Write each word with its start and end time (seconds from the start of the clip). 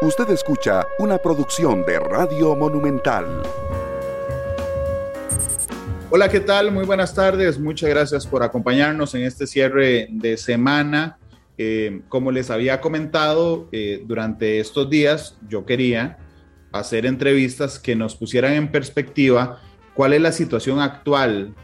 Usted 0.00 0.30
escucha 0.30 0.86
una 1.00 1.18
producción 1.18 1.84
de 1.84 1.98
Radio 1.98 2.54
Monumental. 2.54 3.42
Hola, 6.08 6.28
¿qué 6.28 6.38
tal? 6.38 6.70
Muy 6.70 6.84
buenas 6.84 7.12
tardes. 7.12 7.58
Muchas 7.58 7.90
gracias 7.90 8.24
por 8.24 8.44
acompañarnos 8.44 9.16
en 9.16 9.22
este 9.22 9.44
cierre 9.48 10.06
de 10.12 10.36
semana. 10.36 11.18
Eh, 11.58 12.02
como 12.08 12.30
les 12.30 12.48
había 12.48 12.80
comentado, 12.80 13.68
eh, 13.72 14.04
durante 14.06 14.60
estos 14.60 14.88
días 14.88 15.36
yo 15.48 15.66
quería 15.66 16.18
hacer 16.70 17.04
entrevistas 17.04 17.80
que 17.80 17.96
nos 17.96 18.14
pusieran 18.14 18.52
en 18.52 18.70
perspectiva 18.70 19.60
cuál 19.94 20.12
es 20.12 20.20
la 20.20 20.30
situación 20.30 20.78
actual 20.78 21.56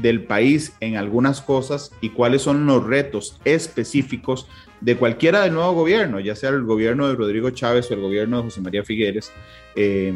del 0.00 0.24
país 0.24 0.72
en 0.80 0.96
algunas 0.96 1.40
cosas 1.40 1.92
y 2.00 2.10
cuáles 2.10 2.42
son 2.42 2.66
los 2.66 2.84
retos 2.84 3.40
específicos 3.44 4.46
de 4.80 4.96
cualquiera 4.96 5.42
del 5.42 5.54
nuevo 5.54 5.72
gobierno, 5.72 6.20
ya 6.20 6.36
sea 6.36 6.50
el 6.50 6.62
gobierno 6.62 7.08
de 7.08 7.16
Rodrigo 7.16 7.50
Chávez 7.50 7.90
o 7.90 7.94
el 7.94 8.00
gobierno 8.00 8.38
de 8.38 8.42
José 8.44 8.60
María 8.60 8.84
Figueres, 8.84 9.32
eh, 9.74 10.12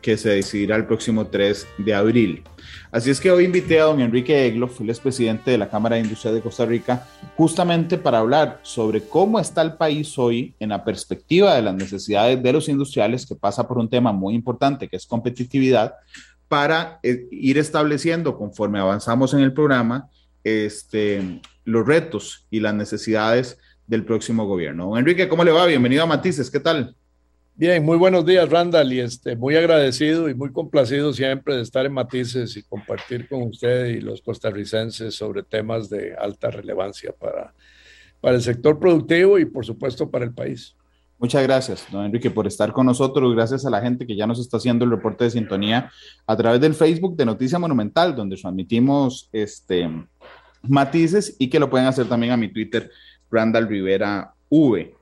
que 0.00 0.16
se 0.16 0.28
decidirá 0.28 0.76
el 0.76 0.86
próximo 0.86 1.26
3 1.26 1.66
de 1.78 1.94
abril. 1.94 2.44
Así 2.92 3.10
es 3.10 3.20
que 3.20 3.30
hoy 3.30 3.44
invité 3.44 3.80
a 3.80 3.84
don 3.84 4.00
Enrique 4.00 4.46
Egloff, 4.46 4.80
el 4.80 4.94
presidente 4.96 5.50
de 5.50 5.58
la 5.58 5.68
Cámara 5.68 5.96
de 5.96 6.02
Industria 6.02 6.32
de 6.32 6.40
Costa 6.40 6.64
Rica, 6.66 7.06
justamente 7.36 7.98
para 7.98 8.18
hablar 8.18 8.60
sobre 8.62 9.00
cómo 9.00 9.40
está 9.40 9.62
el 9.62 9.74
país 9.74 10.16
hoy 10.18 10.54
en 10.60 10.68
la 10.68 10.84
perspectiva 10.84 11.54
de 11.54 11.62
las 11.62 11.74
necesidades 11.74 12.42
de 12.42 12.52
los 12.52 12.68
industriales, 12.68 13.26
que 13.26 13.34
pasa 13.34 13.66
por 13.66 13.78
un 13.78 13.88
tema 13.88 14.12
muy 14.12 14.34
importante, 14.34 14.88
que 14.88 14.96
es 14.96 15.06
competitividad, 15.06 15.94
para 16.48 17.00
eh, 17.02 17.26
ir 17.30 17.58
estableciendo, 17.58 18.36
conforme 18.36 18.78
avanzamos 18.78 19.34
en 19.34 19.40
el 19.40 19.52
programa, 19.52 20.08
este, 20.42 21.40
los 21.64 21.86
retos 21.86 22.46
y 22.50 22.60
las 22.60 22.74
necesidades 22.74 23.58
del 23.86 24.04
próximo 24.04 24.46
gobierno. 24.46 24.96
Enrique, 24.96 25.28
¿cómo 25.28 25.44
le 25.44 25.52
va? 25.52 25.66
Bienvenido 25.66 26.02
a 26.02 26.06
Matices, 26.06 26.50
¿qué 26.50 26.60
tal? 26.60 26.94
Bien, 27.56 27.84
muy 27.84 27.96
buenos 27.96 28.26
días, 28.26 28.50
Randall, 28.50 28.92
y 28.92 29.00
este, 29.00 29.36
muy 29.36 29.54
agradecido 29.54 30.28
y 30.28 30.34
muy 30.34 30.50
complacido 30.50 31.12
siempre 31.12 31.54
de 31.54 31.62
estar 31.62 31.86
en 31.86 31.92
Matices 31.92 32.56
y 32.56 32.64
compartir 32.64 33.28
con 33.28 33.42
usted 33.42 33.86
y 33.86 34.00
los 34.00 34.22
costarricenses 34.22 35.14
sobre 35.14 35.44
temas 35.44 35.88
de 35.88 36.14
alta 36.16 36.50
relevancia 36.50 37.12
para, 37.12 37.54
para 38.20 38.34
el 38.34 38.42
sector 38.42 38.80
productivo 38.80 39.38
y, 39.38 39.44
por 39.44 39.64
supuesto, 39.64 40.10
para 40.10 40.24
el 40.24 40.34
país. 40.34 40.74
Muchas 41.18 41.42
gracias, 41.44 41.86
don 41.90 42.04
Enrique, 42.04 42.30
por 42.30 42.46
estar 42.46 42.72
con 42.72 42.86
nosotros. 42.86 43.34
Gracias 43.34 43.64
a 43.64 43.70
la 43.70 43.80
gente 43.80 44.06
que 44.06 44.16
ya 44.16 44.26
nos 44.26 44.40
está 44.40 44.56
haciendo 44.56 44.84
el 44.84 44.90
reporte 44.90 45.24
de 45.24 45.30
sintonía 45.30 45.90
a 46.26 46.36
través 46.36 46.60
del 46.60 46.74
Facebook 46.74 47.16
de 47.16 47.24
Noticia 47.24 47.58
Monumental, 47.58 48.14
donde 48.14 48.36
transmitimos 48.36 49.28
este, 49.32 49.88
matices 50.62 51.36
y 51.38 51.48
que 51.48 51.58
lo 51.58 51.70
pueden 51.70 51.86
hacer 51.86 52.06
también 52.06 52.32
a 52.32 52.36
mi 52.36 52.52
Twitter, 52.52 52.90
Randall 53.30 53.68
Rivera 53.68 54.34
V. 54.48 54.94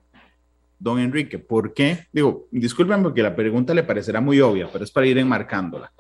Don 0.79 0.99
Enrique, 0.99 1.39
¿por 1.39 1.73
qué? 1.75 2.07
Digo, 2.13 2.49
disculpen 2.51 3.03
porque 3.03 3.23
la 3.23 3.37
pregunta 3.37 3.73
le 3.73 3.85
parecerá 3.85 4.21
muy 4.21 4.41
obvia, 4.41 4.69
pero 4.73 4.85
es 4.85 4.91
para 4.91 5.07
ir 5.07 5.17
enmarcándola. 5.17 5.93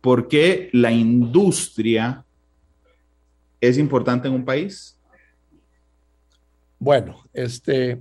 ¿Por 0.00 0.28
qué 0.28 0.70
la 0.72 0.92
industria 0.92 2.24
es 3.60 3.76
importante 3.76 4.28
en 4.28 4.34
un 4.34 4.44
país? 4.44 4.98
Bueno, 6.78 7.22
este, 7.34 8.00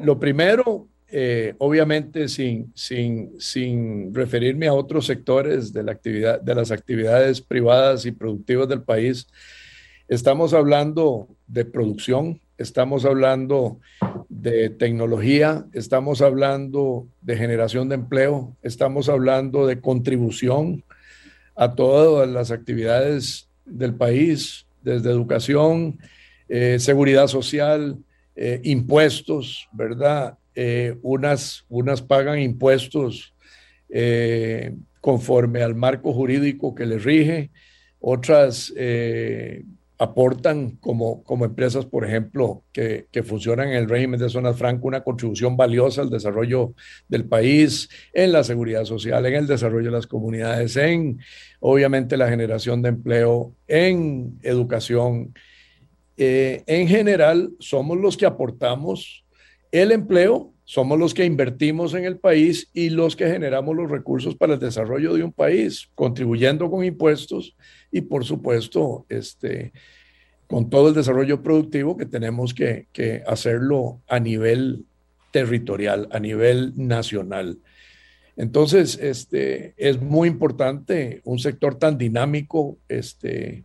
lo 0.00 0.18
primero, 0.18 0.88
eh, 1.10 1.54
obviamente 1.58 2.28
sin, 2.28 2.72
sin, 2.74 3.40
sin 3.40 4.14
referirme 4.14 4.68
a 4.68 4.74
otros 4.74 5.06
sectores 5.06 5.72
de, 5.72 5.82
la 5.82 5.92
actividad, 5.92 6.40
de 6.40 6.54
las 6.54 6.70
actividades 6.70 7.40
privadas 7.40 8.04
y 8.06 8.12
productivas 8.12 8.68
del 8.68 8.82
país, 8.82 9.26
estamos 10.08 10.52
hablando 10.54 11.28
de 11.46 11.64
producción, 11.64 12.40
estamos 12.58 13.04
hablando 13.04 13.80
de 14.28 14.70
tecnología, 14.70 15.66
estamos 15.72 16.20
hablando 16.20 17.06
de 17.22 17.36
generación 17.36 17.88
de 17.88 17.94
empleo, 17.94 18.56
estamos 18.62 19.08
hablando 19.08 19.66
de 19.66 19.80
contribución 19.80 20.84
a 21.56 21.74
todas 21.74 22.28
las 22.28 22.50
actividades 22.50 23.48
del 23.64 23.94
país, 23.94 24.66
desde 24.82 25.10
educación, 25.10 25.98
eh, 26.48 26.78
seguridad 26.78 27.26
social, 27.26 27.96
eh, 28.40 28.60
impuestos, 28.62 29.68
¿verdad? 29.72 30.38
Eh, 30.54 30.96
unas, 31.02 31.64
unas 31.68 32.00
pagan 32.02 32.38
impuestos 32.38 33.34
conforme 35.00 35.62
al 35.62 35.74
marco 35.74 36.12
jurídico 36.12 36.72
que 36.74 36.86
les 36.86 37.02
rige, 37.02 37.50
otras 37.98 38.72
aportan 39.98 40.76
como, 40.76 41.24
como 41.24 41.44
empresas, 41.44 41.84
por 41.84 42.04
ejemplo, 42.04 42.62
que, 42.72 43.06
que, 43.10 43.24
funcionan 43.24 43.70
en 43.70 43.74
el 43.74 43.88
régimen 43.88 44.20
de 44.20 44.28
zonas 44.28 44.56
franco, 44.56 44.86
una 44.86 45.02
contribución 45.02 45.56
valiosa 45.56 46.02
al 46.02 46.10
desarrollo 46.10 46.74
del 47.08 47.24
país, 47.24 47.88
en 48.12 48.30
la 48.30 48.44
seguridad 48.44 48.84
social, 48.84 49.26
en 49.26 49.34
el 49.34 49.46
desarrollo 49.48 49.86
de 49.86 49.96
las 49.96 50.06
comunidades, 50.06 50.76
en 50.76 51.18
obviamente 51.58 52.16
la 52.16 52.28
generación 52.28 52.82
de 52.82 52.90
empleo, 52.90 53.52
en 53.66 54.38
educación. 54.42 55.34
Eh, 56.20 56.64
en 56.66 56.88
general, 56.88 57.52
somos 57.60 57.96
los 57.96 58.16
que 58.16 58.26
aportamos 58.26 59.24
el 59.70 59.92
empleo, 59.92 60.52
somos 60.64 60.98
los 60.98 61.14
que 61.14 61.24
invertimos 61.24 61.94
en 61.94 62.04
el 62.04 62.18
país 62.18 62.68
y 62.74 62.90
los 62.90 63.14
que 63.14 63.28
generamos 63.28 63.76
los 63.76 63.88
recursos 63.88 64.34
para 64.34 64.54
el 64.54 64.60
desarrollo 64.60 65.14
de 65.14 65.22
un 65.22 65.32
país, 65.32 65.88
contribuyendo 65.94 66.68
con 66.70 66.84
impuestos 66.84 67.56
y 67.92 68.00
por 68.00 68.24
supuesto, 68.24 69.06
este, 69.08 69.72
con 70.48 70.68
todo 70.68 70.88
el 70.88 70.94
desarrollo 70.94 71.40
productivo 71.40 71.96
que 71.96 72.06
tenemos 72.06 72.52
que, 72.52 72.88
hacerlo 73.26 74.02
a 74.08 74.18
nivel 74.18 74.86
territorial, 75.30 76.08
a 76.10 76.18
nivel 76.18 76.72
nacional. 76.74 77.60
Entonces, 78.36 78.98
este, 79.00 79.72
es 79.76 80.00
muy 80.00 80.28
importante 80.28 81.20
un 81.24 81.38
sector 81.38 81.76
tan 81.76 81.96
dinámico, 81.96 82.78
este, 82.88 83.64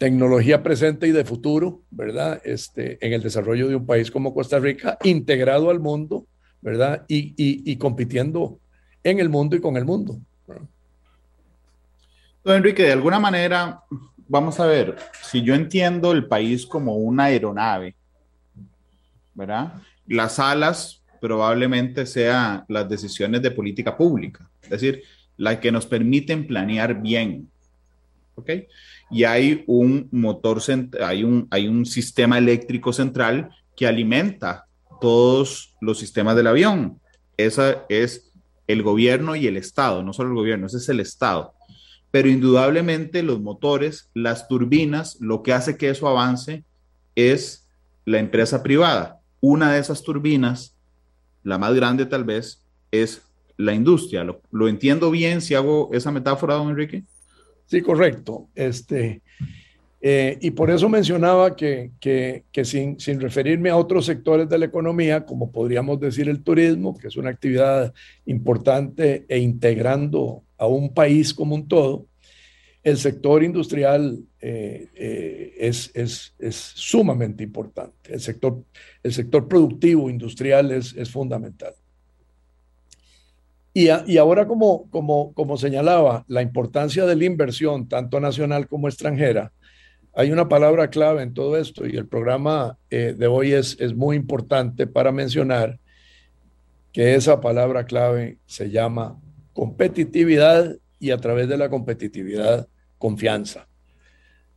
tecnología 0.00 0.62
presente 0.62 1.06
y 1.06 1.12
de 1.12 1.26
futuro, 1.26 1.82
¿verdad? 1.90 2.40
Este, 2.42 2.96
en 3.06 3.12
el 3.12 3.22
desarrollo 3.22 3.68
de 3.68 3.76
un 3.76 3.84
país 3.84 4.10
como 4.10 4.32
Costa 4.32 4.58
Rica, 4.58 4.96
integrado 5.04 5.68
al 5.68 5.78
mundo, 5.78 6.26
¿verdad? 6.62 7.04
Y, 7.06 7.34
y 7.36 7.76
compitiendo 7.76 8.58
en 9.04 9.20
el 9.20 9.28
mundo 9.28 9.56
y 9.56 9.60
con 9.60 9.76
el 9.76 9.84
mundo. 9.84 10.18
Don 12.42 12.56
Enrique, 12.56 12.82
de 12.82 12.92
alguna 12.92 13.20
manera, 13.20 13.82
vamos 14.26 14.58
a 14.58 14.64
ver, 14.64 14.96
si 15.22 15.42
yo 15.42 15.54
entiendo 15.54 16.12
el 16.12 16.26
país 16.26 16.64
como 16.64 16.96
una 16.96 17.24
aeronave, 17.24 17.94
¿verdad? 19.34 19.74
Las 20.06 20.38
alas 20.38 21.02
probablemente 21.20 22.06
sean 22.06 22.64
las 22.68 22.88
decisiones 22.88 23.42
de 23.42 23.50
política 23.50 23.94
pública, 23.94 24.48
es 24.62 24.70
decir, 24.70 25.02
las 25.36 25.58
que 25.58 25.70
nos 25.70 25.84
permiten 25.84 26.46
planear 26.46 27.02
bien, 27.02 27.50
¿ok? 28.36 28.50
Y 29.10 29.24
hay 29.24 29.64
un 29.66 30.08
motor, 30.12 30.60
hay 31.04 31.24
un, 31.24 31.48
hay 31.50 31.68
un 31.68 31.84
sistema 31.84 32.38
eléctrico 32.38 32.92
central 32.92 33.50
que 33.76 33.86
alimenta 33.86 34.66
todos 35.00 35.76
los 35.80 35.98
sistemas 35.98 36.36
del 36.36 36.46
avión. 36.46 37.00
Esa 37.36 37.84
es 37.88 38.32
el 38.66 38.82
gobierno 38.82 39.34
y 39.34 39.46
el 39.46 39.56
Estado, 39.56 40.02
no 40.02 40.12
solo 40.12 40.30
el 40.30 40.36
gobierno, 40.36 40.66
ese 40.66 40.76
es 40.76 40.88
el 40.88 41.00
Estado 41.00 41.54
pero 42.10 42.28
indudablemente 42.28 43.22
los 43.22 43.40
motores, 43.40 44.10
las 44.14 44.48
turbinas, 44.48 45.16
lo 45.20 45.42
que 45.42 45.52
hace 45.52 45.76
que 45.76 45.90
eso 45.90 46.08
avance 46.08 46.64
es 47.14 47.68
la 48.04 48.18
empresa 48.18 48.62
privada. 48.62 49.20
Una 49.40 49.72
de 49.72 49.78
esas 49.78 50.02
turbinas, 50.02 50.76
la 51.42 51.58
más 51.58 51.74
grande 51.74 52.06
tal 52.06 52.24
vez, 52.24 52.66
es 52.90 53.22
la 53.56 53.74
industria. 53.74 54.26
¿Lo, 54.50 54.68
entiendo 54.68 55.10
bien 55.10 55.40
si 55.40 55.54
hago 55.54 55.90
esa 55.92 56.10
metáfora, 56.10 56.54
don 56.54 56.70
Enrique? 56.70 57.04
Sí, 57.70 57.82
correcto. 57.82 58.48
Este, 58.52 59.22
eh, 60.00 60.36
y 60.40 60.50
por 60.50 60.72
eso 60.72 60.88
mencionaba 60.88 61.54
que, 61.54 61.92
que, 62.00 62.42
que 62.50 62.64
sin, 62.64 62.98
sin, 62.98 63.20
referirme 63.20 63.70
a 63.70 63.76
otros 63.76 64.06
sectores 64.06 64.48
de 64.48 64.58
la 64.58 64.64
economía, 64.64 65.24
como 65.24 65.52
podríamos 65.52 66.00
decir 66.00 66.28
el 66.28 66.42
turismo, 66.42 66.98
que 66.98 67.06
es 67.06 67.16
una 67.16 67.30
actividad 67.30 67.94
importante 68.26 69.24
e 69.28 69.38
integrando 69.38 70.42
a 70.58 70.66
un 70.66 70.92
país 70.92 71.32
como 71.32 71.54
un 71.54 71.68
todo, 71.68 72.06
el 72.82 72.96
sector 72.98 73.44
industrial 73.44 74.18
eh, 74.40 74.88
eh, 74.96 75.54
es, 75.58 75.92
es, 75.94 76.34
es, 76.40 76.56
sumamente 76.56 77.44
importante. 77.44 78.14
El 78.14 78.20
sector, 78.20 78.64
el 79.04 79.12
sector 79.12 79.46
productivo 79.46 80.10
industrial 80.10 80.72
es, 80.72 80.92
es 80.94 81.08
fundamental. 81.08 81.74
Y, 83.72 83.88
ahora, 84.18 84.48
como, 84.48 84.90
como, 84.90 85.32
como 85.34 85.56
señalaba, 85.56 86.24
la 86.26 86.42
importancia 86.42 87.06
de 87.06 87.14
la 87.14 87.24
inversión, 87.24 87.88
tanto 87.88 88.18
nacional 88.18 88.66
como 88.66 88.88
extranjera, 88.88 89.52
hay 90.12 90.32
una 90.32 90.48
palabra 90.48 90.90
clave 90.90 91.22
en 91.22 91.34
todo 91.34 91.56
esto 91.56 91.86
y 91.86 91.96
el 91.96 92.08
programa 92.08 92.78
eh, 92.90 93.14
de 93.16 93.26
hoy 93.28 93.52
es, 93.52 93.76
es 93.78 93.94
muy 93.94 94.16
importante 94.16 94.88
para 94.88 95.12
mencionar 95.12 95.78
que 96.92 97.14
esa 97.14 97.40
palabra 97.40 97.84
clave 97.84 98.38
se 98.46 98.70
llama 98.70 99.20
competitividad 99.52 100.76
y 100.98 101.12
a 101.12 101.18
través 101.18 101.48
de 101.48 101.56
la 101.56 101.70
competitividad, 101.70 102.66
confianza. 102.98 103.68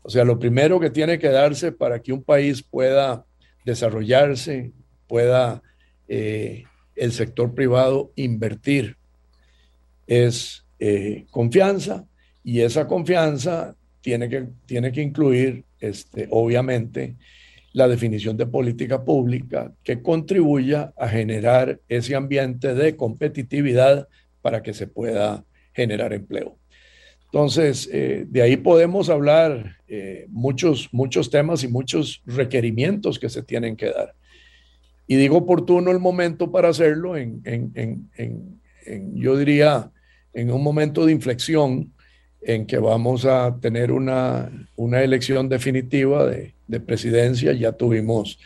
O 0.02 0.10
sea, 0.10 0.26
lo 0.26 0.40
primero 0.40 0.80
que 0.80 0.90
tiene 0.90 1.20
que 1.20 1.30
darse 1.30 1.72
para 1.72 2.02
que 2.02 2.14
un 2.14 2.24
país 2.24 2.64
pueda 2.64 3.26
desarrollarse, 3.64 4.74
pueda 5.08 5.62
eh, 6.08 6.64
el 6.96 7.12
sector 7.12 7.54
privado 7.54 8.12
invertir 8.16 8.98
es 10.08 10.66
eh, 10.80 11.26
confianza 11.32 12.06
y 12.44 12.62
esa 12.62 12.88
confianza 12.88 13.76
tiene 14.02 14.28
que, 14.30 14.48
tiene 14.66 14.92
que 14.92 15.02
incluir, 15.02 15.64
este, 15.80 16.28
obviamente, 16.30 17.16
la 17.72 17.88
definición 17.88 18.38
de 18.38 18.46
política 18.46 19.04
pública 19.04 19.74
que 19.84 20.02
contribuya 20.02 20.94
a 20.98 21.08
generar 21.08 21.80
ese 21.88 22.16
ambiente 22.16 22.76
de 22.76 22.96
competitividad 22.96 24.08
para 24.42 24.62
que 24.62 24.74
se 24.74 24.88
pueda 24.88 25.44
generar 25.74 26.14
empleo. 26.14 26.58
Entonces, 27.26 27.90
eh, 27.92 28.26
de 28.30 28.42
ahí 28.44 28.58
podemos 28.58 29.10
hablar 29.10 29.78
eh, 29.88 30.28
muchos, 30.30 30.90
muchos 30.92 31.32
temas 31.32 31.64
y 31.64 31.68
muchos 31.68 32.22
requerimientos 32.28 33.18
que 33.18 33.28
se 33.28 33.42
tienen 33.42 33.76
que 33.76 33.90
dar. 33.90 34.14
Y 35.08 35.16
digo 35.16 35.38
oportuno 35.38 35.90
el 35.90 36.00
momento 36.00 36.52
para 36.52 36.70
hacerlo 36.70 37.18
en, 37.18 37.42
yo 39.14 39.38
diría, 39.38 39.92
en 40.34 40.52
un 40.52 40.64
momento 40.64 41.06
de 41.06 41.12
inflexión 41.12 41.94
en 42.42 42.66
que 42.66 42.78
vamos 42.78 43.26
a 43.26 43.58
tener 43.62 43.92
una, 43.92 44.52
una 44.76 45.02
elección 45.02 45.50
definitiva 45.50 46.26
de, 46.26 46.54
de, 46.68 46.80
presidencia. 46.80 47.54
Ya 47.54 47.72
tuvimos 47.72 48.40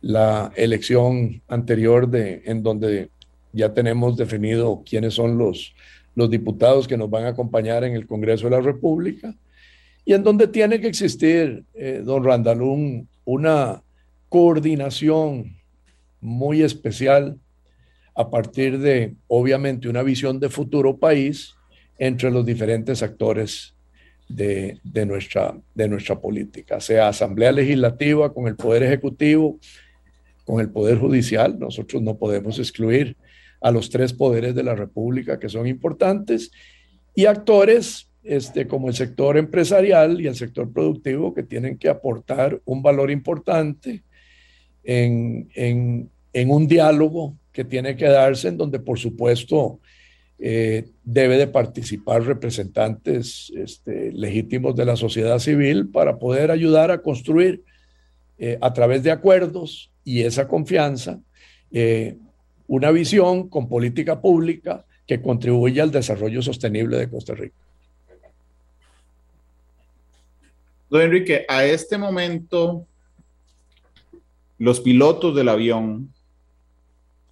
la 0.00 0.52
elección 0.56 1.40
anterior 1.48 2.08
de, 2.08 2.42
en 2.44 2.62
donde 2.62 3.10
ya 3.52 3.72
tenemos 3.72 4.16
definido 4.16 4.82
quiénes 4.88 5.14
son 5.14 5.38
los, 5.38 5.74
los 6.14 6.30
diputados 6.30 6.86
que 6.86 6.96
nos 6.96 7.10
van 7.10 7.24
a 7.24 7.28
acompañar 7.28 7.84
en 7.84 7.94
el 7.94 8.06
Congreso 8.06 8.44
de 8.44 8.50
la 8.50 8.60
República, 8.60 9.34
y 10.04 10.14
en 10.14 10.22
donde 10.22 10.48
tiene 10.48 10.80
que 10.80 10.88
existir, 10.88 11.64
eh, 11.74 12.02
don 12.04 12.24
Randalún, 12.24 13.08
una 13.24 13.82
coordinación 14.28 15.56
muy 16.20 16.62
especial 16.62 17.38
a 18.20 18.30
partir 18.30 18.78
de, 18.78 19.14
obviamente, 19.28 19.88
una 19.88 20.02
visión 20.02 20.38
de 20.40 20.48
futuro 20.48 20.98
país 20.98 21.54
entre 21.98 22.30
los 22.30 22.44
diferentes 22.44 23.02
actores 23.02 23.74
de, 24.28 24.78
de, 24.84 25.06
nuestra, 25.06 25.58
de 25.74 25.88
nuestra 25.88 26.20
política, 26.20 26.80
sea 26.80 27.08
Asamblea 27.08 27.52
Legislativa 27.52 28.32
con 28.32 28.46
el 28.46 28.56
Poder 28.56 28.82
Ejecutivo, 28.82 29.58
con 30.44 30.60
el 30.60 30.70
Poder 30.70 30.98
Judicial, 30.98 31.58
nosotros 31.58 32.02
no 32.02 32.16
podemos 32.16 32.58
excluir 32.58 33.16
a 33.60 33.70
los 33.70 33.90
tres 33.90 34.12
poderes 34.12 34.54
de 34.54 34.62
la 34.62 34.74
República 34.74 35.38
que 35.38 35.48
son 35.48 35.66
importantes 35.66 36.50
y 37.14 37.26
actores 37.26 38.10
este, 38.22 38.66
como 38.66 38.88
el 38.88 38.94
sector 38.94 39.36
empresarial 39.36 40.20
y 40.20 40.26
el 40.26 40.34
sector 40.34 40.72
productivo 40.72 41.32
que 41.34 41.42
tienen 41.42 41.78
que 41.78 41.88
aportar 41.88 42.60
un 42.64 42.82
valor 42.82 43.10
importante 43.10 44.02
en, 44.84 45.48
en, 45.54 46.50
un 46.50 46.66
diálogo 46.66 47.36
que 47.52 47.64
tiene 47.64 47.96
que 47.96 48.06
darse 48.06 48.48
en 48.48 48.56
donde 48.56 48.78
por 48.78 48.98
supuesto 48.98 49.80
eh, 50.38 50.88
debe 51.04 51.36
de 51.36 51.46
participar 51.46 52.22
representantes 52.22 53.52
este, 53.56 54.12
legítimos 54.12 54.74
de 54.74 54.86
la 54.86 54.96
sociedad 54.96 55.38
civil 55.38 55.88
para 55.88 56.18
poder 56.18 56.50
ayudar 56.50 56.90
a 56.90 57.02
construir 57.02 57.62
eh, 58.38 58.56
a 58.60 58.72
través 58.72 59.02
de 59.02 59.10
acuerdos 59.10 59.90
y 60.04 60.22
esa 60.22 60.48
confianza 60.48 61.20
eh, 61.72 62.16
una 62.66 62.90
visión 62.90 63.48
con 63.48 63.68
política 63.68 64.20
pública 64.20 64.84
que 65.06 65.20
contribuya 65.20 65.82
al 65.82 65.90
desarrollo 65.90 66.40
sostenible 66.40 66.96
de 66.96 67.10
Costa 67.10 67.34
Rica. 67.34 67.56
Don 70.88 71.02
Enrique, 71.02 71.44
a 71.48 71.64
este 71.64 71.98
momento, 71.98 72.86
los 74.58 74.80
pilotos 74.80 75.34
del 75.36 75.48
avión, 75.48 76.12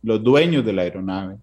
los 0.08 0.24
dueños 0.24 0.64
de 0.64 0.72
la 0.72 0.82
aeronave, 0.82 1.36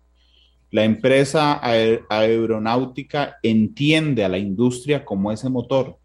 la 0.72 0.84
empresa 0.84 1.62
aeronáutica 2.10 3.38
entiende 3.44 4.26
a 4.26 4.30
la 4.30 4.40
industria 4.40 5.06
como 5.06 5.32
ese 5.32 5.50
motor, 5.50 5.98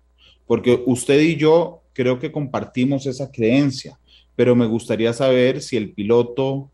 porque 0.46 0.82
usted 0.86 1.18
y 1.20 1.36
yo 1.36 1.80
creo 1.94 2.18
que 2.18 2.30
compartimos 2.30 3.06
esa 3.06 3.32
creencia, 3.32 3.98
pero 4.36 4.54
me 4.54 4.66
gustaría 4.66 5.12
saber 5.14 5.62
si 5.62 5.78
el 5.78 5.92
piloto 5.92 6.70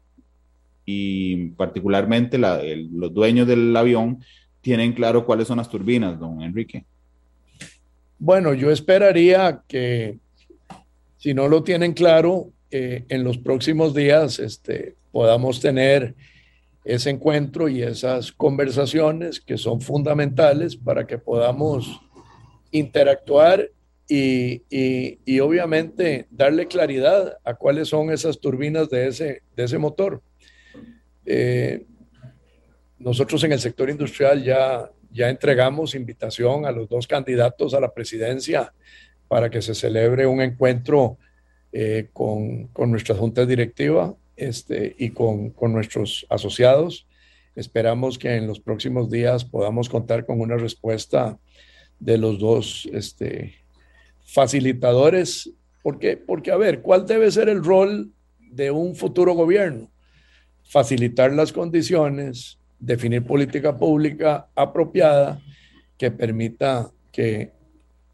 y 0.85 1.51
particularmente 1.51 2.37
los 2.37 3.15
dueños 3.15 3.47
del 3.47 3.75
avión 3.77 4.19
tienen 4.61 4.93
claro 4.93 5.25
cuáles 5.25 5.47
son 5.47 5.59
las 5.59 5.71
turbinas, 5.71 6.19
don 6.19 6.43
Enrique. 6.43 6.85
Bueno, 8.19 8.55
yo 8.55 8.73
esperaría 8.73 9.63
que 9.69 10.19
si 11.19 11.33
no 11.33 11.49
lo 11.49 11.63
tienen 11.63 11.93
claro, 11.93 12.51
eh, 12.73 13.05
en 13.09 13.23
los 13.23 13.39
próximos 13.39 13.95
días 13.95 14.41
este, 14.41 14.97
podamos 15.17 15.61
tener 15.61 16.15
ese 16.85 17.09
encuentro 17.09 17.71
y 17.71 17.83
esas 17.83 18.33
conversaciones 18.33 19.41
que 19.41 19.57
son 19.57 19.81
fundamentales 19.81 20.77
para 20.77 21.07
que 21.07 21.17
podamos 21.17 22.03
interactuar 22.71 23.71
y, 24.07 24.61
y, 24.69 25.41
obviamente 25.41 26.27
darle 26.31 26.67
claridad 26.67 27.39
a 27.45 27.55
cuáles 27.55 27.89
son 27.89 28.11
esas 28.11 28.39
turbinas 28.41 28.91
de 28.91 29.09
ese, 29.09 29.43
de 29.57 29.65
ese 29.65 29.79
motor. 29.79 30.21
Eh, 31.25 31.87
nosotros 32.99 33.43
en 33.45 33.53
el 33.53 33.61
sector 33.61 33.89
industrial 33.89 34.45
ya, 34.45 34.91
ya 35.11 35.31
entregamos 35.31 35.95
invitación 35.95 36.67
a 36.67 36.73
los 36.73 36.91
dos 36.91 37.07
candidatos 37.07 37.73
a 37.73 37.81
la 37.81 37.95
presidencia 37.95 38.75
para 39.29 39.49
que 39.49 39.63
se 39.63 39.75
celebre 39.75 40.27
un 40.27 40.43
encuentro 40.43 41.17
eh, 41.73 42.11
con, 42.13 42.67
con, 42.67 42.91
nuestra 42.91 43.15
junta 43.15 43.47
directiva 43.47 44.15
este, 44.37 44.95
y 44.99 45.11
con, 45.11 45.51
con, 45.51 45.73
nuestros 45.73 46.27
asociados. 46.29 47.07
Esperamos 47.55 48.19
que 48.19 48.37
en 48.37 48.47
los 48.47 48.61
próximos 48.61 49.11
días 49.11 49.45
podamos 49.45 49.89
contar 49.89 50.27
con 50.27 50.41
una 50.41 50.57
respuesta 50.57 51.39
de 51.99 52.19
los 52.19 52.39
dos 52.39 52.89
este, 52.93 53.55
facilitadores, 54.25 55.51
porque, 55.83 56.17
porque, 56.17 56.51
a 56.51 56.57
ver, 56.57 56.83
¿cuál 56.83 57.07
debe 57.07 57.31
ser 57.31 57.49
el 57.49 57.65
rol 57.65 58.13
de 58.39 58.71
un 58.71 58.95
futuro 58.95 59.35
gobierno? 59.35 59.91
facilitar 60.69 61.33
las 61.33 61.53
condiciones, 61.53 62.59
definir 62.79 63.25
política 63.25 63.77
pública 63.77 64.49
apropiada 64.55 65.41
que 65.97 66.11
permita 66.11 66.91
que, 67.13 67.53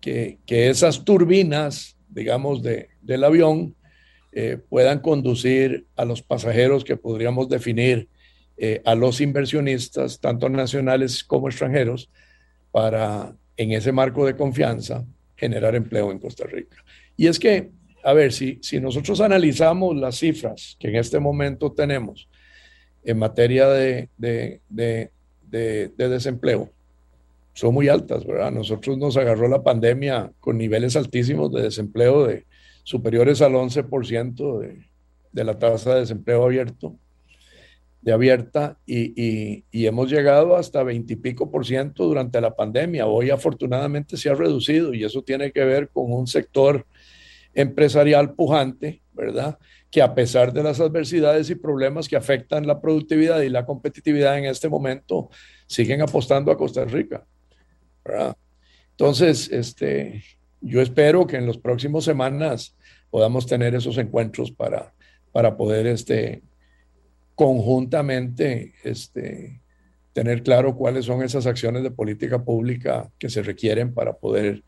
que, 0.00 0.38
esas 0.46 1.04
turbinas, 1.04 1.96
digamos, 2.08 2.62
de, 2.62 2.90
del 3.00 3.24
avión 3.24 3.74
eh, 4.32 4.58
puedan 4.68 5.00
conducir 5.00 5.86
a 5.96 6.04
los 6.04 6.22
pasajeros 6.22 6.84
que 6.84 6.96
podríamos 6.96 7.48
definir 7.48 8.08
eh, 8.56 8.80
a 8.84 8.94
los 8.94 9.20
inversionistas, 9.20 10.20
tanto 10.20 10.48
nacionales 10.48 11.22
como 11.22 11.48
extranjeros, 11.48 12.10
para 12.70 13.34
en 13.56 13.72
ese 13.72 13.92
marco 13.92 14.24
de 14.24 14.34
confianza 14.34 15.04
generar 15.36 15.74
empleo 15.74 16.10
en 16.10 16.18
Costa 16.18 16.46
Rica. 16.46 16.76
Y 17.16 17.26
es 17.26 17.38
que, 17.38 17.70
a 18.02 18.12
ver, 18.14 18.32
si, 18.32 18.58
si 18.62 18.80
nosotros 18.80 19.20
analizamos 19.20 19.96
las 19.96 20.16
cifras 20.16 20.76
que 20.80 20.88
en 20.88 20.96
este 20.96 21.20
momento 21.20 21.72
tenemos 21.72 22.28
en 23.04 23.18
materia 23.18 23.68
de, 23.68 24.08
desempleo 25.96 26.70
son 27.54 27.74
muy 27.74 27.88
altas, 27.88 28.24
¿verdad? 28.24 28.50
Nosotros 28.50 28.96
nos 28.96 29.16
agarró 29.18 29.46
la 29.46 29.62
pandemia 29.62 30.32
con 30.40 30.56
niveles 30.56 30.96
altísimos 30.96 31.52
de 31.52 31.62
desempleo 31.62 32.26
de 32.26 32.46
superiores 32.82 33.42
al 33.42 33.52
11% 33.52 34.58
de, 34.60 34.86
de 35.32 35.44
la 35.44 35.58
tasa 35.58 35.94
de 35.94 36.00
desempleo 36.00 36.44
abierto, 36.44 36.96
de 38.00 38.12
abierta, 38.12 38.78
y, 38.86 39.64
y 39.70 39.86
hemos 39.86 40.10
llegado 40.10 40.56
hasta 40.56 40.82
20 40.82 41.12
y 41.12 41.16
pico 41.16 41.50
por 41.50 41.64
ciento 41.64 42.04
durante 42.04 42.40
la 42.40 42.54
pandemia. 42.54 43.06
Hoy 43.06 43.30
afortunadamente 43.30 44.16
se 44.16 44.30
ha 44.30 44.34
reducido 44.34 44.92
y 44.92 45.04
eso 45.04 45.22
tiene 45.22 45.52
que 45.52 45.64
ver 45.64 45.88
con 45.88 46.12
un 46.12 46.26
sector 46.26 46.86
empresarial 47.54 48.34
pujante, 48.34 49.02
¿verdad? 49.12 49.58
que 49.92 50.00
a 50.00 50.14
pesar 50.14 50.54
de 50.54 50.62
las 50.62 50.80
adversidades 50.80 51.50
y 51.50 51.54
problemas 51.54 52.08
que 52.08 52.16
afectan 52.16 52.66
la 52.66 52.80
productividad 52.80 53.42
y 53.42 53.50
la 53.50 53.66
competitividad 53.66 54.38
en 54.38 54.46
este 54.46 54.70
momento, 54.70 55.28
siguen 55.66 56.00
apostando 56.00 56.50
a 56.50 56.56
Costa 56.56 56.86
Rica. 56.86 57.26
Entonces, 58.92 59.50
este, 59.52 60.24
yo 60.62 60.80
espero 60.80 61.26
que 61.26 61.36
en 61.36 61.46
las 61.46 61.58
próximas 61.58 62.04
semanas 62.04 62.76
podamos 63.10 63.46
tener 63.46 63.74
esos 63.74 63.98
encuentros 63.98 64.50
para, 64.50 64.94
para 65.32 65.56
poder 65.56 65.86
este, 65.86 66.42
conjuntamente 67.34 68.72
este, 68.84 69.60
tener 70.12 70.42
claro 70.42 70.76
cuáles 70.76 71.04
son 71.04 71.22
esas 71.22 71.46
acciones 71.46 71.82
de 71.82 71.90
política 71.90 72.42
pública 72.42 73.10
que 73.18 73.28
se 73.28 73.42
requieren 73.42 73.92
para 73.92 74.14
poder 74.14 74.62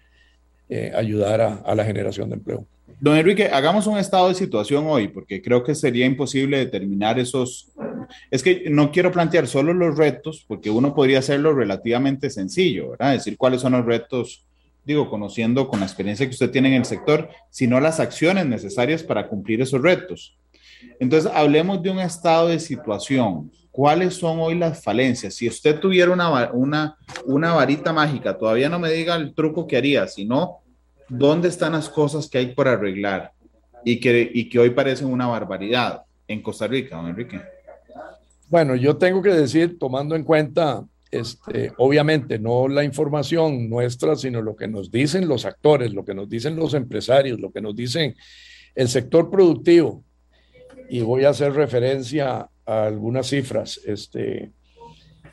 eh, 0.68 0.92
ayudar 0.94 1.40
a 1.64 1.74
la 1.74 1.84
generación 1.84 2.28
de 2.30 2.36
empleo. 2.36 2.66
Don 3.00 3.16
Enrique, 3.16 3.48
hagamos 3.52 3.86
un 3.86 3.98
estado 3.98 4.28
de 4.28 4.34
situación 4.34 4.86
hoy, 4.86 5.08
porque 5.08 5.42
creo 5.42 5.62
que 5.62 5.74
sería 5.74 6.06
imposible 6.06 6.58
determinar 6.58 7.18
esos... 7.18 7.70
Es 8.30 8.42
que 8.42 8.64
no 8.70 8.90
quiero 8.92 9.10
plantear 9.10 9.46
solo 9.46 9.74
los 9.74 9.96
retos, 9.96 10.44
porque 10.46 10.70
uno 10.70 10.94
podría 10.94 11.18
hacerlo 11.18 11.54
relativamente 11.54 12.30
sencillo, 12.30 12.90
¿verdad? 12.90 13.12
Decir 13.12 13.36
cuáles 13.36 13.60
son 13.60 13.72
los 13.72 13.84
retos, 13.84 14.46
digo, 14.84 15.08
conociendo 15.10 15.68
con 15.68 15.80
la 15.80 15.86
experiencia 15.86 16.26
que 16.26 16.32
usted 16.32 16.50
tiene 16.50 16.68
en 16.68 16.74
el 16.74 16.84
sector, 16.84 17.28
sino 17.50 17.80
las 17.80 18.00
acciones 18.00 18.46
necesarias 18.46 19.02
para 19.02 19.28
cumplir 19.28 19.62
esos 19.62 19.80
retos. 19.80 20.36
Entonces, 21.00 21.30
hablemos 21.34 21.82
de 21.82 21.90
un 21.90 21.98
estado 21.98 22.48
de 22.48 22.60
situación. 22.60 23.50
¿Cuáles 23.70 24.14
son 24.14 24.38
hoy 24.38 24.54
las 24.54 24.82
falencias? 24.82 25.34
Si 25.34 25.48
usted 25.48 25.80
tuviera 25.80 26.12
una, 26.12 26.52
una, 26.52 26.96
una 27.24 27.52
varita 27.54 27.92
mágica, 27.92 28.36
todavía 28.36 28.68
no 28.68 28.78
me 28.78 28.90
diga 28.90 29.16
el 29.16 29.34
truco 29.34 29.66
que 29.66 29.76
haría, 29.76 30.06
sino 30.06 30.60
dónde 31.08 31.48
están 31.48 31.72
las 31.72 31.88
cosas 31.88 32.28
que 32.28 32.38
hay 32.38 32.54
por 32.54 32.68
arreglar 32.68 33.32
y 33.84 33.98
que, 33.98 34.30
y 34.32 34.48
que 34.48 34.58
hoy 34.58 34.70
parecen 34.70 35.08
una 35.08 35.26
barbaridad 35.26 36.02
en 36.28 36.42
Costa 36.42 36.66
Rica, 36.66 36.96
don 36.96 37.08
Enrique. 37.08 37.40
Bueno, 38.48 38.76
yo 38.76 38.96
tengo 38.96 39.20
que 39.20 39.30
decir, 39.30 39.78
tomando 39.78 40.14
en 40.14 40.22
cuenta, 40.22 40.84
este, 41.18 41.73
obviamente, 41.78 42.38
no 42.38 42.68
la 42.68 42.85
información 42.85 43.68
nuestra, 43.68 44.16
sino 44.16 44.42
lo 44.42 44.56
que 44.56 44.68
nos 44.68 44.90
dicen 44.90 45.28
los 45.28 45.44
actores, 45.44 45.92
lo 45.92 46.04
que 46.04 46.14
nos 46.14 46.28
dicen 46.28 46.56
los 46.56 46.75
empresarios, 46.75 47.40
lo 47.40 47.52
que 47.52 47.61
nos 47.61 47.76
dicen 47.76 48.16
el 48.75 48.88
sector 48.88 49.30
productivo, 49.30 50.04
y 50.88 51.00
voy 51.00 51.25
a 51.25 51.30
hacer 51.30 51.52
referencia 51.52 52.49
a 52.66 52.85
algunas 52.85 53.28
cifras. 53.28 53.80
Este, 53.85 54.50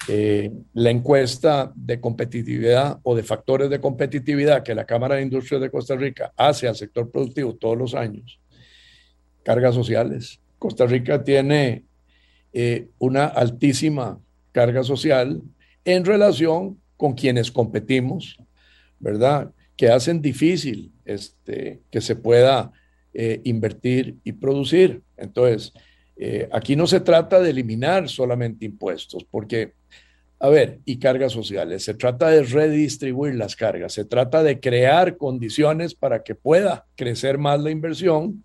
eh, 0.07 0.51
la 0.73 0.89
encuesta 0.89 1.71
de 1.75 1.99
competitividad 1.99 2.99
o 3.03 3.15
de 3.15 3.23
factores 3.23 3.69
de 3.69 3.79
competitividad 3.79 4.63
que 4.63 4.73
la 4.73 4.85
Cámara 4.85 5.15
de 5.15 5.21
Industria 5.21 5.59
de 5.59 5.69
Costa 5.69 5.95
Rica 5.95 6.33
hace 6.35 6.67
al 6.67 6.75
sector 6.75 7.11
productivo 7.11 7.55
todos 7.55 7.77
los 7.77 7.93
años, 7.93 8.39
cargas 9.43 9.75
sociales. 9.75 10.39
Costa 10.57 10.85
Rica 10.85 11.23
tiene 11.23 11.85
eh, 12.53 12.87
una 12.97 13.25
altísima 13.25 14.19
carga 14.51 14.83
social 14.83 15.41
en 15.85 16.05
relación 16.05 16.79
con 16.97 17.13
quienes 17.13 17.51
competimos, 17.51 18.37
¿verdad? 18.99 19.51
Que 19.75 19.89
hacen 19.89 20.21
difícil 20.21 20.91
este, 21.05 21.81
que 21.89 22.01
se 22.01 22.15
pueda 22.15 22.71
eh, 23.13 23.41
invertir 23.43 24.17
y 24.23 24.33
producir. 24.33 25.01
Entonces, 25.17 25.73
eh, 26.15 26.47
aquí 26.51 26.75
no 26.75 26.85
se 26.85 26.99
trata 26.99 27.39
de 27.39 27.49
eliminar 27.49 28.07
solamente 28.07 28.65
impuestos, 28.65 29.25
porque, 29.29 29.73
a 30.39 30.49
ver, 30.49 30.79
y 30.85 30.99
cargas 30.99 31.31
sociales, 31.31 31.83
se 31.83 31.95
trata 31.95 32.29
de 32.29 32.43
redistribuir 32.43 33.35
las 33.35 33.55
cargas, 33.55 33.93
se 33.93 34.05
trata 34.05 34.43
de 34.43 34.59
crear 34.59 35.17
condiciones 35.17 35.95
para 35.95 36.21
que 36.21 36.35
pueda 36.35 36.85
crecer 36.95 37.39
más 37.39 37.59
la 37.61 37.71
inversión, 37.71 38.43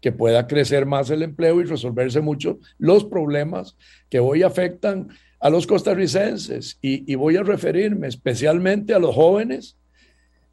que 0.00 0.12
pueda 0.12 0.46
crecer 0.46 0.86
más 0.86 1.10
el 1.10 1.22
empleo 1.22 1.60
y 1.60 1.64
resolverse 1.64 2.20
mucho 2.20 2.58
los 2.78 3.04
problemas 3.04 3.76
que 4.08 4.20
hoy 4.20 4.42
afectan 4.42 5.08
a 5.40 5.50
los 5.50 5.66
costarricenses. 5.66 6.78
y 6.80 7.14
voy 7.14 7.36
a 7.36 7.42
referirme 7.42 8.08
especialmente 8.08 8.94
a 8.94 8.98
los 8.98 9.14
jóvenes 9.14 9.76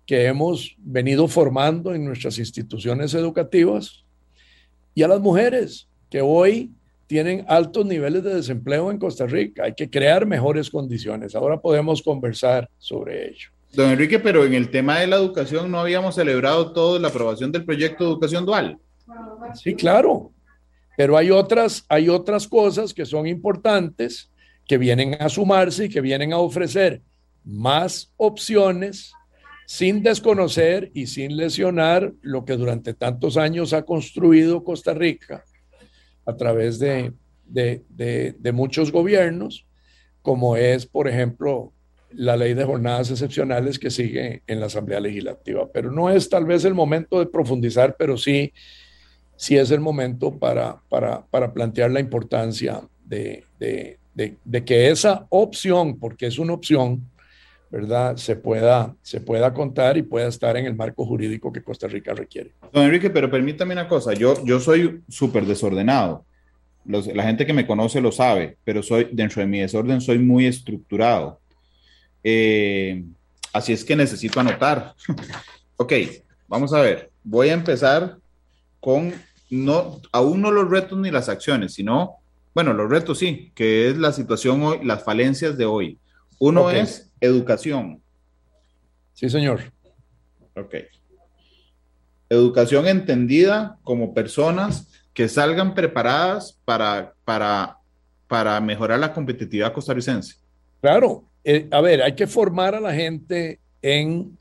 que 0.05 0.25
hemos 0.25 0.75
venido 0.77 1.27
formando 1.27 1.93
en 1.93 2.05
nuestras 2.05 2.37
instituciones 2.37 3.13
educativas 3.13 4.05
y 4.93 5.03
a 5.03 5.07
las 5.07 5.19
mujeres 5.19 5.87
que 6.09 6.21
hoy 6.21 6.71
tienen 7.07 7.45
altos 7.47 7.85
niveles 7.85 8.23
de 8.23 8.35
desempleo 8.35 8.89
en 8.91 8.97
Costa 8.97 9.25
Rica. 9.25 9.63
Hay 9.65 9.73
que 9.73 9.89
crear 9.89 10.25
mejores 10.25 10.69
condiciones. 10.69 11.35
Ahora 11.35 11.59
podemos 11.59 12.01
conversar 12.01 12.69
sobre 12.77 13.29
ello. 13.29 13.49
Don 13.73 13.91
Enrique, 13.91 14.19
pero 14.19 14.45
en 14.45 14.53
el 14.53 14.69
tema 14.69 14.99
de 14.99 15.07
la 15.07 15.17
educación 15.17 15.69
no 15.69 15.79
habíamos 15.79 16.15
celebrado 16.15 16.71
todo 16.71 16.97
la 16.97 17.09
aprobación 17.09 17.51
del 17.51 17.65
proyecto 17.65 18.05
de 18.05 18.11
educación 18.11 18.45
dual. 18.45 18.79
Sí, 19.55 19.75
claro. 19.75 20.31
Pero 20.97 21.17
hay 21.17 21.29
otras, 21.29 21.85
hay 21.89 22.07
otras 22.07 22.47
cosas 22.47 22.93
que 22.93 23.05
son 23.05 23.27
importantes 23.27 24.31
que 24.67 24.77
vienen 24.77 25.15
a 25.19 25.29
sumarse 25.29 25.85
y 25.85 25.89
que 25.89 26.01
vienen 26.01 26.33
a 26.33 26.37
ofrecer 26.37 27.01
más 27.43 28.11
opciones 28.17 29.13
sin 29.67 30.03
desconocer 30.03 30.91
y 30.93 31.07
sin 31.07 31.37
lesionar 31.37 32.13
lo 32.21 32.45
que 32.45 32.57
durante 32.57 32.93
tantos 32.93 33.37
años 33.37 33.73
ha 33.73 33.83
construido 33.83 34.63
Costa 34.63 34.93
Rica 34.93 35.43
a 36.25 36.35
través 36.35 36.79
de, 36.79 37.13
muchos 38.53 38.91
gobiernos, 38.91 39.65
como 40.21 40.55
es, 40.55 40.85
por 40.85 41.07
ejemplo, 41.07 41.71
la 42.11 42.37
ley 42.37 42.53
de 42.53 42.63
jornadas 42.63 43.11
excepcionales 43.11 43.77
que 43.77 43.91
sigue 43.91 44.43
en 44.47 44.59
la 44.59 44.67
Asamblea 44.67 44.99
Legislativa. 44.99 45.69
Pero 45.71 45.91
no 45.91 46.09
es 46.09 46.29
tal 46.29 46.45
vez 46.45 46.65
el 46.65 46.73
momento 46.73 47.19
de 47.19 47.25
profundizar, 47.27 47.95
pero 47.97 48.17
sí, 48.17 48.53
sí 49.35 49.57
es 49.57 49.71
el 49.71 49.81
momento 49.81 50.37
para, 50.37 50.81
para, 50.89 51.53
plantear 51.53 51.91
la 51.91 51.99
importancia 51.99 52.81
de, 53.03 53.43
de, 53.59 53.99
que 54.65 54.89
esa 54.89 55.25
opción, 55.29 55.99
porque 55.99 56.27
es 56.27 56.39
una 56.39 56.53
opción, 56.53 57.09
¿verdad? 57.69 58.15
Se 58.15 58.35
pueda, 58.35 58.95
se 59.01 59.19
pueda 59.19 59.53
contar 59.53 59.97
y 59.97 60.03
pueda 60.03 60.27
estar 60.27 60.55
en 60.57 60.65
el 60.65 60.75
marco 60.75 61.05
jurídico 61.05 61.51
que 61.51 61.63
Costa 61.63 61.87
Rica 61.87 62.13
requiere. 62.13 62.51
Don 62.71 62.85
Enrique, 62.85 63.09
pero 63.09 63.29
permítame 63.29 63.73
una 63.73 63.87
cosa, 63.87 64.13
yo, 64.13 64.43
yo 64.45 64.59
soy 64.59 65.01
súper 65.09 65.45
desordenado. 65.45 66.23
la 66.85 67.23
gente 67.23 67.45
que 67.45 67.53
me 67.53 67.67
conoce 67.67 67.99
lo 67.99 68.11
sabe, 68.11 68.57
pero 68.63 68.81
soy, 68.81 69.09
dentro 69.11 69.41
de 69.41 69.47
mi 69.47 69.59
desorden 69.59 69.99
soy 70.01 70.19
muy 70.19 70.45
estructurado. 70.45 71.39
Eh, 72.23 73.03
así 73.51 73.73
es 73.73 73.83
que 73.83 73.95
necesito 73.95 74.39
anotar. 74.39 74.95
ok, 75.77 75.93
vamos 76.47 76.73
a 76.73 76.81
ver. 76.81 77.11
Voy 77.23 77.49
a 77.49 77.53
empezar 77.53 78.17
con, 78.79 79.13
no, 79.49 79.99
aún 80.11 80.41
no 80.41 80.51
los 80.51 80.69
retos 80.69 80.97
ni 80.97 81.11
las 81.11 81.27
acciones, 81.27 81.73
sino, 81.73 82.15
bueno, 82.55 82.73
los 82.73 82.89
retos 82.89 83.19
sí, 83.19 83.51
que 83.53 83.89
es 83.89 83.97
la 83.97 84.13
situación 84.13 84.63
hoy, 84.63 84.79
las 84.83 85.03
falencias 85.03 85.57
de 85.57 85.65
hoy. 85.65 85.99
Uno 86.39 86.71
es 86.71 87.11
educación. 87.19 88.01
Sí, 89.13 89.29
señor. 89.29 89.73
Ok. 90.55 90.75
Educación 92.29 92.87
entendida 92.87 93.77
como 93.83 94.13
personas 94.13 94.89
que 95.13 95.27
salgan 95.27 95.75
preparadas 95.75 96.57
para, 96.63 97.13
para, 97.25 97.77
para 98.27 98.59
mejorar 98.61 98.99
la 98.99 99.13
competitividad 99.13 99.73
costarricense. 99.73 100.35
Claro. 100.79 101.25
Eh, 101.43 101.67
a 101.71 101.81
ver, 101.81 102.01
hay 102.01 102.15
que 102.15 102.25
formar 102.25 102.73
a 102.73 102.79
la 102.79 102.93
gente 102.93 103.59
en, 103.81 104.37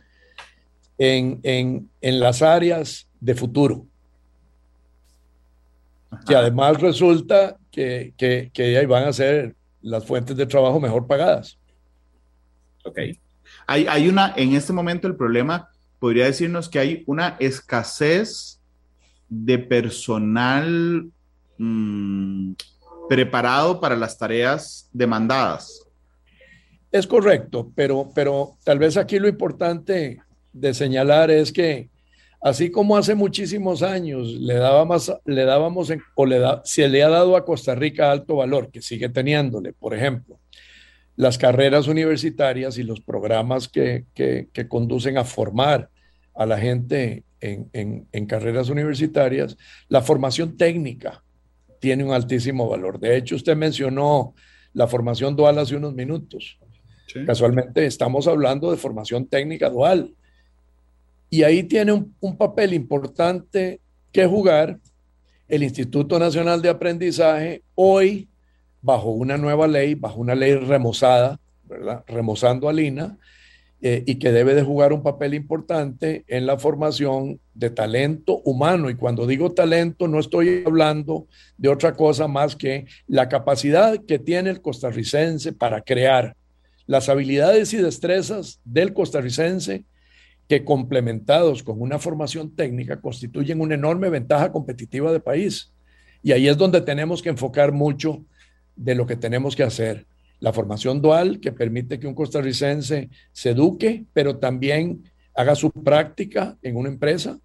en, 0.98 1.88
las 2.00 2.42
áreas 2.42 3.08
de 3.20 3.34
futuro. 3.34 3.86
Que 6.28 6.36
además 6.36 6.80
resulta 6.80 7.58
que, 7.74 8.14
que, 8.16 8.50
que 8.54 8.78
ahí 8.78 8.86
van 8.86 9.04
a 9.04 9.12
ser 9.12 9.56
las 9.82 10.06
fuentes 10.06 10.36
de 10.36 10.46
trabajo 10.46 10.78
mejor 10.78 11.08
pagadas. 11.08 11.58
Ok. 12.84 12.98
Hay, 13.66 13.86
hay 13.88 14.08
una, 14.08 14.32
en 14.36 14.54
este 14.54 14.72
momento 14.72 15.08
el 15.08 15.16
problema 15.16 15.68
podría 15.98 16.26
decirnos 16.26 16.68
que 16.68 16.78
hay 16.78 17.02
una 17.06 17.36
escasez 17.40 18.60
de 19.28 19.58
personal 19.58 21.10
mm, 21.58 22.52
preparado 23.08 23.80
para 23.80 23.96
las 23.96 24.16
tareas 24.16 24.88
demandadas. 24.92 25.84
Es 26.92 27.08
correcto, 27.08 27.72
pero, 27.74 28.08
pero 28.14 28.56
tal 28.62 28.78
vez 28.78 28.96
aquí 28.96 29.18
lo 29.18 29.26
importante 29.26 30.22
de 30.52 30.74
señalar 30.74 31.30
es 31.32 31.52
que 31.52 31.88
así 32.44 32.70
como 32.70 32.98
hace 32.98 33.14
muchísimos 33.14 33.82
años 33.82 34.28
le 34.28 34.54
dábamos, 34.54 35.10
le 35.24 35.44
dábamos 35.46 35.90
o 36.14 36.26
le 36.26 36.38
da, 36.38 36.60
se 36.62 36.90
le 36.90 37.02
ha 37.02 37.08
dado 37.08 37.36
a 37.36 37.44
Costa 37.46 37.74
Rica 37.74 38.10
alto 38.10 38.36
valor, 38.36 38.70
que 38.70 38.82
sigue 38.82 39.08
teniéndole, 39.08 39.72
por 39.72 39.94
ejemplo, 39.94 40.38
las 41.16 41.38
carreras 41.38 41.88
universitarias 41.88 42.76
y 42.76 42.82
los 42.82 43.00
programas 43.00 43.66
que, 43.66 44.04
conducen 44.68 45.16
a 45.16 45.24
formar 45.24 45.88
a 46.34 46.44
la 46.44 46.58
gente 46.58 47.24
en, 47.40 48.26
carreras 48.26 48.68
universitarias, 48.68 49.56
la 49.88 50.02
formación 50.02 50.58
técnica 50.58 51.24
tiene 51.80 52.04
un 52.04 52.12
altísimo 52.12 52.68
valor. 52.68 53.00
De 53.00 53.16
hecho, 53.16 53.36
usted 53.36 53.56
mencionó 53.56 54.34
la 54.74 54.86
formación 54.86 55.34
dual 55.34 55.58
hace 55.58 55.76
unos 55.76 55.94
minutos. 55.94 56.58
Casualmente 57.24 57.86
estamos 57.86 58.26
hablando 58.26 58.70
de 58.70 58.76
formación 58.76 59.28
técnica 59.28 59.70
dual. 59.70 60.14
Y 61.30 61.42
ahí 61.42 61.64
tiene 61.64 61.92
un, 61.92 62.36
papel 62.36 62.74
importante 62.74 63.80
que 64.12 64.26
jugar 64.26 64.78
el 65.48 65.62
Instituto 65.62 66.18
Nacional 66.18 66.62
de 66.62 66.68
Aprendizaje 66.68 67.62
hoy 67.74 68.28
bajo 68.80 69.10
una 69.10 69.36
nueva 69.36 69.66
ley, 69.66 69.94
bajo 69.94 70.20
una 70.20 70.34
ley 70.34 70.54
remozada. 70.54 71.40
Remozando 72.06 72.68
a 72.68 72.74
Lina, 72.74 73.18
eh, 73.86 74.02
y 74.06 74.14
que 74.14 74.32
debe 74.32 74.54
de 74.54 74.62
jugar 74.62 74.94
un 74.94 75.02
papel 75.02 75.34
importante 75.34 76.24
en 76.28 76.46
la 76.46 76.58
formación 76.58 77.38
de 77.52 77.68
talento 77.68 78.40
humano. 78.46 78.88
Y 78.88 78.94
cuando 78.94 79.26
digo 79.26 79.52
talento, 79.52 80.08
no 80.08 80.18
estoy 80.18 80.62
hablando 80.64 81.26
de 81.58 81.68
otra 81.68 81.92
cosa 81.92 82.26
más 82.26 82.56
que 82.56 82.86
la 83.06 83.28
capacidad 83.28 84.02
que 84.06 84.18
tiene 84.18 84.48
el 84.48 84.62
costarricense 84.62 85.52
para 85.52 85.82
crear 85.82 86.34
las 86.86 87.10
habilidades 87.10 87.74
y 87.74 87.76
destrezas 87.76 88.58
del 88.64 88.94
costarricense 88.94 89.84
que 90.48 90.64
complementados 90.64 91.62
con 91.62 91.80
una 91.80 91.98
formación 91.98 92.54
técnica 92.54 93.00
constituyen 93.00 93.60
una 93.60 93.74
enorme 93.74 94.08
ventaja 94.10 94.52
competitiva 94.52 95.12
de 95.12 95.20
país. 95.20 95.72
Y 96.22 96.32
ahí 96.32 96.48
es 96.48 96.56
donde 96.56 96.80
tenemos 96.80 97.22
que 97.22 97.30
enfocar 97.30 97.72
mucho 97.72 98.24
de 98.76 98.94
lo 98.94 99.06
que 99.06 99.16
tenemos 99.16 99.56
que 99.56 99.62
hacer. 99.62 100.06
La 100.40 100.52
formación 100.52 101.00
dual 101.00 101.40
que 101.40 101.52
permite 101.52 101.98
que 101.98 102.06
un 102.06 102.14
costarricense 102.14 103.08
se 103.32 103.50
eduque, 103.50 104.04
pero 104.12 104.38
también 104.38 105.04
haga 105.34 105.54
su 105.54 105.70
práctica 105.70 106.56
en 106.62 106.76
una 106.76 106.88
empresa. 106.88 107.38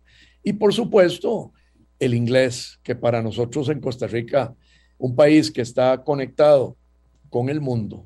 Y 0.43 0.53
por 0.53 0.73
supuesto, 0.73 1.53
el 1.99 2.13
inglés, 2.13 2.79
que 2.83 2.95
para 2.95 3.21
nosotros 3.21 3.69
en 3.69 3.79
Costa 3.79 4.07
Rica, 4.07 4.53
un 4.97 5.15
país 5.15 5.51
que 5.51 5.61
está 5.61 6.03
conectado 6.03 6.77
con 7.29 7.49
el 7.49 7.61
mundo 7.61 8.05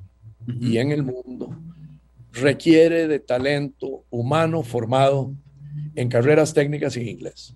y 0.60 0.78
en 0.78 0.92
el 0.92 1.04
mundo, 1.04 1.56
requiere 2.34 3.08
de 3.08 3.20
talento 3.20 4.04
humano 4.10 4.64
formado 4.64 5.34
en 5.96 6.10
carreras 6.10 6.54
técnicas 6.54 6.98
en 6.98 7.08
inglés. 7.08 7.56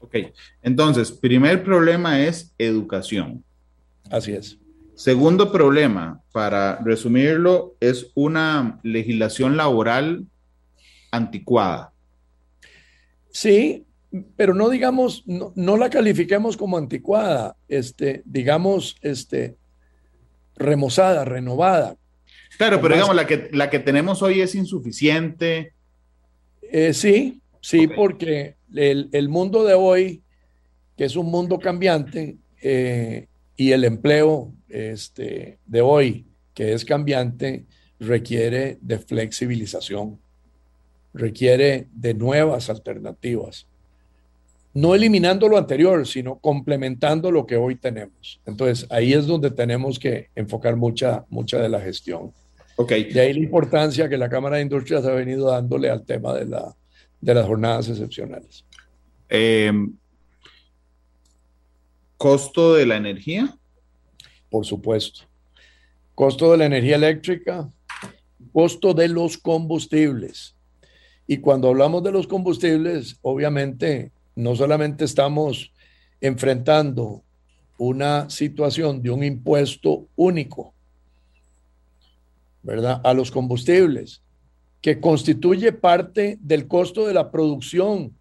Ok, 0.00 0.16
entonces, 0.62 1.10
primer 1.10 1.64
problema 1.64 2.20
es 2.20 2.52
educación. 2.58 3.42
Así 4.10 4.32
es. 4.32 4.58
Segundo 4.94 5.50
problema, 5.50 6.22
para 6.32 6.76
resumirlo, 6.84 7.74
es 7.80 8.12
una 8.14 8.78
legislación 8.82 9.56
laboral 9.56 10.26
anticuada. 11.10 11.92
Sí, 13.30 13.86
pero 14.36 14.54
no 14.54 14.68
digamos, 14.68 15.24
no, 15.26 15.76
la 15.76 15.90
califiquemos 15.90 16.56
como 16.56 16.78
anticuada, 16.78 17.56
este, 17.66 18.22
digamos, 18.24 18.96
este, 19.00 19.56
remozada, 20.54 21.24
renovada. 21.24 21.96
Claro, 22.56 22.80
pero 22.80 22.94
digamos, 22.94 23.16
la 23.16 23.26
que, 23.26 23.48
la 23.52 23.70
que 23.70 23.78
tenemos 23.78 24.22
hoy 24.22 24.40
es 24.40 24.54
insuficiente. 24.54 25.72
Eh, 26.62 26.94
sí, 26.94 27.40
sí, 27.60 27.88
porque 27.88 28.56
el, 28.74 29.28
mundo 29.28 29.64
de 29.64 29.74
hoy, 29.74 30.22
que 30.96 31.04
es 31.04 31.16
un 31.16 31.26
mundo 31.26 31.58
cambiante, 31.58 32.36
eh, 32.62 33.26
y 33.56 33.72
el 33.72 33.84
empleo 33.84 34.52
este, 34.68 35.58
de 35.66 35.80
hoy, 35.80 36.26
que 36.54 36.72
es 36.72 36.84
cambiante, 36.84 37.64
requiere 38.00 38.78
de 38.80 38.98
flexibilización, 38.98 40.18
requiere 41.12 41.88
de 41.92 42.14
nuevas 42.14 42.70
alternativas. 42.70 43.66
No 44.72 44.94
eliminando 44.94 45.48
lo 45.48 45.56
anterior, 45.56 46.04
sino 46.06 46.38
complementando 46.40 47.30
lo 47.30 47.46
que 47.46 47.56
hoy 47.56 47.76
tenemos. 47.76 48.40
Entonces, 48.44 48.88
ahí 48.90 49.12
es 49.12 49.26
donde 49.26 49.52
tenemos 49.52 50.00
que 50.00 50.30
enfocar 50.34 50.74
mucha, 50.74 51.24
mucha 51.28 51.60
de 51.60 51.68
la 51.68 51.80
gestión. 51.80 52.32
Okay. 52.76 53.04
De 53.12 53.20
ahí 53.20 53.32
la 53.32 53.40
importancia 53.40 54.08
que 54.08 54.18
la 54.18 54.28
Cámara 54.28 54.56
de 54.56 54.62
Industrias 54.62 55.04
ha 55.04 55.12
venido 55.12 55.50
dándole 55.50 55.88
al 55.90 56.04
tema 56.04 56.34
de, 56.34 56.46
la, 56.46 56.74
de 57.20 57.34
las 57.34 57.46
jornadas 57.46 57.88
excepcionales. 57.88 58.64
Eh, 59.28 59.72
¿Costo 62.16 62.74
de 62.74 62.86
la 62.86 62.96
energía? 62.96 63.56
Por 64.50 64.64
supuesto. 64.64 65.22
Costo 66.14 66.52
de 66.52 66.58
la 66.58 66.66
energía 66.66 66.96
eléctrica, 66.96 67.68
costo 68.52 68.94
de 68.94 69.08
los 69.08 69.36
combustibles. 69.38 70.54
Y 71.26 71.38
cuando 71.38 71.68
hablamos 71.68 72.02
de 72.02 72.12
los 72.12 72.26
combustibles, 72.26 73.18
obviamente 73.22 74.12
no 74.36 74.54
solamente 74.54 75.04
estamos 75.04 75.72
enfrentando 76.20 77.22
una 77.78 78.30
situación 78.30 79.02
de 79.02 79.10
un 79.10 79.24
impuesto 79.24 80.06
único, 80.16 80.73
¿verdad? 82.64 83.00
A 83.04 83.14
los 83.14 83.30
combustibles, 83.30 84.22
que 84.80 85.00
constituye 85.00 85.72
parte 85.72 86.38
del 86.40 86.66
costo 86.66 87.06
de 87.06 87.14
la 87.14 87.30
producción 87.30 88.16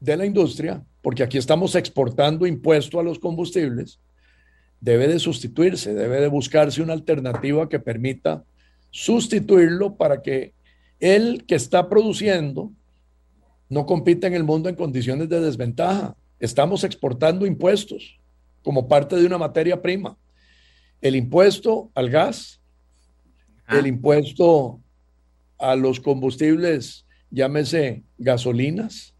de 0.00 0.16
la 0.16 0.26
industria, 0.26 0.84
porque 1.00 1.22
aquí 1.22 1.38
estamos 1.38 1.74
exportando 1.74 2.46
impuesto 2.46 3.00
a 3.00 3.02
los 3.02 3.18
combustibles, 3.18 4.00
debe 4.80 5.08
de 5.08 5.18
sustituirse, 5.18 5.94
debe 5.94 6.20
de 6.20 6.28
buscarse 6.28 6.82
una 6.82 6.92
alternativa 6.92 7.68
que 7.68 7.78
permita 7.78 8.44
sustituirlo 8.90 9.96
para 9.96 10.20
que 10.22 10.54
el 11.00 11.44
que 11.46 11.54
está 11.54 11.88
produciendo 11.88 12.72
no 13.68 13.86
compita 13.86 14.26
en 14.26 14.34
el 14.34 14.44
mundo 14.44 14.68
en 14.68 14.74
condiciones 14.74 15.28
de 15.28 15.40
desventaja. 15.40 16.16
Estamos 16.38 16.84
exportando 16.84 17.46
impuestos 17.46 18.20
como 18.62 18.88
parte 18.88 19.16
de 19.16 19.26
una 19.26 19.38
materia 19.38 19.80
prima. 19.80 20.16
El 21.00 21.16
impuesto 21.16 21.90
al 21.94 22.10
gas, 22.10 22.60
el 23.68 23.86
impuesto 23.86 24.80
a 25.58 25.74
los 25.74 26.00
combustibles, 26.00 27.06
llámese 27.30 28.02
gasolinas, 28.18 29.14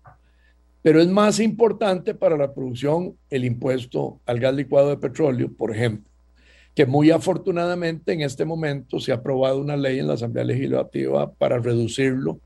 pero 0.83 1.01
es 1.01 1.09
más 1.09 1.41
importante 1.41 2.15
para 2.15 2.37
la 2.37 2.55
producción 2.55 3.17
el 3.31 3.45
impuesto 3.45 4.21
al 4.25 4.39
gas 4.39 4.55
licuado 4.55 4.91
de 4.91 4.99
petróleo, 4.99 5.53
por 5.53 5.75
ejemplo, 5.75 6.11
que 6.75 6.87
muy 6.87 7.11
afortunadamente 7.11 8.13
en 8.13 8.21
este 8.21 8.45
momento 8.45 9.01
se 9.01 9.11
ha 9.11 9.17
aprobado 9.17 9.61
una 9.61 9.77
ley 9.77 9.99
en 9.99 10.07
la 10.07 10.15
Asamblea 10.15 10.45
Legislativa 10.45 11.33
para 11.33 11.59
reducirlo 11.59 12.39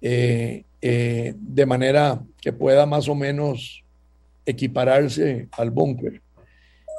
eh, 0.00 0.64
eh, 0.82 1.34
de 1.38 1.66
manera 1.66 2.22
que 2.40 2.52
pueda 2.52 2.84
más 2.84 3.08
o 3.08 3.14
menos 3.14 3.82
equipararse 4.44 5.48
al 5.52 5.70
búnker 5.70 6.20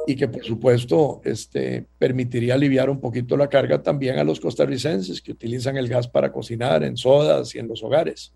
y 0.07 0.15
que 0.15 0.27
por 0.27 0.43
supuesto 0.43 1.21
este, 1.23 1.85
permitiría 1.97 2.55
aliviar 2.55 2.89
un 2.89 2.99
poquito 2.99 3.38
la 3.38 3.47
carga 3.47 3.81
también 3.81 4.17
a 4.17 4.23
los 4.23 4.39
costarricenses 4.39 5.21
que 5.21 5.31
utilizan 5.31 5.77
el 5.77 5.88
gas 5.88 6.07
para 6.07 6.31
cocinar 6.31 6.83
en 6.83 6.97
sodas 6.97 7.53
y 7.55 7.59
en 7.59 7.67
los 7.67 7.83
hogares. 7.83 8.33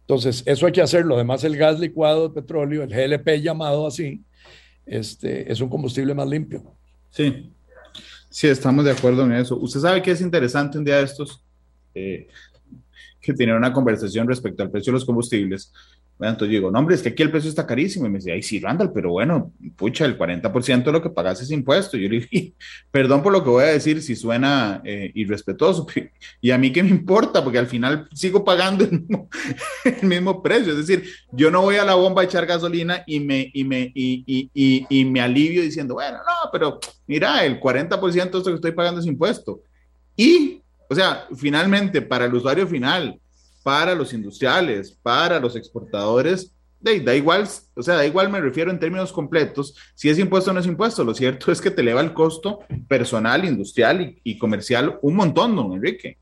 Entonces, 0.00 0.42
eso 0.46 0.66
hay 0.66 0.72
que 0.72 0.82
hacerlo. 0.82 1.16
Además, 1.16 1.42
el 1.42 1.56
gas 1.56 1.80
licuado 1.80 2.28
de 2.28 2.34
petróleo, 2.40 2.84
el 2.84 2.90
GLP 2.90 3.42
llamado 3.42 3.86
así, 3.86 4.22
este, 4.84 5.50
es 5.50 5.60
un 5.60 5.68
combustible 5.68 6.14
más 6.14 6.28
limpio. 6.28 6.62
Sí, 7.10 7.50
sí, 8.30 8.46
estamos 8.46 8.84
de 8.84 8.92
acuerdo 8.92 9.24
en 9.24 9.32
eso. 9.32 9.56
Usted 9.56 9.80
sabe 9.80 10.02
que 10.02 10.12
es 10.12 10.20
interesante 10.20 10.78
un 10.78 10.84
día 10.84 10.98
de 10.98 11.04
estos 11.04 11.42
eh, 11.94 12.28
que 13.20 13.34
tener 13.34 13.56
una 13.56 13.72
conversación 13.72 14.28
respecto 14.28 14.62
al 14.62 14.70
precio 14.70 14.92
de 14.92 14.98
los 14.98 15.04
combustibles 15.04 15.72
bueno, 16.18 16.32
entonces 16.32 16.52
yo 16.52 16.58
digo, 16.60 16.70
no, 16.70 16.78
hombre, 16.78 16.94
es 16.94 17.02
que 17.02 17.10
aquí 17.10 17.22
el 17.22 17.30
precio 17.30 17.50
está 17.50 17.66
carísimo. 17.66 18.06
Y 18.06 18.08
me 18.08 18.18
dice, 18.18 18.32
ay, 18.32 18.42
sí, 18.42 18.58
Randall, 18.58 18.90
pero 18.90 19.10
bueno, 19.10 19.52
pucha, 19.76 20.06
el 20.06 20.16
40% 20.16 20.84
de 20.84 20.92
lo 20.92 21.02
que 21.02 21.10
pagas 21.10 21.42
es 21.42 21.50
impuesto. 21.50 21.96
Y 21.96 22.04
yo 22.04 22.08
le 22.08 22.20
dije, 22.20 22.54
perdón 22.90 23.22
por 23.22 23.32
lo 23.32 23.44
que 23.44 23.50
voy 23.50 23.64
a 23.64 23.68
decir 23.68 24.00
si 24.00 24.16
suena 24.16 24.80
eh, 24.84 25.10
irrespetuoso. 25.14 25.86
Y 26.40 26.50
a 26.50 26.58
mí 26.58 26.72
qué 26.72 26.82
me 26.82 26.90
importa, 26.90 27.42
porque 27.42 27.58
al 27.58 27.66
final 27.66 28.08
sigo 28.14 28.44
pagando 28.44 28.84
el 29.84 30.08
mismo, 30.08 30.42
precio. 30.42 30.72
Es 30.72 30.86
decir, 30.86 31.04
yo 31.32 31.50
no 31.50 31.62
voy 31.62 31.76
a 31.76 31.84
la 31.84 31.94
bomba 31.94 32.22
a 32.22 32.24
echar 32.24 32.46
gasolina 32.46 33.02
y 33.06 33.20
me, 33.20 33.50
y 33.52 33.64
me, 33.64 33.92
y, 33.94 34.50
y, 34.54 34.86
y, 34.88 35.04
me 35.04 35.20
alivio 35.20 35.62
diciendo, 35.62 35.94
bueno, 35.94 36.18
no, 36.18 36.50
pero 36.52 36.78
mira, 37.06 37.44
el 37.44 37.60
40% 37.60 38.00
de 38.00 38.38
esto 38.38 38.44
que 38.44 38.54
estoy 38.54 38.72
pagando 38.72 39.00
es 39.00 39.06
impuesto. 39.06 39.60
Y, 40.16 40.62
o 40.88 40.94
sea, 40.94 41.26
finalmente, 41.36 42.00
para 42.02 42.26
el 42.26 42.34
usuario 42.34 42.66
final, 42.66 43.18
para 43.66 43.96
los 43.96 44.12
industriales, 44.12 44.96
para 45.02 45.40
los 45.40 45.56
exportadores, 45.56 46.54
da 46.78 47.16
igual, 47.16 47.48
o 47.74 47.82
sea, 47.82 47.96
da 47.96 48.06
igual 48.06 48.30
me 48.30 48.40
refiero 48.40 48.70
en 48.70 48.78
términos 48.78 49.10
completos, 49.10 49.74
si 49.96 50.08
es 50.08 50.20
impuesto 50.20 50.52
o 50.52 50.54
no 50.54 50.60
es 50.60 50.66
impuesto, 50.66 51.02
lo 51.02 51.12
cierto 51.12 51.50
es 51.52 51.60
que 51.60 51.72
te 51.72 51.80
eleva 51.82 52.00
el 52.00 52.14
costo 52.14 52.60
personal, 52.86 53.44
industrial 53.44 54.14
y, 54.22 54.38
comercial 54.38 55.00
un 55.02 55.16
montón, 55.16 55.56
don 55.56 55.72
Enrique. 55.72 56.16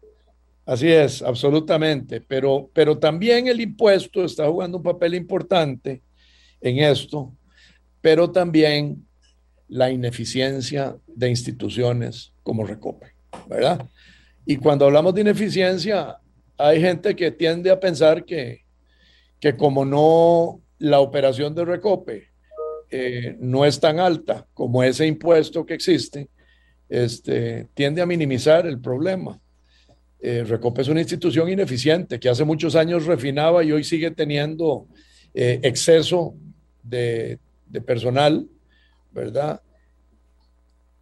Así 0.65 0.91
es, 0.91 1.21
absolutamente, 1.21 2.23
pero, 2.23 2.71
pero 2.73 2.97
también 2.97 3.47
el 3.47 3.61
impuesto 3.61 4.25
está 4.25 4.49
jugando 4.49 4.79
un 4.79 4.83
papel 4.83 5.15
importante 5.15 6.01
en 6.63 6.79
esto, 6.79 7.31
pero 8.01 8.31
también 8.31 9.07
la 9.69 9.91
ineficiencia 9.91 10.97
de 11.07 11.29
instituciones 11.29 12.33
como 12.43 12.65
Recope, 12.65 13.09
¿verdad? 13.51 13.87
Y 14.47 14.57
cuando 14.57 14.87
hablamos 14.87 15.15
de 15.15 15.21
ineficiencia, 15.21 16.21
hay 16.57 16.81
gente 16.81 17.17
que 17.17 17.31
tiende 17.31 17.71
a 17.71 17.81
pensar 17.81 18.25
que, 18.25 18.65
que 19.41 19.57
como 19.57 19.85
no 19.85 20.61
la 20.79 21.01
operación 21.01 21.55
de 21.55 21.65
recope 21.65 22.29
eh, 22.91 23.37
no 23.41 23.65
es 23.65 23.81
tan 23.81 23.99
alta 23.99 24.47
como 24.55 24.83
ese 24.83 25.07
impuesto 25.07 25.67
que 25.67 25.75
existe, 25.75 26.29
este, 26.89 27.69
tiende 27.75 28.03
a 28.03 28.07
minimizar 28.07 28.67
el 28.67 28.81
problema. 28.81 29.41
Eh, 30.21 30.45
recope 30.45 30.83
es 30.83 30.89
una 30.89 31.01
institución 31.01 31.51
ineficiente 31.51 32.19
que 32.19 32.29
hace 32.29 32.45
muchos 32.45 32.77
años 32.77 33.05
refinaba 33.05 33.63
y 33.65 33.73
hoy 33.73 33.85
sigue 33.85 34.11
teniendo 34.11 34.87
eh, 35.35 35.61
exceso 35.63 36.35
de, 36.83 37.39
de 37.67 37.81
personal, 37.81 38.47
¿verdad? 39.11 39.61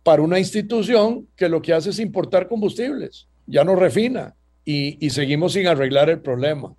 Para 0.02 0.22
una 0.22 0.38
institución 0.38 1.28
que 1.36 1.48
lo 1.48 1.62
que 1.62 1.72
hace 1.72 1.90
es 1.90 1.98
importar 1.98 2.48
combustibles, 2.48 3.28
ya 3.46 3.64
no 3.64 3.76
refina 3.76 4.34
y, 4.64 5.11
seguimos 5.11 5.55
sin 5.55 5.66
arreglar 5.66 6.11
el 6.11 6.20
problema. 6.20 6.75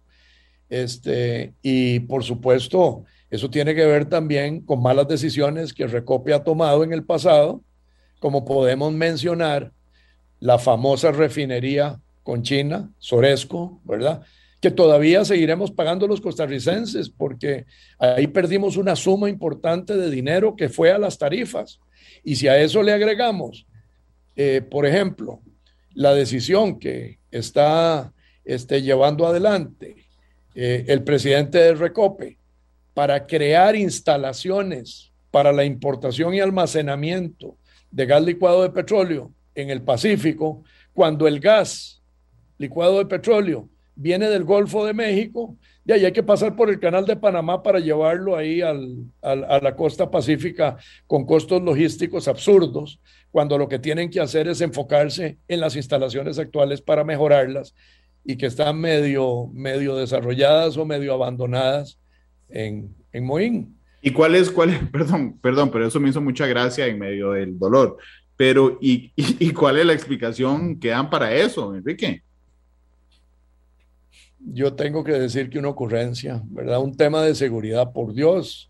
Este, 0.69 1.53
y 1.61 1.99
por 2.01 2.23
supuesto, 2.23 3.03
eso 3.29 3.49
tiene 3.49 3.75
que 3.75 3.85
ver 3.85 4.05
también 4.05 4.61
con 4.61 4.81
malas 4.81 5.07
decisiones 5.07 5.73
que 5.73 5.87
Recope 5.87 6.33
ha 6.33 6.43
tomado 6.43 6.83
en 6.83 6.93
el 6.93 7.03
pasado, 7.03 7.63
como 8.19 8.45
podemos 8.45 8.93
mencionar 8.93 9.71
la 10.39 10.57
famosa 10.57 11.11
refinería 11.11 11.99
con 12.23 12.41
China, 12.41 12.91
Soresco, 12.97 13.81
¿verdad? 13.83 14.23
Que 14.61 14.71
todavía 14.71 15.25
seguiremos 15.25 15.71
pagando 15.71 16.07
los 16.07 16.21
costarricenses 16.21 17.09
porque 17.09 17.65
ahí 17.99 18.27
perdimos 18.27 18.77
una 18.77 18.95
suma 18.95 19.29
importante 19.29 19.97
de 19.97 20.09
dinero 20.09 20.55
que 20.55 20.69
fue 20.69 20.91
a 20.91 20.97
las 20.97 21.17
tarifas. 21.17 21.79
Y 22.23 22.37
si 22.37 22.47
a 22.47 22.57
eso 22.57 22.81
le 22.81 22.93
agregamos, 22.93 23.67
eh, 24.35 24.61
por 24.61 24.85
ejemplo, 24.85 25.41
la 25.93 26.13
decisión 26.13 26.79
que 26.79 27.19
está 27.31 28.13
este, 28.45 28.81
llevando 28.81 29.25
adelante 29.25 29.95
eh, 30.55 30.85
el 30.87 31.03
presidente 31.03 31.57
de 31.57 31.75
Recope 31.75 32.37
para 32.93 33.25
crear 33.25 33.75
instalaciones 33.75 35.11
para 35.31 35.51
la 35.51 35.65
importación 35.65 36.33
y 36.33 36.39
almacenamiento 36.39 37.57
de 37.89 38.05
gas 38.05 38.23
licuado 38.23 38.63
de 38.63 38.69
petróleo 38.69 39.31
en 39.55 39.69
el 39.69 39.81
Pacífico, 39.81 40.63
cuando 40.93 41.27
el 41.27 41.39
gas 41.39 42.01
licuado 42.57 42.99
de 42.99 43.05
petróleo 43.05 43.69
viene 43.95 44.29
del 44.29 44.43
Golfo 44.43 44.85
de 44.85 44.93
México, 44.93 45.57
y 45.85 45.91
ahí 45.91 46.05
hay 46.05 46.11
que 46.11 46.23
pasar 46.23 46.55
por 46.55 46.69
el 46.69 46.79
canal 46.79 47.05
de 47.05 47.15
Panamá 47.15 47.61
para 47.61 47.79
llevarlo 47.79 48.35
ahí 48.35 48.61
al, 48.61 49.05
a 49.21 49.59
la 49.59 49.75
costa 49.75 50.09
pacífica 50.09 50.77
con 51.07 51.25
costos 51.25 51.61
logísticos 51.61 52.27
absurdos, 52.27 52.99
cuando 53.33 53.57
lo 53.57 53.67
que 53.67 53.79
tienen 53.79 54.11
que 54.11 54.19
hacer 54.21 54.47
es 54.47 54.61
enfocarse 54.61 55.39
en 55.47 55.59
las 55.59 55.75
instalaciones 55.75 56.37
actuales 56.37 56.81
para 56.81 57.03
mejorarlas 57.03 57.73
y 58.23 58.37
que 58.37 58.45
están 58.45 58.79
medio, 58.79 59.49
medio 59.51 59.95
desarrolladas 59.95 60.77
o 60.77 60.85
medio 60.85 61.15
abandonadas 61.15 61.97
en, 62.47 62.95
en 63.11 63.25
Moín. 63.25 63.75
¿Y 64.03 64.11
cuál 64.11 64.35
es, 64.35 64.51
cuál 64.51 64.69
es, 64.69 64.87
perdón, 64.91 65.39
perdón, 65.41 65.71
pero 65.71 65.87
eso 65.87 65.99
me 65.99 66.09
hizo 66.09 66.21
mucha 66.21 66.45
gracia 66.45 66.85
en 66.85 66.99
medio 66.99 67.31
del 67.31 67.57
dolor, 67.57 67.97
pero 68.37 68.77
¿y, 68.79 69.11
y, 69.15 69.47
y 69.47 69.51
cuál 69.51 69.79
es 69.79 69.87
la 69.87 69.93
explicación 69.93 70.79
que 70.79 70.89
dan 70.89 71.09
para 71.09 71.33
eso, 71.33 71.75
Enrique? 71.75 72.21
Yo 74.37 74.75
tengo 74.75 75.03
que 75.03 75.13
decir 75.13 75.49
que 75.49 75.57
una 75.57 75.69
ocurrencia, 75.69 76.39
¿verdad? 76.45 76.81
Un 76.81 76.95
tema 76.95 77.23
de 77.23 77.33
seguridad, 77.33 77.93
por 77.93 78.13
Dios. 78.13 78.69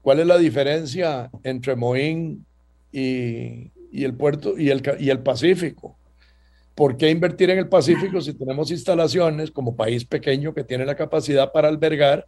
¿Cuál 0.00 0.20
es 0.20 0.28
la 0.28 0.38
diferencia 0.38 1.28
entre 1.42 1.74
Moín 1.74 2.46
y, 2.92 3.72
y 3.92 4.04
el 4.04 4.14
puerto 4.14 4.58
y 4.58 4.70
el, 4.70 4.82
y 4.98 5.10
el 5.10 5.20
Pacífico? 5.20 5.96
¿Por 6.74 6.96
qué 6.96 7.10
invertir 7.10 7.50
en 7.50 7.58
el 7.58 7.68
Pacífico 7.68 8.20
si 8.20 8.32
tenemos 8.34 8.70
instalaciones 8.70 9.50
como 9.50 9.76
país 9.76 10.04
pequeño 10.04 10.54
que 10.54 10.64
tiene 10.64 10.86
la 10.86 10.94
capacidad 10.94 11.52
para 11.52 11.68
albergar 11.68 12.26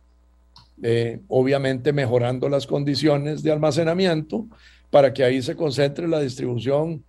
eh, 0.83 1.21
obviamente 1.29 1.93
mejorando 1.93 2.49
las 2.49 2.67
condiciones 2.67 3.43
de 3.43 3.53
almacenamiento 3.53 4.47
para 4.91 5.13
que 5.13 5.23
ahí 5.23 5.41
se 5.41 5.55
concentre 5.55 6.09
la 6.09 6.21
distribución, 6.21 7.05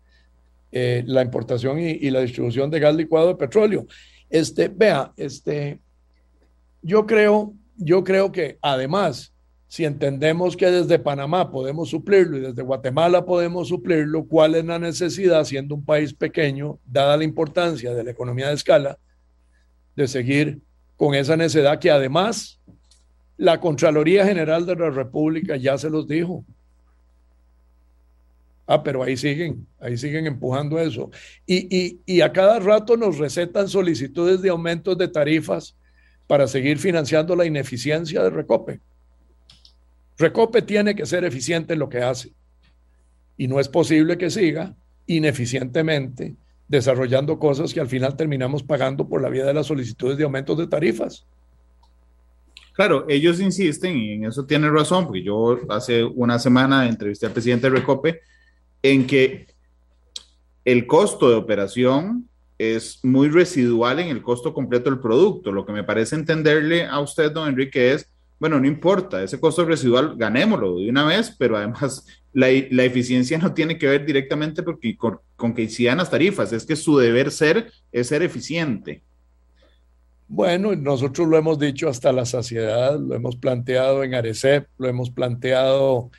eh, 0.72 1.04
la 1.08 1.24
importación 1.24 1.80
y, 1.80 1.90
y, 1.92 2.12
la 2.12 2.22
distribución 2.22 2.70
de 2.70 2.80
gas 2.80 2.96
licuado 2.96 3.30
de 3.30 3.36
petróleo. 3.36 3.88
Este, 4.30 4.68
vea, 4.68 5.12
este, 5.18 5.80
yo 6.84 7.06
creo, 7.06 7.54
yo 7.76 8.04
creo 8.04 8.32
que 8.32 8.58
además, 8.62 9.33
si 9.74 9.86
entendemos 9.86 10.56
que 10.56 10.70
desde 10.70 11.00
Panamá 11.00 11.50
podemos 11.50 11.90
suplirlo 11.90 12.38
y 12.38 12.42
desde 12.42 12.62
Guatemala 12.62 13.26
podemos 13.26 13.70
suplirlo, 13.70 14.24
¿cuál 14.26 14.54
es 14.54 14.64
la 14.64 14.78
necesidad, 14.78 15.44
siendo 15.46 15.74
un 15.74 15.84
país 15.84 16.14
pequeño, 16.14 16.78
dada 16.86 17.18
la 17.18 17.24
importancia 17.24 17.92
de 17.96 18.04
la 18.04 18.12
economía 18.12 18.50
de 18.50 18.54
escala, 18.54 19.00
de 19.96 20.08
seguir 20.08 20.62
con 20.96 21.16
esa 21.16 21.36
necesidad 21.36 21.80
que 21.80 21.90
además 21.90 22.62
la 23.36 23.60
Contraloría 23.60 24.24
General 24.24 24.64
de 24.64 24.76
la 24.76 24.92
República 24.92 25.56
ya 25.56 25.76
se 25.76 25.90
los 25.90 26.08
dijo. 26.08 26.46
Ah, 28.68 28.84
pero 28.84 29.02
ahí 29.02 29.18
siguen, 29.18 29.66
ahí 29.80 29.98
siguen 29.98 30.28
empujando 30.28 30.78
eso. 30.78 31.10
Y, 31.48 31.76
y, 31.76 32.00
y, 32.06 32.22
a 32.22 32.32
cada 32.32 32.60
rato 32.60 32.96
nos 32.96 33.18
recetan 33.18 33.68
solicitudes 33.68 34.40
de 34.44 34.50
aumentos 34.50 34.96
de 35.00 35.08
tarifas 35.08 35.76
para 36.28 36.48
seguir 36.48 36.78
financiando 36.78 37.36
la 37.36 37.48
ineficiencia 37.48 38.22
de 38.22 38.30
Recope. 38.30 38.80
Recope 40.18 40.62
tiene 40.62 40.96
que 40.96 41.06
ser 41.06 41.24
eficiente 41.24 41.74
en 41.74 41.80
lo 41.80 41.90
que 41.90 42.00
hace. 42.00 42.34
Y 43.38 43.48
no 43.48 43.60
es 43.60 43.68
posible 43.68 44.18
que 44.18 44.30
siga 44.30 44.76
ineficientemente 45.08 46.36
desarrollando 46.68 47.40
cosas 47.40 47.74
que 47.74 47.80
al 47.80 47.88
final 47.88 48.16
terminamos 48.16 48.64
pagando 48.64 49.08
por 49.08 49.22
la 49.22 49.30
vía 49.30 49.46
de 49.46 49.54
las 49.54 49.68
solicitudes 49.68 50.18
de 50.18 50.24
aumentos 50.24 50.58
de 50.58 50.68
tarifas. 50.68 51.26
Claro, 52.74 53.06
ellos 53.08 53.40
insisten, 53.40 53.98
y 53.98 54.14
en 54.14 54.26
eso 54.26 54.46
tienen 54.46 54.74
razón, 54.74 55.06
porque 55.06 55.24
yo 55.24 55.60
hace 55.70 56.04
una 56.04 56.40
semana 56.40 56.88
entrevisté 56.88 57.28
al 57.28 57.32
presidente 57.32 57.70
de 57.70 57.78
Recope, 57.78 58.22
en 58.82 59.06
que 59.06 59.48
el 60.66 60.88
costo 60.88 61.30
de 61.30 61.36
operación 61.36 62.28
es 62.58 63.00
muy 63.04 63.30
residual 63.30 64.00
en 64.00 64.08
el 64.08 64.22
costo 64.22 64.54
completo 64.54 64.90
del 64.90 65.00
producto. 65.00 65.52
Lo 65.52 65.66
que 65.66 65.74
me 65.74 65.84
parece 65.84 66.16
entenderle 66.16 66.86
a 66.86 67.00
usted, 67.00 67.32
don 67.32 67.50
Enrique, 67.50 67.94
es, 67.94 68.10
bueno, 68.40 68.60
no 68.60 68.68
importa, 68.68 69.24
ese 69.24 69.40
costo 69.40 69.66
residual 69.66 70.16
ganémoslo 70.18 70.80
de 70.80 70.90
una 70.90 71.06
vez, 71.06 71.36
pero 71.38 71.58
además 71.58 72.06
la, 72.34 72.48
la 72.72 72.84
eficiencia 72.84 73.38
no 73.38 73.54
tiene 73.54 73.78
que 73.78 73.88
ver 73.88 74.06
directamente 74.06 74.64
porque, 74.64 74.98
con, 74.98 75.20
con 75.36 75.54
que 75.54 75.64
incidan 75.64 75.98
las 75.98 76.10
tarifas, 76.10 76.52
es 76.52 76.66
que 76.66 76.76
su 76.76 76.98
deber 76.98 77.32
ser 77.32 77.72
es 77.92 78.08
ser 78.08 78.24
eficiente. 78.24 79.02
Bueno, 80.28 80.76
nosotros 80.76 81.28
lo 81.28 81.38
hemos 81.38 81.60
dicho 81.60 81.88
hasta 81.88 82.12
la 82.12 82.26
saciedad, 82.26 83.00
lo 83.00 83.14
hemos 83.14 83.36
planteado 83.36 84.04
en 84.04 84.16
Arecep, 84.16 84.68
lo 84.78 84.88
hemos 84.88 85.12
planteado 85.12 86.10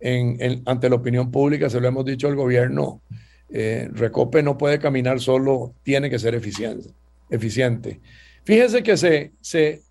en, 0.00 0.62
ante 0.64 0.88
la 0.88 0.96
opinión 0.96 1.30
pública, 1.30 1.68
se 1.68 1.80
lo 1.80 1.88
hemos 1.88 2.04
dicho 2.04 2.28
al 2.28 2.36
gobierno. 2.36 3.02
Eh, 3.50 3.88
Recope 3.92 4.42
no 4.42 4.56
puede 4.56 4.78
caminar 4.78 5.20
solo, 5.20 5.74
tiene 5.82 6.08
que 6.08 6.18
ser 6.18 6.34
eficiente. 6.34 6.90
eficiente. 7.30 8.00
Fíjese 8.44 8.82
que 8.82 8.96
se, 8.96 9.32
se, 9.40 9.82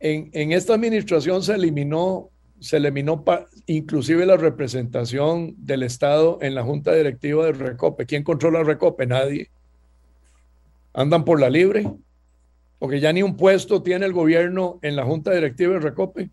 en, 0.00 0.52
esta 0.52 0.74
administración 0.74 1.42
se 1.42 1.54
eliminó, 1.54 2.30
se 2.60 2.76
eliminó 2.76 3.24
inclusive 3.66 4.26
la 4.26 4.36
representación 4.36 5.54
del 5.58 5.82
Estado 5.82 6.38
en 6.42 6.54
la 6.54 6.62
junta 6.62 6.94
directiva 6.94 7.46
de 7.46 7.52
Recope. 7.52 8.06
¿Quién 8.06 8.22
controla 8.22 8.62
Recope? 8.62 9.06
Nadie. 9.06 9.50
Andan 10.92 11.24
por 11.24 11.40
la 11.40 11.50
libre 11.50 11.90
porque 12.78 13.00
ya 13.00 13.12
ni 13.12 13.22
un 13.22 13.36
puesto 13.36 13.82
tiene 13.82 14.06
el 14.06 14.12
gobierno 14.12 14.78
en 14.82 14.96
la 14.96 15.04
junta 15.04 15.32
directiva 15.32 15.74
de 15.74 15.80
Recope. 15.80 16.30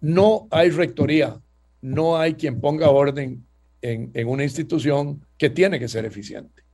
No 0.00 0.48
hay 0.50 0.70
rectoría, 0.70 1.38
no 1.82 2.16
hay 2.16 2.34
quien 2.34 2.60
ponga 2.60 2.90
orden 2.90 3.44
en, 3.82 4.10
en 4.14 4.28
una 4.28 4.44
institución 4.44 5.24
que 5.36 5.50
tiene 5.50 5.78
que 5.78 5.88
ser 5.88 6.04
eficiente. 6.04 6.65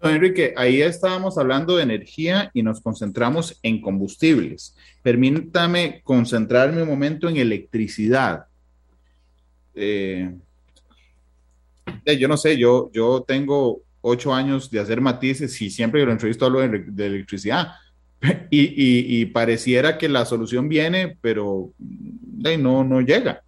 Don 0.00 0.14
Enrique, 0.14 0.52
ahí 0.56 0.82
estábamos 0.82 1.38
hablando 1.38 1.76
de 1.76 1.82
energía 1.82 2.50
y 2.52 2.62
nos 2.62 2.80
concentramos 2.80 3.58
en 3.62 3.80
combustibles. 3.80 4.76
Permítame 5.02 6.00
concentrarme 6.04 6.82
un 6.82 6.88
momento 6.88 7.28
en 7.28 7.38
electricidad. 7.38 8.46
Eh, 9.74 10.34
yo 12.18 12.28
no 12.28 12.36
sé, 12.36 12.56
yo, 12.56 12.90
yo 12.92 13.24
tengo 13.26 13.80
ocho 14.00 14.34
años 14.34 14.70
de 14.70 14.80
hacer 14.80 15.00
matices 15.00 15.60
y 15.60 15.70
siempre 15.70 16.00
que 16.00 16.06
lo 16.06 16.12
entrevisto 16.12 16.46
hablo 16.46 16.60
de, 16.60 16.84
de 16.86 17.06
electricidad. 17.06 17.68
Y, 18.50 19.20
y, 19.20 19.26
pareciera 19.26 19.98
que 19.98 20.08
la 20.08 20.24
solución 20.24 20.68
viene, 20.68 21.18
pero 21.20 21.72
no, 21.78 22.82
no 22.82 23.00
llega. 23.02 23.42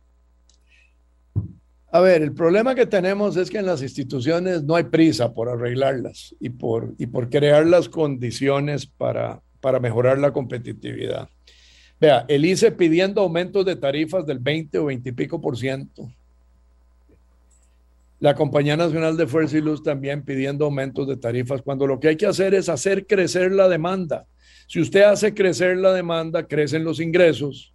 A 1.90 2.00
ver, 2.00 2.22
el 2.22 2.32
problema 2.32 2.74
que 2.74 2.86
tenemos 2.86 3.36
es 3.36 3.48
que 3.48 3.58
en 3.58 3.66
las 3.66 3.80
instituciones 3.82 4.62
no 4.62 4.76
hay 4.76 4.84
prisa 4.84 5.32
por 5.32 5.48
arreglarlas 5.48 6.34
y 6.38 6.50
por, 6.50 6.94
y 6.98 7.06
por 7.06 7.30
crear 7.30 7.66
las 7.66 7.88
condiciones 7.88 8.84
para, 8.84 9.40
para 9.60 9.80
mejorar 9.80 10.18
la 10.18 10.32
competitividad. 10.32 11.28
Vea, 11.98 12.26
el 12.28 12.44
ICE 12.44 12.72
pidiendo 12.72 13.22
aumentos 13.22 13.64
de 13.64 13.76
tarifas 13.76 14.26
del 14.26 14.38
20 14.38 14.78
o 14.78 14.84
20 14.86 15.08
y 15.08 15.12
pico 15.12 15.40
por 15.40 15.56
ciento 15.56 16.08
la 18.20 18.34
Compañía 18.34 18.76
Nacional 18.76 19.16
de 19.16 19.26
Fuerza 19.26 19.58
y 19.58 19.60
Luz 19.60 19.82
también 19.82 20.24
pidiendo 20.24 20.64
aumentos 20.64 21.06
de 21.06 21.16
tarifas, 21.16 21.62
cuando 21.62 21.86
lo 21.86 22.00
que 22.00 22.08
hay 22.08 22.16
que 22.16 22.26
hacer 22.26 22.54
es 22.54 22.68
hacer 22.68 23.06
crecer 23.06 23.52
la 23.52 23.68
demanda. 23.68 24.26
Si 24.66 24.80
usted 24.80 25.02
hace 25.02 25.34
crecer 25.34 25.76
la 25.76 25.92
demanda, 25.92 26.46
crecen 26.46 26.84
los 26.84 27.00
ingresos 27.00 27.72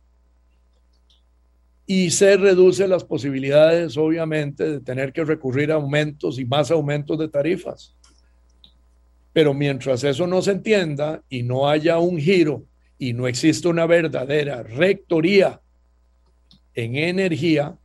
y 1.86 2.12
se 2.12 2.38
reducen 2.38 2.89
las 2.89 3.04
posibilidades, 3.04 3.98
obviamente, 3.98 4.63
de 4.63 4.80
tener 4.80 5.12
que 5.12 5.26
recurrir 5.26 5.72
a 5.72 5.76
aumentos 5.76 6.39
y 6.39 6.46
más 6.46 6.72
aumentos 6.72 7.19
de 7.19 7.28
tarifas. 7.28 7.96
Pero 9.34 9.54
mientras 9.54 10.04
eso 10.04 10.28
no 10.28 10.41
se 10.41 10.52
entienda 10.52 11.22
y 11.28 11.43
no 11.43 11.69
haya 11.69 11.98
un 12.00 12.17
giro 12.17 12.63
y 12.98 13.13
no 13.13 13.28
existe 13.28 13.67
una 13.67 13.86
verdadera 13.86 14.63
rectoría 14.63 15.60
en 16.76 16.96
energía, 16.96 17.78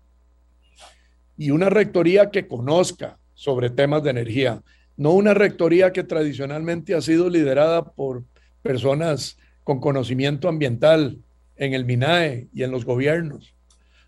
y 1.38 1.52
una 1.52 1.70
rectoría 1.70 2.30
que 2.30 2.48
conozca 2.48 3.18
sobre 3.32 3.70
temas 3.70 4.02
de 4.02 4.10
energía, 4.10 4.60
no 4.96 5.12
una 5.12 5.32
rectoría 5.32 5.92
que 5.92 6.02
tradicionalmente 6.02 6.94
ha 6.94 7.00
sido 7.00 7.30
liderada 7.30 7.92
por 7.92 8.24
personas 8.60 9.38
con 9.62 9.80
conocimiento 9.80 10.48
ambiental 10.48 11.18
en 11.56 11.74
el 11.74 11.84
MINAE 11.84 12.48
y 12.52 12.64
en 12.64 12.72
los 12.72 12.84
gobiernos. 12.84 13.54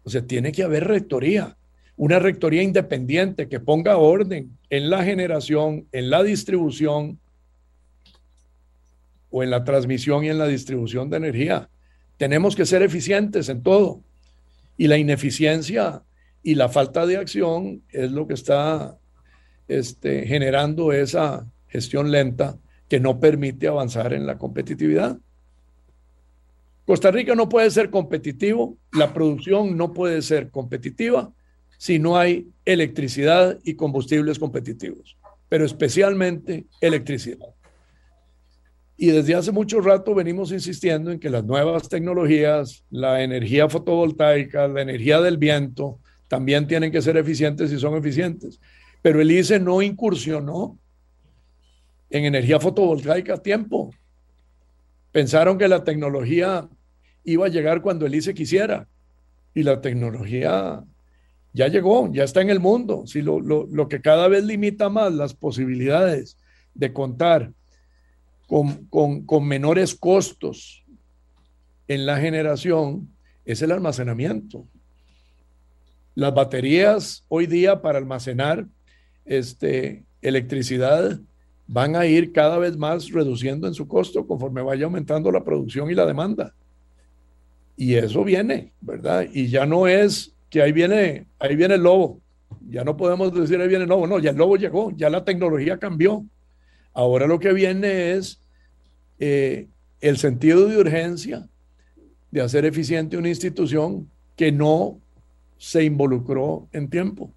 O 0.03 0.11
sea, 0.11 0.27
tiene 0.27 0.53
que 0.53 0.63
haber 0.63 0.87
rectoría, 0.87 1.57
una 1.97 2.19
rectoría 2.19 2.63
independiente 2.63 3.49
que 3.49 3.61
ponga 3.61 3.99
orden 3.99 4.57
en 4.71 4.91
la 4.91 5.05
generación, 5.05 5.87
en 5.93 6.11
la 6.11 6.23
distribución 6.23 7.19
o 9.31 9.43
en 9.43 9.51
la 9.51 9.65
transmisión 9.65 10.25
y 10.25 10.31
en 10.31 10.39
la 10.39 10.47
distribución 10.47 11.11
de 11.11 11.19
energía. 11.19 11.69
Tenemos 12.17 12.57
que 12.57 12.67
ser 12.67 12.83
eficientes 12.83 13.49
en 13.49 13.63
todo. 13.63 14.03
Y 14.77 14.89
la 14.89 14.97
ineficiencia 14.97 16.03
y 16.43 16.55
la 16.55 16.69
falta 16.69 17.07
de 17.07 17.19
acción 17.19 17.83
es 17.91 18.11
lo 18.13 18.27
que 18.27 18.35
está 18.35 18.99
este, 19.69 20.27
generando 20.27 20.93
esa 20.93 21.47
gestión 21.69 22.11
lenta 22.11 22.59
que 22.89 22.99
no 22.99 23.21
permite 23.21 23.69
avanzar 23.69 24.13
en 24.13 24.27
la 24.27 24.39
competitividad. 24.39 25.19
Costa 26.91 27.13
Rica 27.13 27.37
no 27.37 27.49
puede 27.49 27.71
ser 27.71 27.89
competitivo, 27.89 28.77
la 28.91 29.15
producción 29.15 29.77
no 29.77 29.93
puede 29.93 30.23
ser 30.23 30.51
competitiva 30.51 31.33
si 31.79 32.01
no 32.01 32.19
hay 32.19 32.49
electricidad 32.65 33.61
y 33.63 33.75
combustibles 33.75 34.41
competitivos, 34.41 35.17
pero 35.49 35.65
especialmente 35.65 36.67
electricidad. 36.81 37.47
Y 38.97 39.13
desde 39.13 39.37
hace 39.37 39.53
mucho 39.53 39.81
rato 39.81 40.17
venimos 40.17 40.51
insistiendo 40.51 41.13
en 41.13 41.21
que 41.21 41.31
las 41.31 41.45
nuevas 41.45 41.89
tecnologías, 41.89 42.85
la 42.91 43.23
energía 43.23 43.69
fotovoltaica, 43.69 44.67
la 44.67 44.83
energía 44.83 45.21
del 45.21 45.39
viento, 45.39 46.01
también 46.27 46.67
tienen 46.67 46.91
que 46.91 47.03
ser 47.03 47.17
eficientes 47.17 47.71
y 47.71 47.79
son 47.79 47.97
eficientes. 47.99 48.59
Pero 49.01 49.21
el 49.21 49.31
ICE 49.31 49.61
no 49.61 49.81
incursionó 49.81 50.77
en 52.11 52.25
energía 52.25 52.59
fotovoltaica 52.59 53.35
a 53.35 53.43
tiempo. 53.43 53.95
Pensaron 55.13 55.57
que 55.57 55.69
la 55.69 55.85
tecnología 55.85 56.69
iba 57.25 57.47
a 57.47 57.51
llegar 57.51 57.83
cuando 57.83 58.07
el 58.07 58.15
ICE 58.15 58.35
quisiera. 58.35 58.87
Y 59.55 59.63
la 59.63 59.81
tecnología 59.81 60.85
ya 61.53 61.69
llegó, 61.69 62.13
ya 62.13 62.25
está 62.25 62.41
en 62.41 62.51
el 62.51 62.61
mundo. 62.61 63.05
Si 63.07 63.23
lo, 63.23 63.41
lo 63.41 63.89
que 63.89 64.01
cada 64.01 64.29
vez 64.29 64.45
limita 64.45 64.89
más 64.89 65.13
las 65.13 65.35
posibilidades 65.35 66.37
de 66.75 66.93
contar 66.93 67.53
con, 68.51 69.47
menores 69.47 69.95
costos 69.95 70.83
en 71.87 72.05
la 72.05 72.19
generación 72.19 73.09
es 73.45 73.63
el 73.63 73.71
almacenamiento. 73.71 74.65
Las 76.17 76.35
baterías 76.35 77.25
hoy 77.29 77.47
día 77.47 77.81
para 77.81 77.99
almacenar 77.99 78.67
este, 79.25 80.03
electricidad 80.21 81.21
van 81.69 81.95
a 81.95 82.07
ir 82.07 82.33
cada 82.33 82.59
vez 82.59 82.77
más 82.77 83.11
reduciendo 83.11 83.69
en 83.69 83.75
su 83.75 83.87
costo 83.87 84.27
conforme 84.27 84.63
vaya 84.63 84.87
aumentando 84.87 85.31
la 85.31 85.45
producción 85.45 85.89
y 85.89 85.95
la 85.95 86.05
demanda. 86.05 86.53
Y 87.81 87.95
eso 87.95 88.25
viene, 88.25 88.75
¿verdad? 88.83 89.27
Y 89.33 89.49
ya 89.49 89.65
no 89.65 89.87
es 89.87 90.35
que 90.51 90.61
ahí 90.61 90.71
viene, 90.71 91.25
ahí 91.39 91.57
viene 91.57 91.77
el 91.77 91.83
lobo. 91.83 92.21
Ya 92.69 92.85
no 92.85 92.95
podemos 92.95 93.33
decir 93.33 93.59
ahí 93.59 93.69
viene 93.69 93.85
el 93.85 93.89
lobo, 93.89 94.07
no, 94.07 94.19
ya 94.19 94.33
el 94.33 94.37
lobo 94.37 94.59
llegó, 94.59 94.91
ya 94.95 95.09
la 95.09 95.25
tecnología 95.25 95.79
cambió. 95.79 96.27
Ahora 96.93 97.27
lo 97.27 97.41
que 97.41 97.55
viene 97.55 98.13
es 98.13 98.39
eh, 99.19 99.67
el 100.03 100.19
sentido 100.19 100.69
de 100.69 100.77
urgencia 100.77 101.49
de 102.31 102.43
hacer 102.43 102.67
eficiente 102.67 103.17
una 103.17 103.31
institución 103.31 104.11
que 104.37 104.53
no 104.53 105.01
se 105.57 105.83
involucró 105.83 106.69
en 106.73 106.91
tiempo. 106.91 107.33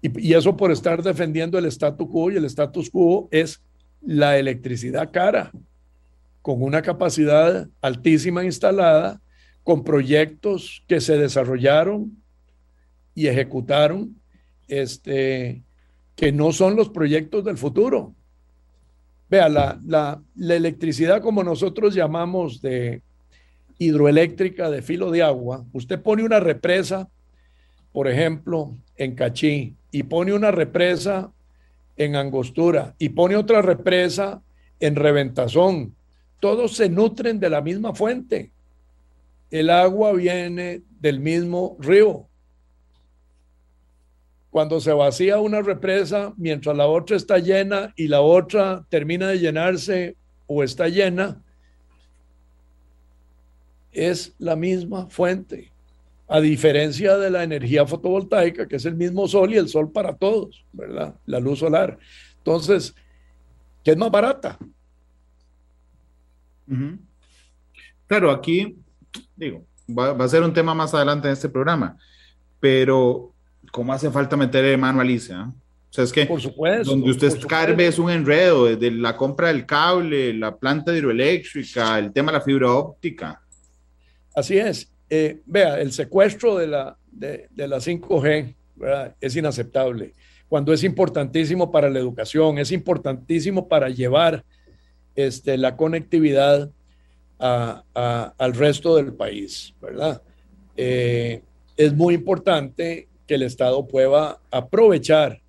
Y, 0.00 0.28
y, 0.28 0.34
eso 0.34 0.56
por 0.56 0.70
estar 0.70 1.02
defendiendo 1.02 1.58
el 1.58 1.64
status 1.64 2.08
quo 2.08 2.30
y 2.30 2.36
el 2.36 2.44
status 2.44 2.88
quo 2.88 3.26
es 3.32 3.60
la 4.00 4.38
electricidad 4.38 5.10
cara, 5.10 5.50
con 6.40 6.62
una 6.62 6.82
capacidad 6.82 7.66
altísima 7.80 8.44
instalada, 8.44 9.20
con 9.64 9.82
proyectos 9.82 10.84
que 10.86 11.00
se 11.00 11.16
desarrollaron 11.16 12.22
y 13.14 13.26
ejecutaron, 13.28 14.20
este, 14.68 15.62
que 16.14 16.32
no 16.32 16.52
son 16.52 16.76
los 16.76 16.90
proyectos 16.90 17.44
del 17.44 17.56
futuro. 17.56 18.14
Vea, 19.30 19.48
la, 19.48 19.80
la, 19.86 20.22
electricidad 20.54 21.22
como 21.22 21.42
nosotros 21.42 21.94
llamamos 21.94 22.60
de 22.60 23.02
hidroeléctrica 23.78 24.70
de 24.70 24.82
filo 24.82 25.10
de 25.10 25.22
agua, 25.22 25.64
usted 25.72 26.00
pone 26.00 26.22
una 26.22 26.40
represa, 26.40 27.08
por 27.90 28.06
ejemplo, 28.06 28.76
en 28.96 29.14
Cachí, 29.14 29.74
y 29.90 30.04
pone 30.04 30.34
una 30.34 30.50
represa 30.50 31.32
en 31.96 32.16
Angostura, 32.16 32.94
y 32.98 33.10
pone 33.10 33.36
otra 33.36 33.62
represa 33.62 34.42
en 34.78 34.94
Reventazón. 34.94 35.94
Todos 36.38 36.76
se 36.76 36.88
nutren 36.88 37.40
de 37.40 37.50
la 37.50 37.62
misma 37.62 37.94
fuente. 37.94 38.52
El 39.50 39.70
agua 39.70 40.12
viene 40.12 40.82
del 41.00 41.20
mismo 41.20 41.76
río 41.80 42.28
cuando 44.54 44.80
se 44.80 44.92
vacía 44.92 45.40
una 45.40 45.62
represa 45.62 46.32
mientras 46.36 46.76
la 46.76 46.86
otra 46.86 47.16
está 47.16 47.40
llena 47.40 47.92
y 47.96 48.06
la 48.06 48.20
otra 48.20 48.86
termina 48.88 49.26
de 49.26 49.40
llenarse 49.40 50.16
o 50.46 50.62
está 50.62 50.86
llena, 50.86 51.42
es 53.90 54.32
la 54.38 54.54
misma 54.54 55.10
fuente, 55.10 55.72
a 56.28 56.40
diferencia 56.40 57.18
de 57.18 57.30
la 57.30 57.42
energía 57.42 57.84
fotovoltaica, 57.84 58.68
que 58.68 58.76
es 58.76 58.84
el 58.84 58.94
mismo 58.94 59.26
sol 59.26 59.52
y 59.52 59.56
el 59.56 59.68
sol 59.68 59.90
para 59.90 60.14
todos, 60.14 60.64
¿verdad? 60.72 61.16
La 61.26 61.40
luz 61.40 61.58
solar. 61.58 61.98
Entonces, 62.36 62.94
¿qué 63.82 63.90
es 63.90 63.96
más 63.96 64.12
barata? 64.12 64.56
Claro, 68.06 68.30
aquí, 68.30 68.78
digo, 69.36 69.64
va, 69.88 70.12
va, 70.12 70.24
a 70.24 70.28
ser 70.28 70.42
un 70.42 70.52
tema 70.52 70.74
más 70.74 70.94
adelante 70.94 71.28
en 71.28 71.34
este 71.34 71.48
programa, 71.48 71.96
pero 72.60 73.32
¿cómo 73.72 73.92
hace 73.92 74.10
falta 74.10 74.36
meter 74.36 74.76
mano 74.78 75.00
a 75.00 75.02
Alicia? 75.02 75.52
O 75.94 75.94
sea, 75.94 76.04
es 76.04 76.12
que 76.12 76.26
por 76.26 76.40
supuesto, 76.40 76.90
donde 76.90 77.10
usted 77.10 77.28
escarbe 77.28 77.86
es 77.86 78.00
un 78.00 78.10
enredo, 78.10 78.66
desde 78.66 78.90
la 78.90 79.16
compra 79.16 79.48
del 79.48 79.64
cable, 79.64 80.34
la 80.34 80.56
planta 80.56 80.92
hidroeléctrica, 80.92 81.98
el 82.00 82.12
tema 82.12 82.32
de 82.32 82.38
la 82.38 82.44
fibra 82.44 82.72
óptica. 82.72 83.40
Así 84.34 84.58
es. 84.58 84.90
Eh, 85.08 85.40
vea, 85.46 85.80
el 85.80 85.92
secuestro 85.92 86.56
de 86.56 86.66
la, 86.66 86.96
de, 87.12 87.48
la 87.54 87.76
5G 87.76 88.54
es 89.20 89.36
inaceptable. 89.36 90.14
Cuando 90.48 90.72
es 90.72 90.82
importantísimo 90.82 91.70
para 91.70 91.88
la 91.88 92.00
educación, 92.00 92.58
es 92.58 92.72
importantísimo 92.72 93.68
para 93.68 93.88
llevar 93.88 94.44
este, 95.14 95.56
la 95.56 95.76
conectividad 95.76 96.70
al 97.38 98.54
resto 98.54 98.96
del 98.96 99.12
país, 99.12 99.74
¿verdad? 99.80 100.22
Eh, 100.76 101.42
es 101.76 101.92
muy 101.94 102.14
importante 102.14 103.08
que 103.26 103.34
el 103.34 103.42
Estado 103.42 103.86
pueda 103.86 104.40
aprovechar 104.50 105.40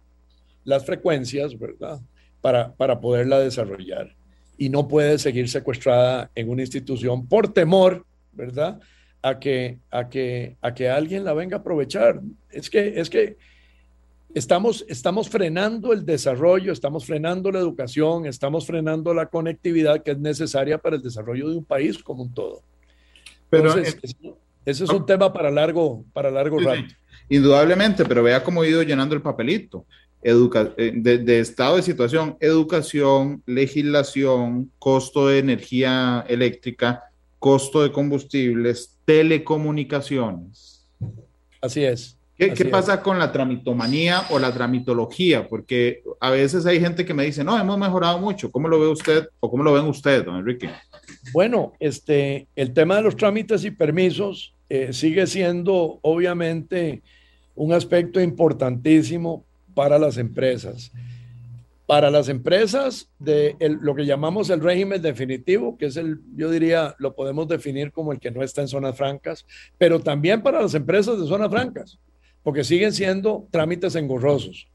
las 0.63 0.85
frecuencias, 0.85 1.57
¿verdad? 1.57 2.01
Para, 2.41 2.73
para 2.73 2.99
poderla 2.99 3.39
desarrollar. 3.39 4.15
Y 4.57 4.69
no 4.69 4.87
puede 4.87 5.19
seguir 5.19 5.49
secuestrada 5.49 6.31
en 6.35 6.49
una 6.49 6.61
institución 6.61 7.27
por 7.27 7.53
temor, 7.53 8.05
¿verdad? 8.31 8.79
A 9.21 9.39
que, 9.39 9.79
a 9.91 10.09
que, 10.09 10.57
a 10.61 10.73
que 10.73 10.89
alguien 10.89 11.23
la 11.23 11.33
venga 11.33 11.57
a 11.57 11.59
aprovechar. 11.59 12.21
Es 12.49 12.69
que, 12.69 12.99
es 12.99 13.09
que 13.09 13.37
estamos, 14.35 14.85
estamos 14.89 15.29
frenando 15.29 15.93
el 15.93 16.05
desarrollo, 16.05 16.71
estamos 16.71 17.05
frenando 17.05 17.51
la 17.51 17.59
educación, 17.59 18.25
estamos 18.25 18.67
frenando 18.67 19.13
la 19.13 19.27
conectividad 19.27 20.03
que 20.03 20.11
es 20.11 20.19
necesaria 20.19 20.77
para 20.77 20.97
el 20.97 21.01
desarrollo 21.01 21.49
de 21.49 21.57
un 21.57 21.63
país 21.63 22.03
como 22.03 22.23
un 22.23 22.33
todo. 22.33 22.61
Pero 23.49 23.69
Entonces, 23.69 23.97
ese 24.65 24.83
es 24.83 24.89
un 24.89 25.05
tema 25.05 25.31
para 25.31 25.49
largo, 25.49 26.03
para 26.11 26.29
largo 26.29 26.59
rato. 26.59 26.83
Indudablemente, 27.29 28.03
pero 28.03 28.21
vea 28.21 28.43
cómo 28.43 28.63
he 28.63 28.69
ido 28.69 28.83
llenando 28.83 29.15
el 29.15 29.21
papelito. 29.21 29.85
Educa 30.21 30.73
eh, 30.77 30.91
de, 30.95 31.39
estado 31.39 31.77
de 31.77 31.83
situación, 31.83 32.35
educación, 32.39 33.41
legislación, 33.45 34.69
costo 34.79 35.27
de 35.27 35.39
energía 35.39 36.25
eléctrica, 36.27 37.03
costo 37.39 37.83
de 37.83 37.91
combustibles, 37.91 38.97
telecomunicaciones. 39.05 40.85
Así 41.61 41.83
es. 41.85 42.17
¿Qué, 42.37 42.53
¿qué 42.53 42.65
pasa 42.65 43.01
con 43.01 43.17
la 43.17 43.31
tramitomanía 43.31 44.23
o 44.29 44.39
la 44.39 44.53
tramitología? 44.53 45.47
Porque 45.47 46.03
a 46.19 46.31
veces 46.31 46.65
hay 46.65 46.81
gente 46.81 47.05
que 47.05 47.13
me 47.13 47.23
dice, 47.23 47.43
no, 47.43 47.57
hemos 47.57 47.77
mejorado 47.77 48.19
mucho. 48.19 48.51
¿Cómo 48.51 48.67
lo 48.67 48.79
ve 48.79 48.87
usted 48.87 49.29
o 49.39 49.49
cómo 49.49 49.63
lo 49.63 49.71
ven 49.71 49.85
ustedes, 49.85 50.25
don 50.25 50.35
Enrique? 50.35 50.69
Bueno, 51.31 51.73
este, 51.79 52.47
el 52.55 52.73
tema 52.73 52.97
de 52.97 53.03
los 53.03 53.15
trámites 53.15 53.63
y 53.63 53.71
permisos 53.71 54.53
eh, 54.69 54.91
sigue 54.91 55.27
siendo 55.27 55.99
obviamente 56.01 57.03
un 57.55 57.71
aspecto 57.71 58.19
importantísimo 58.19 59.45
para 59.73 59.97
las 59.97 60.17
empresas. 60.17 60.91
Para 61.85 62.09
las 62.09 62.29
empresas 62.29 63.09
de 63.19 63.55
lo 63.59 63.93
que 63.93 64.07
llamamos 64.07 64.49
el 64.49 64.59
régimen 64.59 65.01
definitivo, 65.01 65.77
que 65.77 65.85
es 65.85 65.97
el, 65.97 66.19
yo 66.35 66.49
diría, 66.49 66.95
lo 66.97 67.13
podemos 67.13 67.47
definir 67.47 67.91
como 67.91 68.11
el 68.11 68.19
que 68.19 68.31
no 68.31 68.41
está 68.41 68.61
en 68.61 68.67
zonas 68.67 68.97
francas, 68.97 69.45
pero 69.77 69.99
también 69.99 70.41
para 70.41 70.61
las 70.61 70.73
empresas 70.73 71.19
de 71.19 71.27
zonas 71.27 71.51
francas, 71.51 71.99
porque 72.45 72.63
siguen 72.63 72.93
siendo 72.93 73.47
trámites 73.49 73.95
engorrosos 73.95 74.67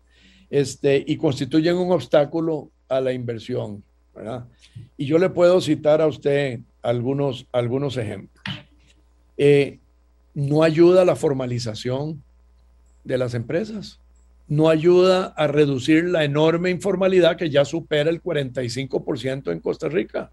este, 0.51 1.05
y 1.07 1.17
constituyen 1.17 1.77
un 1.77 1.93
obstáculo 1.93 2.69
a 2.89 3.01
la 3.01 3.13
inversión. 3.13 3.85
Y 4.97 5.07
yo 5.07 5.19
le 5.19 5.31
puedo 5.31 5.61
citar 5.61 6.01
a 6.01 6.09
usted 6.09 6.59
algunos, 6.83 7.47
algunos 7.53 7.97
ejemplos. 7.97 8.43
Eh, 9.39 9.79
no 10.35 10.65
ayuda 10.65 11.03
a 11.03 11.05
la 11.05 11.15
formalización 11.15 12.21
de 13.05 13.19
las 13.19 13.35
empresas, 13.35 14.01
no 14.49 14.69
ayuda 14.69 15.27
a 15.37 15.47
reducir 15.47 16.07
la 16.07 16.25
enorme 16.25 16.71
informalidad 16.71 17.37
que 17.37 17.51
ya 17.51 17.65
supera 17.65 18.11
el 18.11 18.21
45% 18.21 19.53
en 19.53 19.61
Costa 19.61 19.89
Rica. 19.89 20.33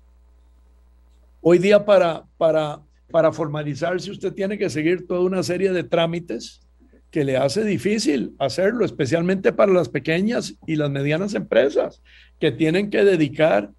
Hoy 1.41 1.59
día 1.59 1.85
para, 1.85 2.23
para, 2.39 2.81
para 3.11 3.31
formalizarse 3.31 4.09
usted 4.09 4.33
tiene 4.33 4.57
que 4.57 4.71
seguir 4.71 5.05
toda 5.05 5.19
una 5.19 5.43
serie 5.43 5.71
de 5.71 5.83
trámites 5.83 6.61
que 7.11 7.23
le 7.23 7.37
hace 7.37 7.63
difícil 7.63 8.35
hacerlo, 8.37 8.85
especialmente 8.85 9.53
para 9.53 9.71
las 9.71 9.89
pequeñas 9.89 10.55
y 10.65 10.75
las 10.75 10.89
medianas 10.89 11.33
empresas 11.33 12.01
que 12.39 12.51
tienen 12.51 12.89
que 12.89 13.03
dedicar 13.03 13.71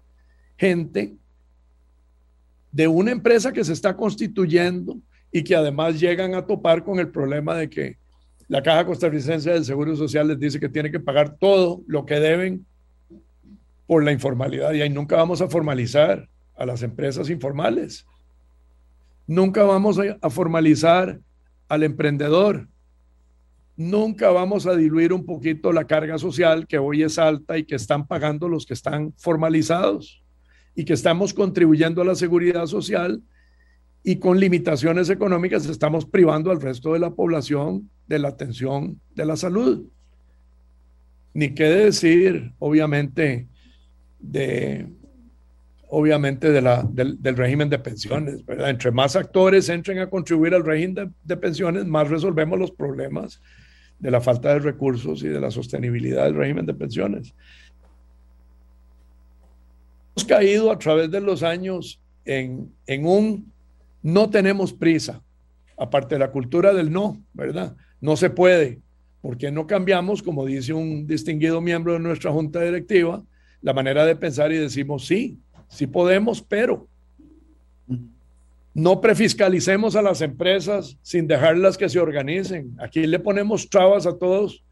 gente 0.57 1.15
de 2.71 2.87
una 2.87 3.11
empresa 3.11 3.53
que 3.53 3.63
se 3.63 3.73
está 3.73 3.95
constituyendo 3.95 4.99
y 5.31 5.43
que 5.43 5.55
además 5.55 5.99
llegan 5.99 6.33
a 6.33 6.45
topar 6.45 6.83
con 6.83 6.99
el 6.99 7.09
problema 7.09 7.55
de 7.55 7.69
que 7.69 7.97
la 8.47 8.63
Caja 8.63 8.85
Costarricense 8.85 9.51
del 9.51 9.63
Seguro 9.63 9.95
Social 9.95 10.27
les 10.27 10.39
dice 10.39 10.59
que 10.59 10.69
tiene 10.69 10.91
que 10.91 10.99
pagar 10.99 11.37
todo 11.37 11.81
lo 11.87 12.05
que 12.05 12.19
deben 12.19 12.65
por 13.85 14.03
la 14.03 14.11
informalidad 14.11 14.73
y 14.73 14.81
ahí 14.81 14.89
nunca 14.89 15.15
vamos 15.15 15.41
a 15.41 15.47
formalizar 15.47 16.27
a 16.57 16.65
las 16.65 16.81
empresas 16.83 17.29
informales. 17.29 18.05
Nunca 19.27 19.63
vamos 19.63 19.99
a 20.21 20.29
formalizar 20.29 21.19
al 21.67 21.83
emprendedor. 21.83 22.67
Nunca 23.79 24.29
vamos 24.29 24.67
a 24.67 24.75
diluir 24.75 25.13
un 25.13 25.25
poquito 25.25 25.71
la 25.71 25.85
carga 25.85 26.17
social 26.17 26.67
que 26.67 26.77
hoy 26.77 27.01
es 27.01 27.17
alta 27.17 27.57
y 27.57 27.63
que 27.63 27.75
están 27.75 28.07
pagando 28.07 28.49
los 28.49 28.65
que 28.65 28.73
están 28.73 29.13
formalizados 29.15 30.21
y 30.75 30.83
que 30.83 30.91
estamos 30.91 31.33
contribuyendo 31.33 32.01
a 32.01 32.05
la 32.05 32.15
seguridad 32.15 32.65
social 32.65 33.23
y 34.03 34.17
con 34.17 34.37
limitaciones 34.37 35.09
económicas 35.09 35.65
estamos 35.65 36.05
privando 36.05 36.51
al 36.51 36.59
resto 36.59 36.91
de 36.91 36.99
la 36.99 37.11
población 37.11 37.89
de 38.05 38.19
la 38.19 38.27
atención 38.27 38.99
de 39.15 39.25
la 39.25 39.37
salud. 39.37 39.85
Ni 41.33 41.53
qué 41.53 41.69
decir, 41.69 42.51
obviamente, 42.59 43.47
de, 44.19 44.89
obviamente 45.87 46.51
del, 46.51 47.37
régimen 47.37 47.69
de 47.69 47.79
pensiones. 47.79 48.43
Entre 48.45 48.91
más 48.91 49.15
actores 49.15 49.69
entren 49.69 49.99
a 49.99 50.09
contribuir 50.09 50.53
al 50.53 50.65
régimen 50.65 51.15
de, 51.23 51.37
pensiones, 51.37 51.85
más 51.85 52.09
resolvemos 52.09 52.59
los 52.59 52.71
problemas 52.71 53.41
de 53.99 54.11
la 54.11 54.21
falta 54.21 54.53
de 54.53 54.59
recursos 54.59 55.23
y 55.23 55.27
de 55.27 55.39
la 55.39 55.51
sostenibilidad 55.51 56.25
del 56.25 56.35
régimen 56.35 56.65
de 56.65 56.73
pensiones. 56.73 57.33
Hemos 60.15 60.25
caído 60.27 60.71
a 60.71 60.79
través 60.79 61.11
de 61.11 61.21
los 61.21 61.43
años 61.43 62.01
en, 62.25 62.73
en 62.87 63.05
un 63.05 63.51
no 64.01 64.29
tenemos 64.29 64.73
prisa, 64.73 65.21
aparte 65.77 66.15
de 66.15 66.19
la 66.19 66.31
cultura 66.31 66.73
del 66.73 66.91
no, 66.91 67.21
¿verdad? 67.33 67.75
No 67.99 68.15
se 68.15 68.29
puede, 68.29 68.79
porque 69.21 69.51
no 69.51 69.67
cambiamos, 69.67 70.23
como 70.23 70.45
dice 70.45 70.73
un 70.73 71.05
distinguido 71.05 71.59
miembro 71.61 71.93
de 71.93 71.99
nuestra 71.99 72.31
junta 72.31 72.61
directiva, 72.61 73.23
la 73.61 73.73
manera 73.73 74.05
de 74.05 74.15
pensar 74.15 74.51
y 74.51 74.57
decimos 74.57 75.05
sí, 75.05 75.39
sí 75.67 75.87
podemos, 75.87 76.41
pero 76.41 76.87
no 78.73 79.01
prefiscalicemos 79.01 79.95
a 79.95 80.01
las 80.01 80.21
empresas 80.21 80.97
sin 81.01 81.27
dejarlas 81.27 81.77
que 81.77 81.89
se 81.89 81.99
organicen. 81.99 82.75
Aquí 82.79 83.05
le 83.07 83.19
ponemos 83.19 83.69
trabas 83.69 84.05
a 84.05 84.17
todos 84.17 84.63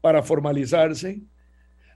para 0.00 0.22
formalizarse. 0.22 1.20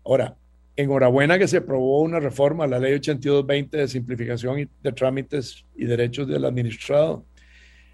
Ahora, 0.05 0.37
enhorabuena 0.77 1.39
que 1.39 1.49
se 1.49 1.59
aprobó 1.59 2.01
una 2.01 2.21
reforma 2.21 2.65
a 2.65 2.69
la 2.69 2.79
ley 2.79 2.95
8220 2.95 3.77
de 3.77 3.89
simplificación 3.89 4.71
de 4.83 4.93
trámites 4.93 5.65
y 5.77 5.85
derechos 5.85 6.29
del 6.29 6.45
administrado. 6.45 7.25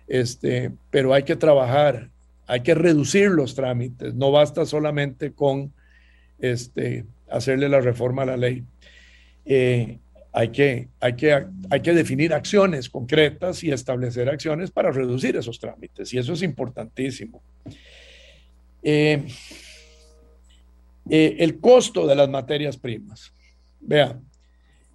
Este, 0.07 0.73
pero 0.91 1.13
hay 1.13 1.23
que 1.23 1.37
trabajar, 1.37 2.11
hay 2.47 2.63
que 2.63 2.75
reducir 2.75 3.31
los 3.31 3.55
trámites, 3.55 4.15
no 4.15 4.31
basta 4.31 4.65
solamente 4.65 5.33
con 5.33 5.73
este, 6.39 7.05
hacerle 7.29 7.69
la 7.69 7.81
reforma 7.81 8.23
a 8.23 8.27
la 8.27 8.37
ley. 8.37 8.65
Eh, 9.45 9.99
hay, 10.39 10.51
que, 10.51 10.89
hay, 11.01 11.17
que, 11.17 11.47
hay 11.69 11.83
que 11.83 11.93
definir 11.93 12.33
acciones 12.33 12.89
concretas 12.89 13.65
y 13.65 13.73
establecer 13.73 14.29
acciones 14.29 14.71
para 14.71 14.93
reducir 14.93 15.35
esos 15.35 15.59
trámites, 15.59 16.15
y 16.15 16.19
eso 16.19 16.33
es 16.33 16.43
importantísimo. 16.43 17.43
Eh, 18.81 19.27
eh, 21.11 21.37
el 21.41 21.59
costo 21.59 22.07
de 22.07 22.15
las 22.15 22.29
materias 22.29 22.77
primas. 22.77 23.33
Vean, 23.81 24.25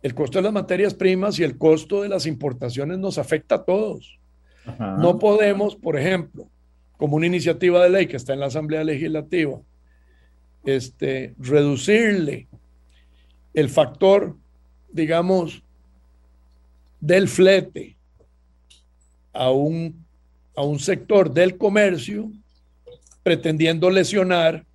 el 0.02 0.16
costo 0.16 0.38
de 0.38 0.44
las 0.44 0.54
materias 0.54 0.94
primas 0.94 1.38
y 1.38 1.44
el 1.44 1.58
costo 1.58 2.04
de 2.04 2.08
las 2.08 2.26
importaciones 2.26 2.98
nos 2.98 3.18
afecta 3.18 3.56
a 3.56 3.66
todos. 3.66 4.18
No 4.80 5.20
podemos, 5.20 5.76
por 5.76 6.00
ejemplo, 6.00 6.48
como 6.96 7.18
una 7.18 7.26
iniciativa 7.26 7.84
de 7.84 7.90
ley 7.90 8.08
que 8.08 8.16
está 8.16 8.32
en 8.32 8.40
la 8.40 8.46
Asamblea 8.46 8.86
Legislativa, 8.86 9.60
este, 10.64 11.36
reducirle 11.38 12.48
el 13.54 13.68
factor, 13.68 14.38
digamos, 14.94 15.62
del 17.02 17.28
flete 17.28 17.98
a 19.34 19.52
un, 19.52 20.06
a 20.56 20.64
un 20.64 20.80
sector 20.80 21.34
del 21.34 21.58
comercio, 21.58 22.32
pretendiendo 23.24 23.90
lesionar 23.90 24.66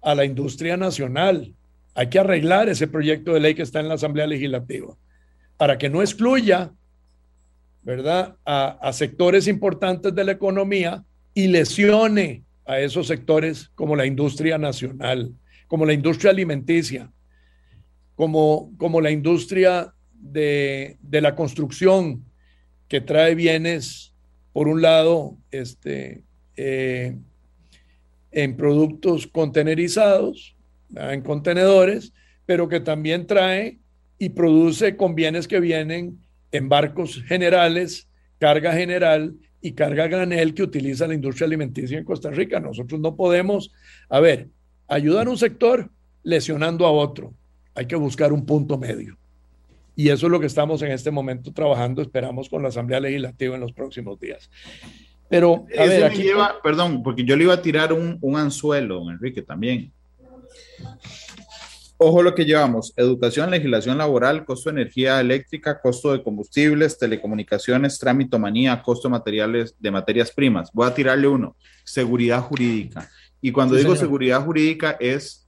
a 0.00 0.14
la 0.14 0.24
industria 0.24 0.76
nacional. 0.76 1.54
Hay 1.94 2.08
que 2.08 2.18
arreglar 2.18 2.68
ese 2.68 2.88
proyecto 2.88 3.34
de 3.34 3.40
ley 3.40 3.54
que 3.54 3.62
está 3.62 3.80
en 3.80 3.88
la 3.88 3.94
Asamblea 3.94 4.26
Legislativa 4.26 4.96
para 5.60 5.76
que 5.76 5.90
no 5.90 6.00
excluya, 6.00 6.72
¿verdad?, 7.82 8.36
a, 8.46 8.90
sectores 8.94 9.46
importantes 9.46 10.14
de 10.14 10.24
la 10.24 10.32
economía 10.32 11.04
y 11.34 11.48
lesione 11.48 12.44
a 12.64 12.78
esos 12.78 13.06
sectores 13.06 13.70
como 13.74 13.94
la 13.94 14.06
industria 14.06 14.56
nacional, 14.56 15.34
como 15.68 15.84
la 15.84 15.92
industria 15.92 16.30
alimenticia, 16.30 17.10
como, 18.20 18.76
como 18.76 19.00
la 19.00 19.10
industria 19.10 19.94
de, 20.12 20.98
la 21.10 21.34
construcción 21.34 22.26
que 22.86 23.00
trae 23.00 23.34
bienes, 23.34 24.14
por 24.52 24.68
un 24.68 24.82
lado, 24.82 25.38
este, 25.50 26.24
eh, 26.54 27.16
en 28.30 28.56
productos 28.58 29.26
contenerizados, 29.26 30.54
en 30.94 31.22
contenedores, 31.22 32.12
pero 32.44 32.68
que 32.68 32.80
también 32.80 33.26
trae 33.26 33.78
y 34.18 34.28
produce 34.28 34.98
con 34.98 35.14
bienes 35.14 35.48
que 35.48 35.58
vienen 35.58 36.18
en 36.52 36.68
barcos 36.68 37.22
generales, 37.22 38.06
carga 38.38 38.74
general 38.74 39.34
y 39.62 39.72
carga 39.72 40.08
granel 40.08 40.52
que 40.52 40.64
utiliza 40.64 41.06
la 41.06 41.14
industria 41.14 41.46
alimenticia 41.46 41.96
en 41.96 42.04
Costa 42.04 42.30
Rica. 42.30 42.60
Nosotros 42.60 43.00
no 43.00 43.16
podemos, 43.16 43.72
a 44.10 44.20
ver, 44.20 44.50
ayudar 44.88 45.26
a 45.26 45.30
un 45.30 45.38
sector 45.38 45.90
lesionando 46.22 46.84
a 46.84 46.92
otro. 46.92 47.34
Hay 47.74 47.86
que 47.86 47.96
buscar 47.96 48.32
un 48.32 48.44
punto 48.44 48.78
medio. 48.78 49.16
Y 49.96 50.08
eso 50.08 50.26
es 50.26 50.32
lo 50.32 50.40
que 50.40 50.46
estamos 50.46 50.82
en 50.82 50.92
este 50.92 51.10
momento 51.10 51.52
trabajando, 51.52 52.00
esperamos 52.00 52.48
con 52.48 52.62
la 52.62 52.68
Asamblea 52.68 53.00
Legislativa 53.00 53.54
en 53.54 53.60
los 53.60 53.72
próximos 53.72 54.18
días. 54.18 54.50
Pero, 55.28 55.66
a 55.78 55.84
ver, 55.84 56.04
aquí... 56.04 56.22
lleva, 56.22 56.56
perdón, 56.62 57.02
porque 57.02 57.24
yo 57.24 57.36
le 57.36 57.44
iba 57.44 57.54
a 57.54 57.62
tirar 57.62 57.92
un, 57.92 58.18
un 58.20 58.36
anzuelo, 58.36 59.10
Enrique, 59.10 59.42
también. 59.42 59.92
Ojo 61.98 62.22
lo 62.22 62.34
que 62.34 62.46
llevamos, 62.46 62.94
educación, 62.96 63.50
legislación 63.50 63.98
laboral, 63.98 64.46
costo 64.46 64.70
de 64.70 64.80
energía 64.80 65.20
eléctrica, 65.20 65.78
costo 65.82 66.12
de 66.12 66.22
combustibles, 66.22 66.96
telecomunicaciones, 66.96 67.98
trámitomanía, 67.98 68.82
costo 68.82 69.06
de 69.06 69.12
materiales, 69.12 69.74
de 69.78 69.90
materias 69.90 70.32
primas. 70.32 70.70
Voy 70.72 70.88
a 70.88 70.94
tirarle 70.94 71.28
uno, 71.28 71.56
seguridad 71.84 72.40
jurídica. 72.40 73.10
Y 73.42 73.52
cuando 73.52 73.74
digo 73.74 73.94
seguridad 73.96 74.42
jurídica 74.42 74.96
es 74.98 75.46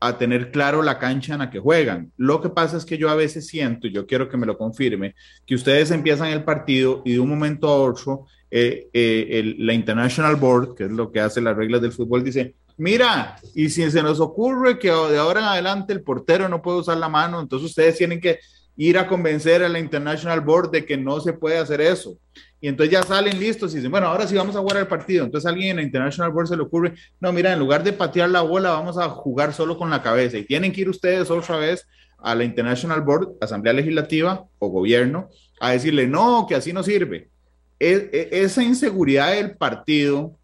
a 0.00 0.16
tener 0.16 0.50
claro 0.50 0.82
la 0.82 0.98
cancha 0.98 1.32
en 1.32 1.40
la 1.40 1.50
que 1.50 1.58
juegan. 1.58 2.12
Lo 2.16 2.40
que 2.40 2.50
pasa 2.50 2.76
es 2.76 2.84
que 2.84 2.98
yo 2.98 3.10
a 3.10 3.14
veces 3.14 3.46
siento, 3.46 3.86
y 3.86 3.92
yo 3.92 4.06
quiero 4.06 4.28
que 4.28 4.36
me 4.36 4.46
lo 4.46 4.56
confirme, 4.56 5.14
que 5.46 5.54
ustedes 5.54 5.90
empiezan 5.90 6.28
el 6.28 6.44
partido 6.44 7.02
y 7.04 7.14
de 7.14 7.20
un 7.20 7.28
momento 7.28 7.68
a 7.68 7.76
otro 7.76 8.26
eh, 8.50 8.88
eh, 8.92 9.54
la 9.58 9.72
International 9.72 10.36
Board, 10.36 10.74
que 10.74 10.84
es 10.84 10.90
lo 10.90 11.10
que 11.10 11.20
hace 11.20 11.40
las 11.40 11.56
reglas 11.56 11.82
del 11.82 11.92
fútbol, 11.92 12.22
dice, 12.22 12.54
mira, 12.76 13.36
y 13.54 13.68
si 13.68 13.90
se 13.90 14.02
nos 14.02 14.20
ocurre 14.20 14.78
que 14.78 14.88
de 14.88 15.18
ahora 15.18 15.40
en 15.40 15.46
adelante 15.46 15.92
el 15.92 16.02
portero 16.02 16.48
no 16.48 16.62
puede 16.62 16.78
usar 16.78 16.96
la 16.96 17.08
mano, 17.08 17.40
entonces 17.40 17.70
ustedes 17.70 17.98
tienen 17.98 18.20
que 18.20 18.38
ir 18.76 18.96
a 18.96 19.08
convencer 19.08 19.64
a 19.64 19.68
la 19.68 19.80
International 19.80 20.40
Board 20.40 20.70
de 20.70 20.86
que 20.86 20.96
no 20.96 21.20
se 21.20 21.32
puede 21.32 21.58
hacer 21.58 21.80
eso. 21.80 22.16
Y 22.60 22.68
entonces 22.68 22.92
ya 22.92 23.02
salen 23.02 23.38
listos 23.38 23.72
y 23.72 23.76
dicen, 23.76 23.90
bueno, 23.90 24.08
ahora 24.08 24.26
sí 24.26 24.34
vamos 24.34 24.56
a 24.56 24.60
jugar 24.60 24.78
el 24.78 24.88
partido. 24.88 25.24
Entonces 25.24 25.48
alguien 25.48 25.70
en 25.70 25.76
la 25.76 25.82
International 25.82 26.32
Board 26.32 26.48
se 26.48 26.56
le 26.56 26.62
ocurre, 26.62 26.94
no, 27.20 27.32
mira, 27.32 27.52
en 27.52 27.58
lugar 27.58 27.84
de 27.84 27.92
patear 27.92 28.30
la 28.30 28.42
bola, 28.42 28.70
vamos 28.70 28.98
a 28.98 29.08
jugar 29.08 29.54
solo 29.54 29.78
con 29.78 29.90
la 29.90 30.02
cabeza. 30.02 30.38
Y 30.38 30.44
tienen 30.44 30.72
que 30.72 30.80
ir 30.80 30.88
ustedes 30.88 31.30
otra 31.30 31.56
vez 31.56 31.86
a 32.18 32.34
la 32.34 32.42
International 32.42 33.00
Board, 33.02 33.36
Asamblea 33.40 33.72
Legislativa 33.74 34.44
o 34.58 34.68
gobierno, 34.68 35.28
a 35.60 35.70
decirle, 35.70 36.08
no, 36.08 36.46
que 36.48 36.56
así 36.56 36.72
no 36.72 36.82
sirve. 36.82 37.30
E, 37.78 38.10
e, 38.12 38.40
esa 38.42 38.62
inseguridad 38.62 39.32
del 39.32 39.56
partido 39.56 40.36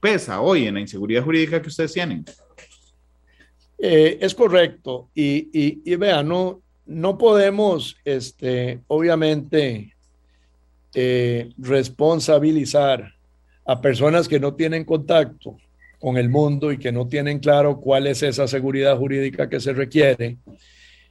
pesa 0.00 0.40
hoy 0.40 0.66
en 0.66 0.74
la 0.74 0.80
inseguridad 0.80 1.24
jurídica 1.24 1.60
que 1.60 1.68
ustedes 1.68 1.92
tienen. 1.92 2.24
Eh, 3.78 4.18
es 4.20 4.32
correcto. 4.32 5.10
Y, 5.12 5.50
y, 5.52 5.82
y 5.84 5.96
vean, 5.96 6.28
no, 6.28 6.62
no 6.86 7.18
podemos, 7.18 7.96
este, 8.04 8.80
obviamente, 8.86 9.94
eh, 10.94 11.50
responsabilizar 11.58 13.14
a 13.64 13.80
personas 13.80 14.28
que 14.28 14.40
no 14.40 14.54
tienen 14.54 14.84
contacto 14.84 15.56
con 15.98 16.16
el 16.16 16.28
mundo 16.28 16.72
y 16.72 16.78
que 16.78 16.92
no 16.92 17.06
tienen 17.08 17.38
claro 17.38 17.80
cuál 17.80 18.06
es 18.06 18.22
esa 18.22 18.46
seguridad 18.46 18.96
jurídica 18.96 19.48
que 19.48 19.60
se 19.60 19.72
requiere, 19.72 20.38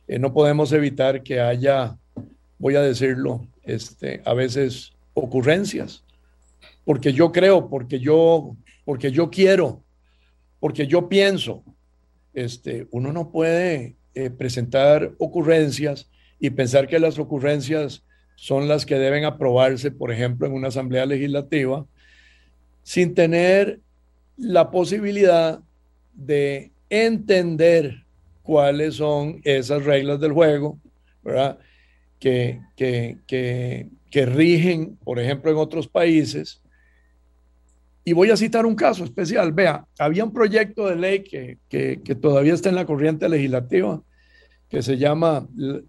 eh, 0.07 0.19
no 0.19 0.33
podemos 0.33 0.71
evitar 0.71 1.21
que 1.21 1.39
haya, 1.39 1.97
voy 2.57 2.75
a 2.75 2.81
decirlo, 2.81 3.47
este, 3.63 4.21
a 4.25 4.33
veces 4.33 4.93
ocurrencias, 5.13 6.03
porque 6.85 7.11
yo 7.11 7.31
creo, 7.31 7.69
porque 7.69 7.99
yo, 7.99 8.55
porque 8.85 9.11
yo 9.11 9.29
quiero, 9.29 9.83
porque 10.59 10.87
yo 10.87 11.09
pienso, 11.09 11.63
este, 12.33 12.87
uno 12.91 13.11
no 13.11 13.31
puede 13.31 13.97
eh, 14.15 14.29
presentar 14.29 15.11
ocurrencias 15.19 16.09
y 16.39 16.49
pensar 16.49 16.87
que 16.87 16.99
las 16.99 17.19
ocurrencias 17.19 18.03
son 18.37 18.67
las 18.67 18.85
que 18.85 18.99
deben 18.99 19.25
aprobarse, 19.25 19.89
por 19.89 20.11
ejemplo, 20.11 20.45
en 20.47 20.53
una 20.53 20.67
asamblea 20.67 21.07
legislativa, 21.07 21.85
sin 22.83 23.15
tener 23.15 23.79
la 24.37 24.69
posibilidad 24.69 25.59
de 26.13 26.71
entender 26.89 28.05
cuáles 28.43 28.95
son 28.95 29.41
esas 29.43 29.83
reglas 29.83 30.19
del 30.19 30.33
juego, 30.33 30.79
¿verdad? 31.23 31.57
Que, 32.19 32.61
que, 32.75 33.17
que, 33.25 33.89
que 34.11 34.25
rigen, 34.27 34.97
por 35.03 35.19
ejemplo, 35.19 35.49
en 35.49 35.57
otros 35.57 35.87
países. 35.87 36.61
Y 38.05 38.13
voy 38.13 38.29
a 38.29 38.37
citar 38.37 38.67
un 38.67 38.75
caso 38.75 39.03
especial. 39.03 39.51
Vea, 39.51 39.83
había 39.97 40.23
un 40.23 40.31
proyecto 40.31 40.85
de 40.85 40.95
ley 40.95 41.23
que, 41.23 41.57
que 41.67 42.15
todavía 42.15 42.53
está 42.53 42.69
en 42.69 42.75
la 42.75 42.85
corriente 42.85 43.27
legislativa, 43.27 44.01
que 44.69 44.81
se 44.81 44.97
llama 44.97 45.47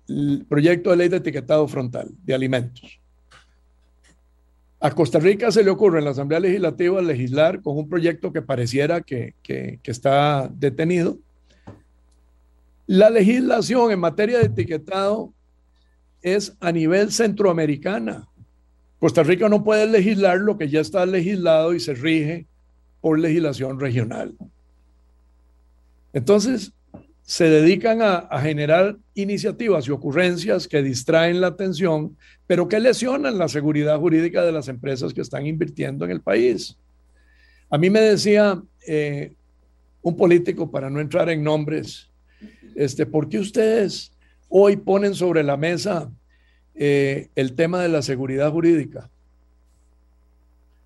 el 0.09 0.47
Proyecto 0.49 0.91
de 0.91 0.97
Ley 0.97 1.09
de 1.09 1.17
Etiquetado 1.17 1.67
Frontal 1.67 2.11
de 2.25 2.35
Alimentos. 2.35 3.01
A 4.81 4.93
Costa 4.93 5.19
Rica 5.19 5.51
se 5.51 5.65
le 5.65 5.71
ocurre 5.71 5.99
en 5.99 6.05
la 6.05 6.13
Asamblea 6.13 6.39
Legislativa 6.39 7.03
legislar 7.03 7.61
con 7.63 7.77
un 7.77 7.89
proyecto 7.89 8.33
que 8.33 8.43
pareciera 8.43 9.01
que, 9.01 9.35
que, 9.43 9.81
que 9.83 9.91
está 9.91 10.49
detenido. 10.55 11.19
La 12.87 13.11
legislación 13.11 13.91
en 13.91 13.99
materia 13.99 14.39
de 14.39 14.47
etiquetado 14.47 15.33
es 16.23 16.57
a 16.61 16.71
nivel 16.71 17.11
centroamericana. 17.11 18.29
Costa 19.01 19.25
Rica 19.25 19.49
no 19.49 19.65
puede 19.65 19.87
legislar 19.87 20.39
lo 20.39 20.57
que 20.57 20.69
ya 20.69 20.81
está 20.81 21.05
legislado 21.07 21.75
y 21.75 21.81
se 21.81 21.95
rige 21.95 22.47
por 23.01 23.19
legislación 23.19 23.81
regional. 23.81 24.37
Entonces, 26.13 26.73
se 27.29 27.45
dedican 27.51 28.01
a, 28.01 28.27
generar 28.41 28.97
iniciativas 29.13 29.87
y 29.87 29.91
ocurrencias 29.91 30.67
que 30.67 30.83
distraen 30.83 31.43
la 31.43 31.49
atención, 31.49 32.17
pero 32.47 32.69
que 32.69 32.81
lesionan 32.81 33.37
la 33.37 33.49
seguridad 33.49 33.99
jurídica 33.99 34.43
de 34.47 34.51
las 34.51 34.69
empresas 34.69 35.13
que 35.13 35.21
están 35.21 35.47
invirtiendo 35.47 36.07
en 36.07 36.11
el 36.11 36.23
país. 36.23 36.79
A 37.69 37.77
mí 37.77 37.91
me 37.91 38.01
decía 38.01 38.63
eh, 38.87 39.35
un 40.01 40.17
político, 40.17 40.71
para 40.71 40.89
no 40.89 41.01
entrar 41.01 41.29
en 41.29 41.45
nombres, 41.45 42.09
este, 42.75 43.05
¿por 43.05 43.29
qué 43.29 43.41
ustedes 43.41 44.11
hoy 44.49 44.79
ponen 44.79 45.15
sobre 45.15 45.43
la 45.43 45.59
mesa 45.59 46.11
eh, 46.75 47.29
el 47.35 47.53
tema 47.53 47.83
de 47.83 47.91
la 47.91 48.01
seguridad 48.01 48.51
jurídica? 48.51 49.11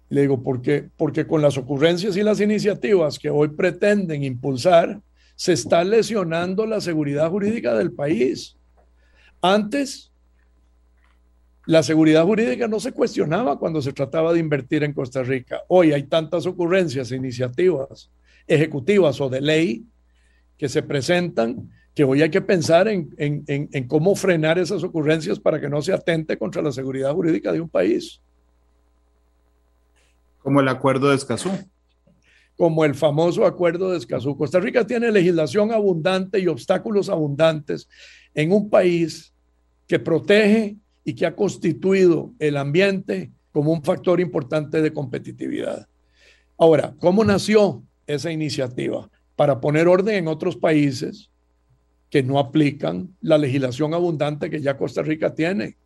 Le 0.09 0.23
digo, 0.23 0.43
¿por 0.43 0.61
qué? 0.61 0.89
Porque 0.97 1.25
con 1.25 1.41
las 1.41 1.57
ocurrencias 1.57 2.17
y 2.17 2.25
las 2.25 2.41
iniciativas 2.41 3.21
que 3.21 3.31
hoy 3.31 3.47
pretenden 3.47 4.25
impulsar, 4.25 5.01
se 5.35 5.53
está 5.53 5.85
lesionando 5.85 6.67
la 6.67 6.81
seguridad 6.81 7.31
jurídica 7.31 7.75
del 7.75 7.93
país. 7.93 8.57
Antes, 9.41 10.13
la 11.67 11.83
seguridad 11.83 12.25
jurídica 12.25 12.69
no 12.69 12.81
se 12.81 12.93
cuestionaba 12.93 13.59
cuando 13.59 13.81
se 13.83 13.93
trataba 13.93 14.33
de 14.33 14.41
invertir 14.41 14.83
en 14.83 14.93
Costa 14.93 15.23
Rica. 15.23 15.63
Hoy 15.69 15.93
hay 15.93 16.05
tantas 16.05 16.47
ocurrencias, 16.47 17.13
iniciativas 17.13 18.11
ejecutivas 18.47 19.21
o 19.21 19.29
de 19.29 19.41
ley 19.41 19.87
que 20.57 20.69
se 20.69 20.83
presentan 20.83 21.71
que 21.95 22.05
hoy 22.05 22.23
hay 22.23 22.31
que 22.31 22.41
pensar 22.41 22.89
en, 22.89 23.87
cómo 23.87 24.15
frenar 24.15 24.59
esas 24.59 24.83
ocurrencias 24.83 25.39
para 25.39 25.61
que 25.61 25.69
no 25.69 25.83
se 25.83 25.93
atente 25.93 26.39
contra 26.39 26.63
la 26.63 26.73
seguridad 26.73 27.13
jurídica 27.13 27.53
de 27.53 27.61
un 27.61 27.69
país. 27.69 28.21
Como 30.39 30.61
el 30.61 30.69
acuerdo 30.69 31.11
de 31.11 31.17
Escazú 31.17 31.51
como 32.57 32.85
el 32.85 32.95
famoso 32.95 33.45
acuerdo 33.45 33.91
de 33.91 33.99
Escazú. 33.99 34.37
Costa 34.37 34.61
Rica 34.61 34.87
tiene 34.87 35.11
legislación 35.11 35.73
abundante 35.73 36.39
y 36.39 36.47
obstáculos 36.47 37.09
abundantes 37.09 37.89
en 38.35 38.53
un 38.53 38.71
país 38.71 39.33
que 39.87 39.99
protege 39.99 40.77
y 41.05 41.15
que 41.15 41.27
ha 41.27 41.35
constituido 41.35 42.33
el 42.39 42.57
ambiente 42.57 43.33
como 43.53 43.73
un 43.73 43.83
factor 43.83 44.21
importante 44.21 44.81
de 44.81 44.93
competitividad. 44.93 45.87
Ahora, 46.57 46.95
¿cómo 46.99 47.25
nació 47.25 47.83
esa 48.07 48.31
iniciativa? 48.31 49.11
Para 49.37 49.61
poner 49.61 49.89
orden 49.89 50.15
en 50.15 50.29
otros 50.29 50.57
países 50.57 51.31
que 52.09 52.23
no 52.23 52.39
aplican 52.39 53.17
la 53.21 53.39
legislación 53.39 53.95
abundante 53.95 54.51
que 54.51 54.61
ya 54.61 54.77
Costa 54.77 55.03
Rica 55.03 55.35
tiene. 55.35 55.77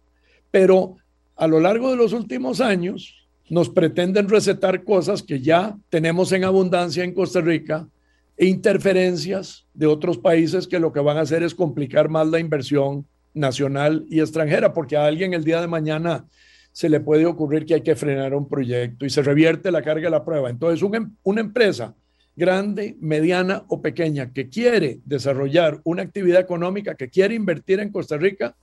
Pero 0.50 0.96
a 1.36 1.46
lo 1.46 1.60
largo 1.60 1.90
de 1.90 1.96
los 1.96 2.12
últimos 2.12 2.60
años, 2.60 3.25
nos 3.48 3.68
pretenden 3.68 4.28
recetar 4.28 4.84
cosas 4.84 5.22
que 5.22 5.40
ya 5.40 5.76
tenemos 5.88 6.32
en 6.32 6.44
abundancia 6.44 7.04
en 7.04 7.12
Costa 7.12 7.40
Rica 7.40 7.88
e 8.36 8.46
interferencias 8.46 9.66
de 9.72 9.86
otros 9.86 10.18
países 10.18 10.66
que 10.66 10.80
lo 10.80 10.92
que 10.92 11.00
van 11.00 11.16
a 11.16 11.22
hacer 11.22 11.42
es 11.42 11.54
complicar 11.54 12.08
más 12.08 12.26
la 12.26 12.40
inversión 12.40 13.06
nacional 13.32 14.04
y 14.08 14.20
extranjera, 14.20 14.72
porque 14.72 14.96
a 14.96 15.06
alguien 15.06 15.34
el 15.34 15.44
día 15.44 15.60
de 15.60 15.66
mañana 15.66 16.24
se 16.72 16.88
le 16.88 17.00
puede 17.00 17.24
ocurrir 17.24 17.64
que 17.64 17.74
hay 17.74 17.82
que 17.82 17.96
frenar 17.96 18.34
un 18.34 18.48
proyecto 18.48 19.06
y 19.06 19.10
se 19.10 19.22
revierte 19.22 19.70
la 19.70 19.82
carga 19.82 20.04
de 20.04 20.10
la 20.10 20.24
prueba. 20.24 20.50
Entonces, 20.50 20.86
em, 20.92 21.10
una 21.22 21.40
empresa 21.40 21.94
grande, 22.34 22.96
mediana 23.00 23.64
o 23.68 23.80
pequeña 23.80 24.30
que 24.30 24.48
quiere 24.50 25.00
desarrollar 25.04 25.80
una 25.84 26.02
actividad 26.02 26.40
económica, 26.40 26.94
que 26.94 27.08
quiere 27.08 27.34
invertir 27.34 27.80
en 27.80 27.90
Costa 27.90 28.18
Rica, 28.18 28.54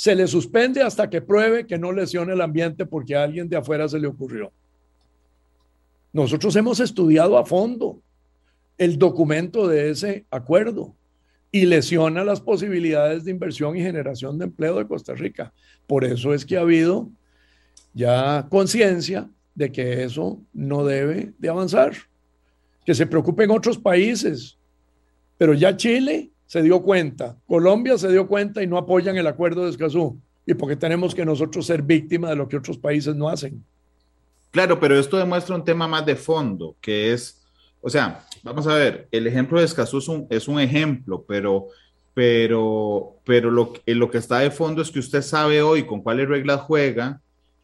se 0.00 0.14
le 0.14 0.26
suspende 0.26 0.80
hasta 0.80 1.10
que 1.10 1.20
pruebe 1.20 1.66
que 1.66 1.76
no 1.76 1.92
lesione 1.92 2.32
el 2.32 2.40
ambiente 2.40 2.86
porque 2.86 3.14
a 3.14 3.22
alguien 3.22 3.50
de 3.50 3.58
afuera 3.58 3.86
se 3.86 3.98
le 3.98 4.06
ocurrió. 4.06 4.50
Nosotros 6.10 6.56
hemos 6.56 6.80
estudiado 6.80 7.36
a 7.36 7.44
fondo 7.44 8.00
el 8.78 8.96
documento 8.96 9.68
de 9.68 9.90
ese 9.90 10.24
acuerdo 10.30 10.94
y 11.52 11.66
lesiona 11.66 12.24
las 12.24 12.40
posibilidades 12.40 13.24
de 13.24 13.30
inversión 13.30 13.76
y 13.76 13.82
generación 13.82 14.38
de 14.38 14.46
empleo 14.46 14.78
de 14.78 14.86
Costa 14.86 15.12
Rica. 15.12 15.52
Por 15.86 16.06
eso 16.06 16.32
es 16.32 16.46
que 16.46 16.56
ha 16.56 16.62
habido 16.62 17.10
ya 17.92 18.46
conciencia 18.48 19.28
de 19.54 19.70
que 19.70 20.02
eso 20.02 20.40
no 20.54 20.82
debe 20.82 21.34
de 21.36 21.50
avanzar. 21.50 21.92
Que 22.86 22.94
se 22.94 23.04
preocupen 23.04 23.50
otros 23.50 23.76
países, 23.76 24.56
pero 25.36 25.52
ya 25.52 25.76
Chile 25.76 26.30
se 26.50 26.62
dio 26.62 26.82
cuenta, 26.82 27.36
Colombia 27.46 27.96
se 27.96 28.10
dio 28.10 28.26
cuenta 28.26 28.60
y 28.60 28.66
no 28.66 28.76
apoyan 28.76 29.16
el 29.16 29.28
acuerdo 29.28 29.62
de 29.62 29.70
Escazú. 29.70 30.20
¿Y 30.44 30.54
porque 30.54 30.74
tenemos 30.74 31.14
que 31.14 31.24
nosotros 31.24 31.64
ser 31.64 31.80
víctimas 31.80 32.30
de 32.30 32.34
lo 32.34 32.48
que 32.48 32.56
otros 32.56 32.76
países 32.76 33.14
no 33.14 33.28
hacen? 33.28 33.64
Claro, 34.50 34.80
pero 34.80 34.98
esto 34.98 35.16
demuestra 35.16 35.54
un 35.54 35.64
tema 35.64 35.86
más 35.86 36.04
de 36.04 36.16
fondo, 36.16 36.74
que 36.80 37.12
es, 37.12 37.40
o 37.80 37.88
sea, 37.88 38.26
vamos 38.42 38.66
a 38.66 38.74
ver, 38.74 39.06
el 39.12 39.28
ejemplo 39.28 39.60
de 39.60 39.66
Escazú 39.66 40.26
es 40.28 40.48
un, 40.48 40.58
ejemplo, 40.58 41.24
pero, 41.28 41.68
pero, 42.14 43.14
pero 43.24 43.52
lo, 43.52 43.72
lo 43.86 44.10
que 44.10 44.18
está 44.18 44.40
de 44.40 44.50
fondo 44.50 44.82
es 44.82 44.90
que 44.90 44.98
usted 44.98 45.22
sabe 45.22 45.62
hoy 45.62 45.86
con 45.86 46.02
cuáles 46.02 46.28
reglas 46.28 46.62
juega, 46.62 47.20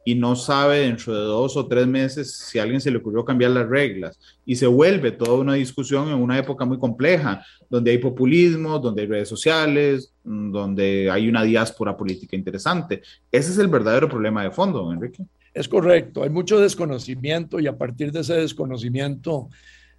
y 0.07 0.15
no 0.15 0.37
sabe 0.37 0.83
dentro 0.83 1.13
de 1.13 1.21
dos 1.21 1.57
o 1.57 1.67
tres 1.67 1.85
meses 1.85 2.37
si 2.37 2.61
a 2.61 2.63
alguien 2.63 2.81
se 2.81 2.93
le 2.93 2.99
ocurrió 2.99 3.25
cambiar 3.25 3.51
las 3.51 3.69
reglas. 3.69 4.17
Y 4.45 4.55
se 4.55 4.69
vuelve 4.69 5.11
toda 5.11 5.33
una 5.33 5.55
discusión 5.55 6.07
en 6.07 6.15
una 6.15 6.39
época 6.39 6.65
muy 6.65 6.79
compleja, 6.79 7.45
donde 7.69 7.91
hay 7.91 7.99
populismo, 7.99 8.79
donde 8.79 9.03
hay 9.03 9.09
redes 9.09 9.29
sociales, 9.29 10.13
mm, 10.23 10.53
donde 10.53 11.11
hay 11.11 11.29
una 11.29 11.43
diáspora 11.43 11.97
política 11.97 12.37
interesante. 12.37 13.03
Ese 13.33 13.51
es 13.51 13.59
el 13.59 13.67
verdadero 13.67 14.09
problema 14.09 14.45
de 14.45 14.53
fondo, 14.53 14.93
Enrique. 14.93 15.25
Es 15.53 15.67
correcto, 15.69 16.23
hay 16.23 16.31
mucho 16.31 16.61
desconocimiento 16.61 17.59
y 17.59 17.67
a 17.67 17.77
partir 17.77 18.13
de 18.13 18.21
ese 18.21 18.35
desconocimiento 18.35 19.49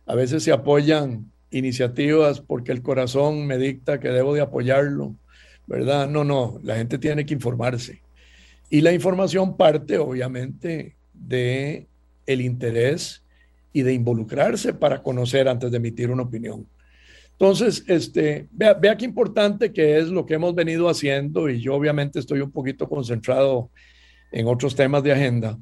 a 0.05 0.15
veces 0.15 0.41
se 0.41 0.53
apoyan 0.53 1.29
iniciativas 1.51 2.39
porque 2.39 2.71
el 2.71 2.81
corazón 2.81 3.45
me 3.45 3.57
dicta 3.57 3.99
que 3.99 4.07
debo 4.07 4.33
de 4.33 4.39
apoyarlo, 4.39 5.17
¿verdad? 5.65 6.07
No, 6.07 6.23
no, 6.23 6.61
la 6.63 6.77
gente 6.77 6.97
tiene 6.97 7.25
que 7.25 7.33
informarse 7.33 8.06
y 8.69 8.81
la 8.81 8.93
información 8.93 9.55
parte, 9.57 9.97
obviamente, 9.97 10.95
de 11.13 11.87
el 12.25 12.41
interés 12.41 13.23
y 13.71 13.81
de 13.81 13.93
involucrarse 13.93 14.73
para 14.73 15.01
conocer 15.01 15.47
antes 15.47 15.71
de 15.71 15.77
emitir 15.77 16.09
una 16.09 16.23
opinión. 16.23 16.67
Entonces, 17.31 17.83
este, 17.87 18.47
vea, 18.51 18.73
vea 18.73 18.97
qué 18.97 19.05
importante 19.05 19.71
que 19.71 19.99
es 19.99 20.07
lo 20.07 20.25
que 20.25 20.33
hemos 20.33 20.55
venido 20.55 20.89
haciendo 20.89 21.49
y 21.49 21.61
yo 21.61 21.75
obviamente 21.75 22.19
estoy 22.19 22.41
un 22.41 22.51
poquito 22.51 22.89
concentrado 22.89 23.69
en 24.31 24.47
otros 24.47 24.75
temas 24.75 25.03
de 25.03 25.11
agenda 25.11 25.57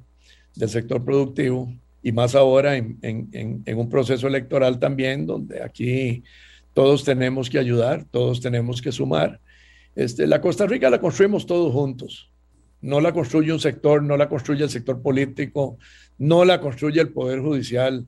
del 0.55 0.69
sector 0.69 1.03
productivo 1.03 1.71
y 2.01 2.11
más 2.11 2.35
ahora 2.35 2.77
en, 2.77 3.63
un 3.75 3.89
proceso 3.89 4.27
electoral 4.27 4.79
también, 4.79 5.25
donde 5.25 5.63
aquí 5.63 6.23
todos 6.73 7.03
tenemos 7.03 7.49
que 7.49 7.57
ayudar, 7.57 8.05
todos 8.05 8.41
tenemos 8.41 8.81
que 8.81 8.91
sumar. 8.91 9.41
Este, 9.95 10.27
la 10.27 10.39
Costa 10.39 10.67
Rica 10.67 10.89
la 10.89 11.01
construimos 11.01 11.45
todos 11.45 11.73
juntos. 11.73 12.31
No 12.81 13.01
la 13.01 13.13
construye 13.13 13.51
un 13.51 13.59
sector, 13.59 14.03
no 14.03 14.17
la 14.17 14.29
construye 14.29 14.63
el 14.63 14.69
sector 14.69 15.01
político, 15.01 15.77
no 16.17 16.45
la 16.45 16.59
construye 16.59 17.01
el 17.01 17.09
Poder 17.09 17.39
Judicial. 17.39 18.05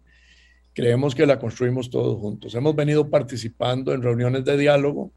Creemos 0.73 1.15
que 1.15 1.25
la 1.25 1.39
construimos 1.39 1.89
todos 1.89 2.19
juntos. 2.19 2.53
Hemos 2.53 2.75
venido 2.75 3.09
participando 3.09 3.93
en 3.93 4.01
reuniones 4.01 4.45
de 4.45 4.57
diálogo 4.57 5.11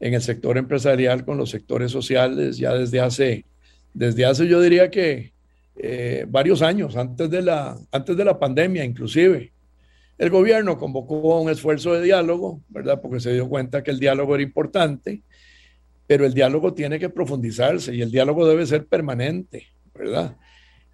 en 0.00 0.14
el 0.14 0.22
sector 0.22 0.58
empresarial 0.58 1.24
con 1.24 1.38
los 1.38 1.50
sectores 1.50 1.90
sociales 1.90 2.58
ya 2.58 2.74
desde 2.74 3.00
hace, 3.00 3.46
desde 3.94 4.26
hace 4.26 4.46
yo 4.46 4.60
diría 4.60 4.90
que 4.90 5.32
eh, 5.76 6.24
varios 6.28 6.62
años, 6.62 6.96
antes 6.96 7.30
de, 7.30 7.42
la, 7.42 7.76
antes 7.92 8.16
de 8.16 8.24
la 8.24 8.38
pandemia 8.38 8.84
inclusive. 8.84 9.52
El 10.18 10.30
gobierno 10.30 10.78
convocó 10.78 11.40
un 11.40 11.50
esfuerzo 11.50 11.92
de 11.92 12.02
diálogo, 12.02 12.62
¿verdad? 12.70 13.00
Porque 13.02 13.20
se 13.20 13.34
dio 13.34 13.48
cuenta 13.50 13.82
que 13.82 13.90
el 13.90 14.00
diálogo 14.00 14.34
era 14.34 14.42
importante 14.42 15.22
pero 16.06 16.24
el 16.24 16.34
diálogo 16.34 16.74
tiene 16.74 16.98
que 16.98 17.08
profundizarse 17.08 17.94
y 17.94 18.02
el 18.02 18.10
diálogo 18.10 18.46
debe 18.46 18.66
ser 18.66 18.86
permanente, 18.86 19.66
¿verdad? 19.94 20.36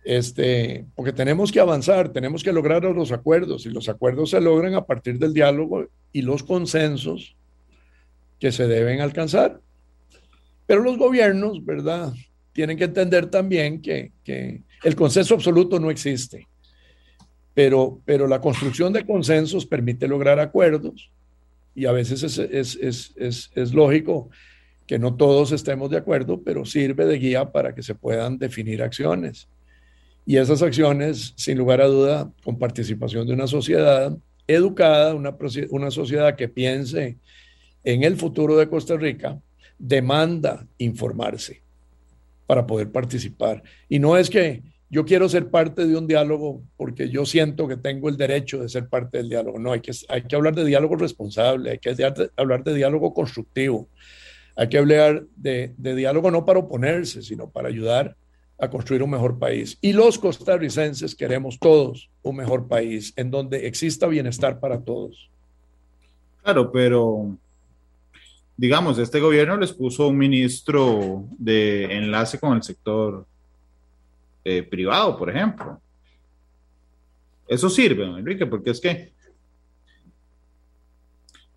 Este, 0.05 0.87
porque 0.95 1.13
tenemos 1.13 1.53
que 1.53 1.61
avanzar, 1.61 2.09
tenemos 2.09 2.43
que 2.43 2.53
lograr 2.53 2.83
los 2.85 3.13
acuerdos 3.13 3.67
y 3.67 3.71
los 3.71 3.89
acuerdos 3.89 4.31
se 4.31 4.41
logran 4.41 4.75
a 4.75 4.85
partir 4.85 5.19
del 5.19 5.33
diálogo 5.33 5.87
y 6.13 6.23
los 6.23 6.43
consensos 6.43 7.37
que 8.41 8.51
se 8.51 8.67
deben 8.67 9.01
alcanzar. 9.01 9.61
Pero 10.67 10.83
los 10.83 10.99
gobiernos, 10.99 11.65
¿verdad? 11.65 12.13
Tienen 12.53 12.77
que 12.77 12.85
entender 12.85 13.27
también 13.27 13.81
que, 13.81 14.13
que 14.25 14.63
el 14.83 14.97
consenso 14.97 15.35
absoluto 15.35 15.79
no 15.79 15.91
existe, 15.91 16.49
pero, 17.55 18.01
pero 18.05 18.27
la 18.27 18.41
construcción 18.41 18.93
de 18.93 19.07
consensos 19.07 19.67
permite 19.67 20.09
lograr 20.09 20.41
acuerdos 20.41 21.11
y 21.75 21.87
a 21.87 21.93
veces 21.93 22.23
es, 22.23 22.39
es, 22.39 23.13
es, 23.17 23.51
es, 23.55 23.73
lógico 23.73 24.31
que 24.87 24.99
no 24.99 25.15
todos 25.15 25.53
estemos 25.53 25.91
de 25.91 25.99
acuerdo, 25.99 26.43
pero 26.43 26.65
sirve 26.65 27.07
de 27.07 27.19
guía 27.19 27.51
para 27.51 27.75
que 27.75 27.83
se 27.83 27.95
puedan 27.95 28.39
definir 28.39 28.83
acciones. 28.83 29.49
Y 30.25 30.37
esas 30.37 30.63
acciones, 30.63 31.35
sin 31.37 31.59
lugar 31.59 31.81
a 31.81 31.87
duda, 31.87 32.33
con 32.45 32.59
participación 32.59 33.27
de 33.27 33.35
una 33.35 33.47
sociedad 33.47 34.17
educada, 34.47 35.15
una, 35.15 35.37
una 35.71 35.91
sociedad 35.91 36.37
que 36.37 36.49
piense 36.49 37.17
en 37.85 38.05
el 38.05 38.17
futuro 38.17 38.57
de 38.57 38.69
Costa 38.69 38.97
Rica, 38.97 39.41
demanda 39.79 40.67
informarse 40.79 41.63
para 42.47 42.67
poder 42.67 42.91
participar. 42.91 43.63
Y 43.89 43.99
no 43.99 44.17
es 44.17 44.31
que 44.31 44.63
yo 44.93 45.07
quiero 45.07 45.27
ser 45.29 45.49
parte 45.49 45.87
de 45.87 45.97
un 45.97 46.07
diálogo 46.07 46.63
porque 46.77 47.09
yo 47.09 47.25
siento 47.25 47.67
que 47.67 47.79
tengo 47.79 48.11
el 48.11 48.17
derecho 48.19 48.61
de 48.61 48.69
ser 48.69 48.89
parte 48.89 49.19
del 49.19 49.31
diálogo. 49.31 49.59
No, 49.59 49.73
hay 49.73 49.81
que, 49.81 49.93
hay 50.09 50.23
que 50.23 50.37
hablar 50.37 50.55
de 50.55 50.67
diálogo 50.67 50.97
responsable, 50.97 51.71
hay 51.71 51.79
que 51.79 51.97
hablar 52.37 52.63
de 52.63 52.75
diálogo 52.75 53.15
constructivo, 53.15 53.89
hay 54.57 54.69
que 54.69 54.79
hablar 54.79 55.25
de, 55.37 55.75
de 55.77 55.95
diálogo 55.95 56.31
no 56.31 56.45
para 56.45 56.61
oponerse, 56.61 57.23
sino 57.23 57.49
para 57.49 57.69
ayudar 57.69 58.17
a 58.59 58.71
construir 58.71 59.03
un 59.03 59.11
mejor 59.11 59.39
país. 59.39 59.77
Y 59.81 59.93
los 59.93 60.19
costarricenses 60.19 61.15
queremos 61.15 61.59
todos 61.59 62.11
un 62.23 62.37
mejor 62.37 62.69
país 62.69 63.13
en 63.17 63.31
donde 63.31 63.67
exista 63.67 64.07
bienestar 64.07 64.61
para 64.61 64.81
todos. 64.81 65.29
Claro, 66.43 66.71
pero 66.71 67.37
digamos, 68.57 68.99
este 68.99 69.19
gobierno 69.19 69.57
les 69.57 69.73
puso 69.73 70.09
un 70.09 70.17
ministro 70.17 71.25
de 71.39 71.85
enlace 71.97 72.39
con 72.39 72.57
el 72.57 72.63
sector 72.63 73.27
eh, 74.45 74.63
privado, 74.63 75.19
por 75.19 75.31
ejemplo. 75.31 75.81
Eso 77.49 77.69
sirve, 77.69 78.05
Enrique, 78.05 78.47
porque 78.47 78.71
es 78.71 78.81
que, 78.81 79.13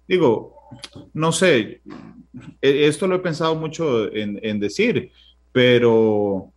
digo, 0.08 0.55
no 1.14 1.32
sé, 1.32 1.82
e, 2.62 2.88
esto 2.88 3.08
lo 3.08 3.16
he 3.16 3.20
pensado 3.20 3.56
mucho 3.56 4.12
en, 4.14 4.60
decir, 4.60 5.12
pero 5.52 6.52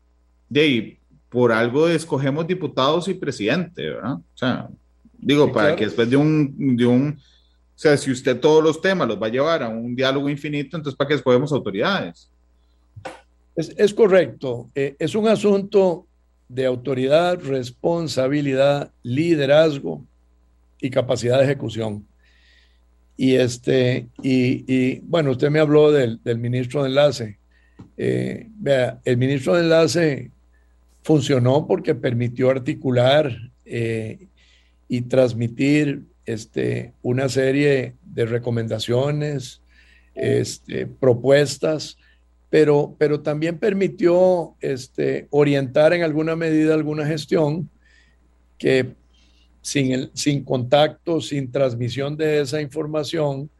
de 0.48 0.60
ahí, 0.60 0.98
por 1.28 1.52
algo 1.52 1.88
escogemos 1.88 2.46
diputados 2.46 3.08
y 3.08 3.14
presidente, 3.14 3.90
¿verdad? 3.90 4.14
O 4.14 4.36
sea, 4.36 4.68
digo, 5.18 5.52
para 5.52 5.76
que 5.76 5.84
después 5.84 6.08
de 6.08 6.16
un, 6.16 6.76
de 6.76 6.86
un, 6.86 7.18
o 7.18 7.78
sea, 7.78 7.96
si 7.96 8.10
usted 8.10 8.40
todos 8.40 8.62
los 8.62 8.80
temas 8.80 9.06
los 9.08 9.20
va 9.20 9.26
a 9.26 9.30
llevar 9.30 9.62
a 9.62 9.68
un 9.68 9.94
diálogo 9.94 10.28
infinito, 10.28 10.76
entonces 10.76 10.96
¿para 10.96 11.08
qué 11.08 11.14
escogemos 11.14 11.52
autoridades? 11.52 12.30
Es, 13.54 13.74
es 13.76 13.92
correcto. 13.92 14.70
Eh, 14.74 14.96
es 14.98 15.14
un 15.14 15.28
asunto 15.28 16.06
de 16.48 16.64
autoridad, 16.64 17.38
responsabilidad, 17.42 18.90
liderazgo 19.02 20.04
y 20.80 20.90
capacidad 20.90 21.38
de 21.38 21.44
ejecución. 21.44 22.06
Y, 23.20 23.34
este, 23.34 24.06
y, 24.22 25.00
bueno, 25.00 25.32
usted 25.32 25.50
me 25.50 25.58
habló 25.58 25.90
del, 25.90 26.20
ministro 26.38 26.84
de 26.84 26.88
enlace. 26.88 27.38
Eh, 27.96 28.46
vea, 28.60 29.00
el 29.04 29.16
ministro 29.16 29.56
de 29.56 29.62
enlace 29.64 30.30
funcionó 31.02 31.66
porque 31.66 31.96
permitió 31.96 32.48
articular 32.48 33.36
eh, 33.64 34.28
y 34.86 35.00
transmitir 35.02 36.04
este, 36.26 36.92
una 37.02 37.28
serie 37.28 37.94
de 38.04 38.24
recomendaciones, 38.24 39.62
este, 40.14 40.86
propuestas, 40.86 41.98
pero, 42.50 42.94
pero 42.98 43.20
también 43.20 43.58
permitió 43.58 44.54
este, 44.60 45.26
orientar 45.30 45.92
en 45.92 46.04
alguna 46.04 46.36
medida 46.36 46.72
alguna 46.72 47.04
gestión 47.04 47.68
que 48.58 48.94
sin, 49.61 49.92
el, 49.92 50.11
sin 50.14 50.44
contacto, 50.44 51.20
sin 51.20 51.50
transmisión 51.50 52.16
de 52.16 52.40
esa 52.40 52.61
información, 52.61 53.50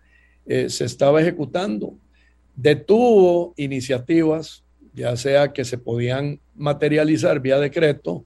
eh, 0.47 0.71
se 0.71 0.85
estaba 0.85 1.21
ejecutando. 1.21 1.95
Detuvo 2.57 3.55
iniciativas, 3.57 4.65
ya 4.95 5.17
sea 5.17 5.53
que 5.53 5.65
se 5.65 5.79
podían 5.79 6.41
materializar 6.57 7.41
vía 7.41 7.59
decreto 7.59 8.25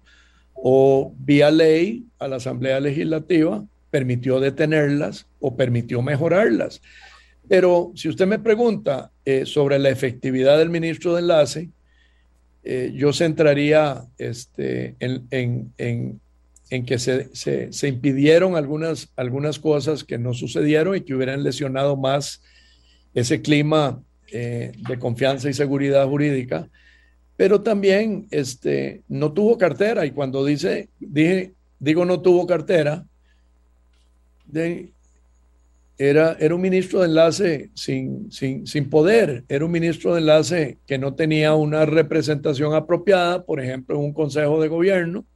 o 0.55 1.13
vía 1.19 1.51
ley 1.51 2.07
a 2.19 2.29
la 2.29 2.37
Asamblea 2.37 2.81
Legislativa, 2.81 3.65
permitió 3.91 4.41
detenerlas 4.41 5.27
o 5.41 5.57
permitió 5.57 6.01
mejorarlas. 6.01 6.81
Pero 7.49 7.93
si 7.95 8.09
usted 8.09 8.27
me 8.27 8.39
pregunta 8.39 9.11
eh, 9.25 9.45
sobre 9.45 9.79
la 9.79 9.91
efectividad 9.91 10.59
del 10.59 10.71
ministro 10.71 11.15
de 11.15 11.21
Enlace, 11.21 11.69
eh, 12.65 12.93
yo 12.95 13.13
centraría 13.13 14.05
este, 14.17 14.95
en, 15.01 15.73
en 15.77 16.21
que 16.81 16.99
se, 16.99 17.29
se, 17.35 17.89
impidieron 17.89 18.57
algunas, 18.57 19.13
algunas 19.17 19.59
cosas 19.59 20.05
que 20.05 20.17
no 20.17 20.33
sucedieron 20.33 20.97
y 20.97 21.03
que 21.03 21.15
hubieran 21.15 21.43
lesionado 21.43 21.99
más 21.99 22.43
ese 23.13 23.43
clima 23.43 24.03
eh, 24.33 24.73
de 24.89 24.99
confianza 24.99 25.51
y 25.51 25.53
seguridad 25.53 26.09
jurídica, 26.09 26.71
pero 27.37 27.61
también 27.61 28.27
este, 28.31 29.03
no 29.07 29.33
tuvo 29.33 29.59
cartera. 29.59 30.07
Y 30.07 30.13
cuando 30.13 30.47
dice, 30.47 30.89
dije, 30.99 31.53
digo 31.79 32.07
no 32.07 32.23
tuvo 32.23 32.47
cartera, 32.47 33.05
era, 35.99 36.37
era, 36.41 36.55
un 36.55 36.61
ministro 36.61 37.01
de 37.01 37.09
enlace 37.09 37.71
sin, 37.75 38.33
sin, 38.33 38.67
sin, 38.67 38.89
poder, 38.89 39.45
era 39.49 39.65
un 39.65 39.71
ministro 39.71 40.15
de 40.15 40.21
enlace 40.21 40.79
que 40.87 40.97
no 40.97 41.15
tenía 41.15 41.55
una 41.55 41.85
representación 41.85 42.75
apropiada, 42.75 43.45
por 43.45 43.61
ejemplo, 43.61 43.97
en 43.97 44.05
un 44.05 44.13
consejo 44.15 44.61
de 44.61 44.69
gobierno, 44.69 45.27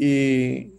y, 0.00 0.72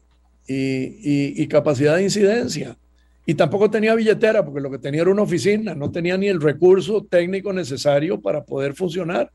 y, 0.47 1.47
capacidad 1.47 1.95
de 1.95 2.03
incidencia. 2.03 2.78
Y 3.26 3.36
tampoco 3.36 3.69
tenía 3.69 3.93
billetera, 3.93 4.43
porque 4.43 4.61
lo 4.61 4.72
que 4.72 4.80
tenía 4.80 5.01
era 5.01 5.11
una 5.11 5.22
oficina, 5.22 5.76
no 5.76 5.91
tenía 5.91 6.17
ni 6.17 6.28
el 6.28 6.41
recurso 6.41 7.05
técnico 7.05 7.53
necesario 7.53 8.19
para 8.19 8.43
poder 8.43 8.74
funcionar. 8.74 9.32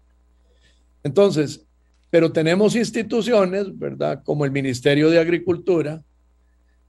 Entonces, 1.05 1.64
pero 2.11 2.32
tenemos 2.32 2.74
instituciones, 2.74 3.78
¿verdad? 3.78 4.22
Como 4.24 4.45
el 4.45 4.51
Ministerio 4.51 5.09
de 5.09 5.20
Agricultura, 5.20 6.03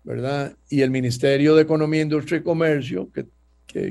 ¿verdad? 0.03 0.55
Y 0.69 0.81
el 0.81 0.89
Ministerio 0.89 1.55
de 1.55 1.61
Economía, 1.61 2.01
Industria 2.01 2.39
y 2.39 2.43
Comercio, 2.43 3.11
que, 3.11 3.27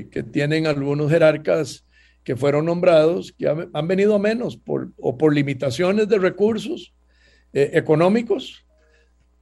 que, 0.09 0.23
tienen 0.23 0.67
algunos 0.67 1.09
jerarcas 1.09 1.85
que 2.25 2.35
fueron 2.35 2.65
nombrados, 2.65 3.31
que 3.31 3.47
han, 3.47 3.87
venido 3.87 4.15
a 4.15 4.19
menos 4.19 4.57
por, 4.57 4.91
o 4.97 5.17
por 5.17 5.33
limitaciones 5.33 6.09
de 6.09 6.17
recursos 6.17 6.93
eh, 7.53 7.71
económicos 7.73 8.66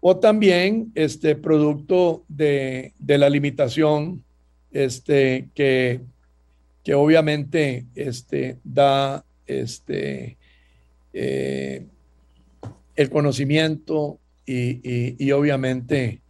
o 0.07 0.17
también 0.17 0.91
este 0.93 1.35
producto 1.35 2.25
de, 2.27 2.93
la 3.07 3.27
limitación 3.27 4.23
este, 4.69 5.49
que, 5.55 6.01
que 6.83 6.93
obviamente 6.93 7.87
este, 7.95 8.59
da 8.63 9.25
este, 9.47 10.37
eh, 11.11 11.87
el 12.95 13.09
conocimiento 13.09 14.19
y, 14.45 15.31
obviamente 15.31 16.21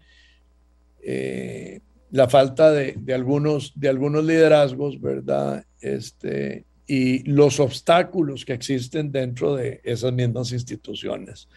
eh, 1.03 1.81
la 2.11 2.29
falta 2.29 2.71
de, 2.71 2.95
algunos, 3.13 3.73
de 3.75 3.89
algunos 3.89 4.23
liderazgos, 4.23 5.01
¿verdad? 5.01 5.65
Este, 5.81 6.63
y 6.87 7.29
los 7.29 7.59
obstáculos 7.59 8.45
que 8.45 8.53
existen 8.53 9.11
dentro 9.11 9.53
de 9.53 9.81
esas 9.83 10.13
mismas 10.13 10.53
instituciones. 10.53 11.49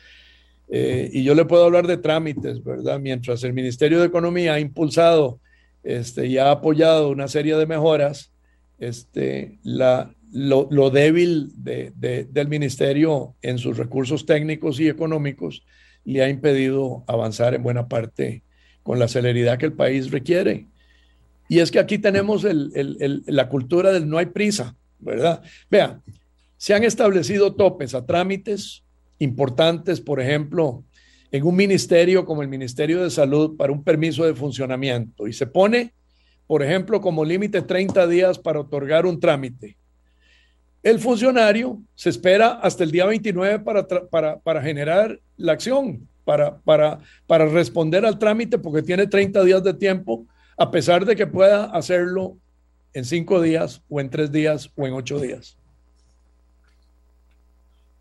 Eh, 0.71 1.11
y 1.13 1.25
yo 1.25 1.35
le 1.35 1.45
puedo 1.45 1.65
hablar 1.65 1.87
de 1.87 1.97
trámites, 1.97 2.63
¿verdad? 2.63 3.01
Mientras 3.01 3.43
el 3.45 3.53
Ministerio 3.53 4.01
de 4.01 4.07
Economía 4.07 4.55
ha 4.55 4.61
impulsado 4.61 5.41
este, 5.83 6.27
y 6.27 6.39
ha 6.39 6.51
apoyado 6.51 7.09
una 7.09 7.29
serie 7.29 7.57
de 7.57 7.67
mejoras, 7.67 8.33
este, 8.79 9.59
la, 9.63 10.15
lo, 10.33 10.69
lo 10.71 10.91
débil 10.91 11.51
de, 11.57 11.93
del 12.31 12.49
ministerio 12.49 13.35
en 13.43 13.59
sus 13.59 13.77
recursos 13.77 14.27
técnicos 14.27 14.79
y 14.81 14.89
económicos 14.89 15.65
le 16.05 16.23
ha 16.23 16.29
impedido 16.29 17.05
avanzar 17.07 17.55
en 17.55 17.63
buena 17.63 17.89
parte 17.89 18.43
con 18.83 18.99
la 18.99 19.09
celeridad 19.09 19.59
que 19.59 19.67
el 19.67 19.73
país 19.73 20.11
requiere. 20.11 20.67
Y 21.49 21.61
es 21.61 21.71
que 21.71 21.79
aquí 21.79 21.99
tenemos 21.99 22.45
el, 22.45 22.73
el, 22.75 23.23
la 23.27 23.49
cultura 23.49 23.93
del 23.93 24.09
no 24.09 24.19
hay 24.19 24.27
prisa, 24.27 24.77
¿verdad? 24.99 25.43
Vea, 25.71 26.01
se 26.57 26.75
han 26.75 26.85
establecido 26.85 27.55
topes 27.55 27.95
a 27.95 28.05
trámites 28.05 28.85
importantes, 29.19 30.01
por 30.01 30.21
ejemplo, 30.21 30.85
en 31.31 31.45
un 31.45 31.57
ministerio 31.57 32.25
como 32.25 32.43
el 32.43 32.49
Ministerio 32.49 33.03
de 33.03 33.11
Salud 33.11 33.57
para 33.57 33.73
un 33.73 33.85
permiso 33.85 34.25
de 34.25 34.35
funcionamiento 34.35 35.27
y 35.27 35.33
se 35.33 35.47
pone, 35.47 35.93
por 36.47 36.63
ejemplo, 36.63 37.01
como 37.01 37.25
límite 37.25 37.63
30 37.63 38.07
días 38.07 38.39
para 38.39 38.61
otorgar 38.61 39.05
un 39.05 39.21
trámite. 39.21 39.77
el 40.83 41.01
funcionario 41.01 41.83
se 41.95 42.09
espera 42.09 42.53
hasta 42.53 42.85
el 42.85 42.91
día 42.91 43.05
29 43.05 43.59
para, 43.61 43.87
para, 43.87 44.39
para 44.39 44.63
generar 44.63 45.21
la 45.37 45.53
acción, 45.53 46.09
para, 46.25 46.59
para, 46.61 47.01
para 47.27 47.47
responder 47.47 48.07
al 48.07 48.19
trámite, 48.19 48.59
porque 48.59 48.83
tiene 48.83 49.07
30 49.07 49.45
días 49.45 49.63
de 49.63 49.75
tiempo, 49.75 50.27
a 50.57 50.71
pesar 50.71 51.05
de 51.05 51.17
que 51.17 51.27
pueda 51.27 51.65
hacerlo 51.65 52.39
en 52.95 53.05
cinco 53.05 53.41
días 53.43 53.83
o 53.89 54.01
en 54.01 54.09
tres 54.09 54.33
días 54.33 54.71
o 54.77 54.87
en 54.87 54.95
ocho 54.95 55.19
días. 55.21 55.58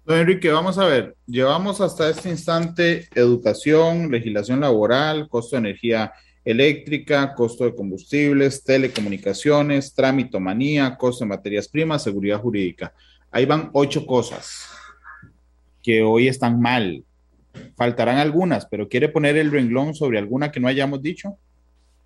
Don 0.07 0.19
Enrique, 0.19 0.49
vamos 0.49 0.77
a 0.77 0.85
ver, 0.85 1.17
llevamos 1.25 1.81
hasta 1.81 2.09
este 2.09 2.29
instante 2.29 3.09
educación, 3.13 4.09
legislación 4.09 4.61
laboral, 4.61 5.27
costo 5.27 5.57
de 5.57 5.59
energía 5.59 6.13
eléctrica, 6.45 7.35
costo 7.35 7.65
de 7.65 7.75
combustibles, 7.75 8.63
telecomunicaciones, 8.63 9.93
trámitomanía, 9.93 10.95
costo 10.95 11.25
de 11.25 11.29
materias 11.31 11.67
primas, 11.67 12.03
seguridad 12.03 12.39
jurídica. 12.39 12.93
Ahí 13.29 13.45
van 13.45 13.69
ocho 13.73 14.05
cosas 14.05 14.69
que 15.83 16.01
hoy 16.01 16.29
están 16.29 16.61
mal. 16.61 17.03
Faltarán 17.75 18.17
algunas, 18.17 18.65
pero 18.65 18.87
¿quiere 18.87 19.09
poner 19.09 19.35
el 19.35 19.51
renglón 19.51 19.93
sobre 19.93 20.19
alguna 20.19 20.53
que 20.53 20.61
no 20.61 20.69
hayamos 20.69 21.01
dicho? 21.01 21.37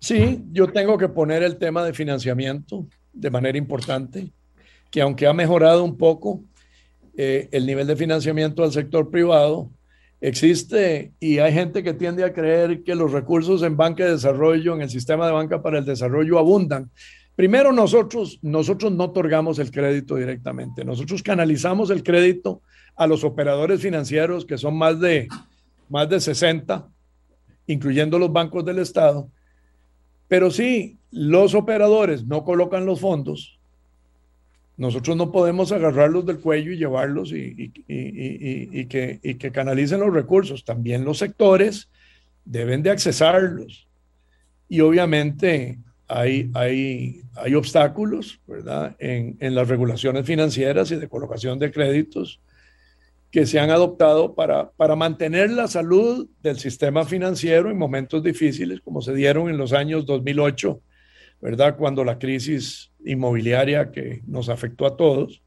Sí, 0.00 0.42
yo 0.50 0.66
tengo 0.66 0.98
que 0.98 1.08
poner 1.08 1.44
el 1.44 1.56
tema 1.56 1.84
de 1.84 1.92
financiamiento 1.92 2.84
de 3.12 3.30
manera 3.30 3.56
importante, 3.56 4.32
que 4.90 5.00
aunque 5.00 5.28
ha 5.28 5.32
mejorado 5.32 5.84
un 5.84 5.96
poco 5.96 6.42
eh, 7.16 7.48
el 7.52 7.66
nivel 7.66 7.86
de 7.86 7.96
financiamiento 7.96 8.64
al 8.64 8.72
sector 8.72 9.10
privado, 9.10 9.70
existe 10.20 11.12
y 11.18 11.38
hay 11.38 11.52
gente 11.52 11.82
que 11.82 11.94
tiende 11.94 12.24
a 12.24 12.32
creer 12.32 12.84
que 12.84 12.94
los 12.94 13.10
recursos 13.10 13.62
en 13.62 13.76
banca 13.76 14.04
de 14.04 14.12
desarrollo, 14.12 14.74
en 14.74 14.82
el 14.82 14.88
sistema 14.88 15.26
de 15.26 15.32
banca 15.32 15.60
para 15.60 15.78
el 15.78 15.84
desarrollo 15.84 16.38
abundan. 16.38 16.90
Primero, 17.34 17.72
nosotros, 17.72 18.38
nosotros 18.40 18.92
no 18.92 19.04
otorgamos 19.04 19.58
el 19.58 19.70
crédito 19.70 20.16
directamente, 20.16 20.84
nosotros 20.84 21.22
canalizamos 21.22 21.90
el 21.90 22.02
crédito 22.02 22.62
a 22.94 23.06
los 23.06 23.24
operadores 23.24 23.80
financieros, 23.80 24.44
que 24.44 24.58
son 24.58 24.76
más 24.76 25.00
de, 25.00 25.28
más 25.88 26.08
de 26.08 26.20
60, 26.20 26.88
incluyendo 27.66 28.18
los 28.18 28.32
bancos 28.32 28.64
del 28.64 28.78
Estado. 28.78 29.28
Pero 30.28 30.50
si 30.50 30.98
los 31.10 31.54
operadores 31.54 32.24
no 32.24 32.44
colocan 32.44 32.86
los 32.86 33.00
fondos, 33.00 33.58
nosotros 34.76 35.16
no 35.16 35.30
podemos 35.30 35.70
agarrarlos 35.70 36.26
del 36.26 36.40
cuello 36.40 36.72
y 36.72 36.78
llevarlos 36.78 37.32
y, 37.32 37.72
que, 38.88 39.50
canalicen 39.52 40.00
los 40.00 40.12
recursos. 40.12 40.64
También 40.64 41.04
los 41.04 41.18
sectores 41.18 41.90
deben 42.44 42.82
de 42.82 42.90
accesarlos. 42.90 43.86
Y 44.68 44.80
obviamente 44.80 45.78
hay, 46.08 46.50
hay, 46.54 47.22
hay 47.34 47.54
obstáculos, 47.54 48.40
¿verdad?, 48.46 48.96
en, 48.98 49.36
en, 49.40 49.54
las 49.54 49.68
regulaciones 49.68 50.24
financieras 50.24 50.90
y 50.90 50.96
de 50.96 51.08
colocación 51.08 51.58
de 51.58 51.70
créditos 51.70 52.40
que 53.30 53.46
se 53.46 53.60
han 53.60 53.70
adoptado 53.70 54.34
para, 54.34 54.70
para 54.72 54.96
mantener 54.96 55.50
la 55.50 55.68
salud 55.68 56.28
del 56.42 56.58
sistema 56.58 57.04
financiero 57.04 57.70
en 57.70 57.78
momentos 57.78 58.22
difíciles, 58.22 58.80
como 58.80 59.00
se 59.00 59.14
dieron 59.14 59.48
en 59.48 59.58
los 59.58 59.72
años 59.72 60.06
2008 60.06 60.80
¿verdad? 61.42 61.76
Cuando 61.76 62.04
la 62.04 62.20
crisis 62.20 62.91
inmobiliaria 63.04 63.90
que 63.90 64.22
nos 64.26 64.48
afectó 64.48 64.86
a 64.86 64.96
todos, 64.96 65.42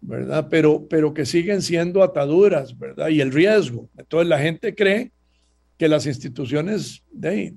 ¿verdad? 0.00 0.48
Pero, 0.50 0.86
pero 0.88 1.14
que 1.14 1.26
siguen 1.26 1.62
siendo 1.62 2.02
ataduras, 2.02 2.78
¿verdad? 2.78 3.08
Y 3.08 3.20
el 3.20 3.32
riesgo. 3.32 3.88
Entonces 3.96 4.28
la 4.28 4.38
gente 4.38 4.74
cree 4.74 5.12
que 5.78 5.88
las 5.88 6.06
instituciones 6.06 7.02
de, 7.10 7.54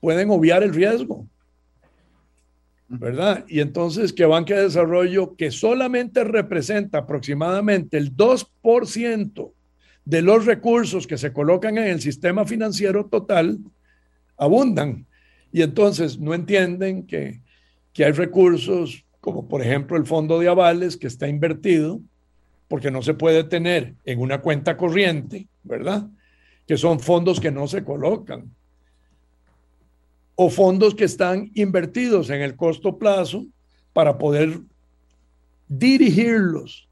pueden 0.00 0.30
obviar 0.30 0.62
el 0.62 0.74
riesgo, 0.74 1.28
¿verdad? 2.88 3.44
Y 3.48 3.60
entonces 3.60 4.12
que 4.12 4.24
Banca 4.24 4.56
de 4.56 4.62
Desarrollo, 4.62 5.36
que 5.36 5.50
solamente 5.50 6.24
representa 6.24 6.98
aproximadamente 6.98 7.98
el 7.98 8.16
2% 8.16 9.52
de 10.04 10.22
los 10.22 10.46
recursos 10.46 11.06
que 11.06 11.18
se 11.18 11.32
colocan 11.32 11.76
en 11.76 11.88
el 11.88 12.00
sistema 12.00 12.46
financiero 12.46 13.06
total, 13.06 13.58
abundan 14.38 15.06
y 15.52 15.62
entonces 15.62 16.18
no 16.18 16.34
entienden 16.34 17.06
que, 17.06 17.42
hay 18.04 18.12
recursos 18.12 19.04
como 19.20 19.48
por 19.48 19.60
ejemplo 19.60 19.96
el 19.96 20.06
fondo 20.06 20.38
de 20.38 20.48
avales 20.48 20.96
que 20.96 21.06
está 21.06 21.28
invertido, 21.28 22.00
porque 22.68 22.90
no 22.90 23.02
se 23.02 23.14
puede 23.14 23.44
tener 23.44 23.94
en 24.04 24.20
una 24.20 24.40
cuenta 24.40 24.76
corriente, 24.76 25.48
¿verdad? 25.62 26.08
Que 26.66 26.76
son 26.76 27.00
fondos 27.00 27.40
que 27.40 27.50
no 27.50 27.66
se 27.66 27.82
colocan. 27.82 28.54
O 30.34 30.50
fondos 30.50 30.94
que 30.94 31.04
están 31.04 31.50
invertidos 31.54 32.30
en 32.30 32.42
el 32.42 32.56
corto 32.56 32.98
plazo 32.98 33.46
para 33.92 34.18
poder 34.18 34.60
dirigirlos 35.66 36.88